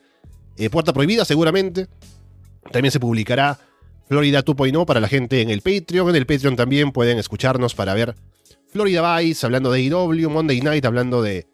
[0.55, 1.87] eh, puerta prohibida seguramente.
[2.71, 3.59] También se publicará
[4.07, 6.09] Florida 2.0 para la gente en el Patreon.
[6.09, 8.15] En el Patreon también pueden escucharnos para ver
[8.67, 11.47] Florida Vice hablando de IW, Monday Night hablando de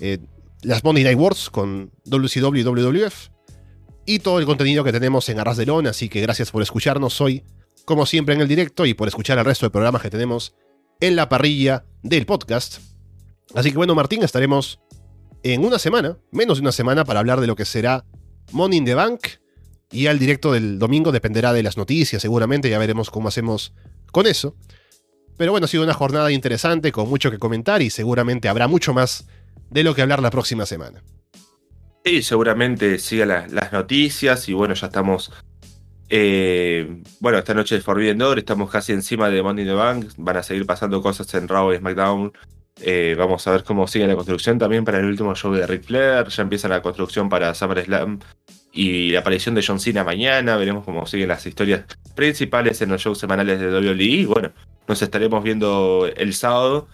[0.00, 0.18] eh,
[0.62, 3.28] las Monday Night Wars con WCW y WWF.
[4.06, 7.20] Y todo el contenido que tenemos en Arras de Lona, así que gracias por escucharnos
[7.20, 7.42] hoy
[7.84, 10.54] como siempre en el directo y por escuchar el resto de programas que tenemos
[11.00, 12.78] en la parrilla del podcast.
[13.54, 14.80] Así que bueno, Martín, estaremos
[15.42, 18.04] en una semana, menos de una semana, para hablar de lo que será
[18.52, 19.20] Money in the Bank.
[19.94, 23.72] Y al directo del domingo dependerá de las noticias, seguramente, ya veremos cómo hacemos
[24.10, 24.56] con eso.
[25.36, 28.92] Pero bueno, ha sido una jornada interesante, con mucho que comentar y seguramente habrá mucho
[28.92, 29.28] más
[29.70, 31.00] de lo que hablar la próxima semana.
[32.04, 35.30] Sí, seguramente siga las noticias y bueno, ya estamos
[36.08, 40.06] eh, bueno, esta noche es Forbidden Door, estamos casi encima de Money in the Bank,
[40.16, 42.32] van a seguir pasando cosas en Raw y SmackDown.
[42.80, 45.84] Eh, vamos a ver cómo sigue la construcción también para el último show de Ric
[45.84, 46.26] Flair.
[46.26, 48.18] Ya empieza la construcción para SummerSlam
[48.74, 50.56] y la aparición de John Cena mañana.
[50.56, 51.84] Veremos cómo siguen las historias
[52.14, 54.26] principales en los shows semanales de WWE.
[54.26, 54.52] Bueno,
[54.88, 56.88] nos estaremos viendo el sábado.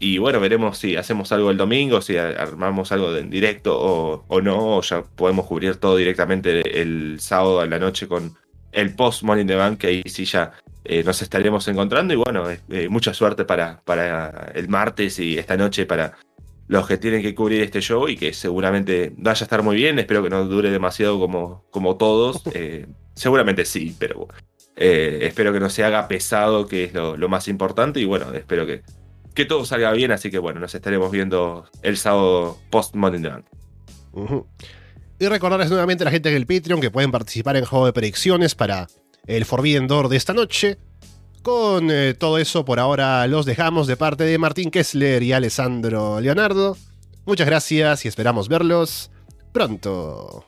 [0.00, 4.40] Y bueno, veremos si hacemos algo el domingo, si armamos algo en directo o, o
[4.40, 8.36] no, o ya podemos cubrir todo directamente el sábado a la noche con
[8.70, 10.52] el post Money in the Bank, que ahí sí ya
[10.84, 12.14] eh, nos estaremos encontrando.
[12.14, 16.16] Y bueno, eh, mucha suerte para, para el martes y esta noche para
[16.68, 19.98] los que tienen que cubrir este show y que seguramente vaya a estar muy bien.
[19.98, 22.42] Espero que no dure demasiado como, como todos.
[22.54, 24.26] Eh, seguramente sí, pero
[24.76, 28.00] espero que no se haga pesado, que es lo, más importante.
[28.00, 28.82] Y bueno, espero que,
[29.34, 30.12] que todo salga bien.
[30.12, 33.44] Así que bueno, nos estaremos viendo el sábado post Bank.
[35.18, 38.54] Y recordarles nuevamente a la gente del Patreon que pueden participar en juego de predicciones
[38.54, 38.88] para
[39.26, 40.78] el Forbidden Door de esta noche.
[41.42, 46.20] Con eh, todo eso, por ahora los dejamos de parte de Martín Kessler y Alessandro
[46.20, 46.76] Leonardo.
[47.26, 49.10] Muchas gracias y esperamos verlos
[49.52, 50.44] pronto.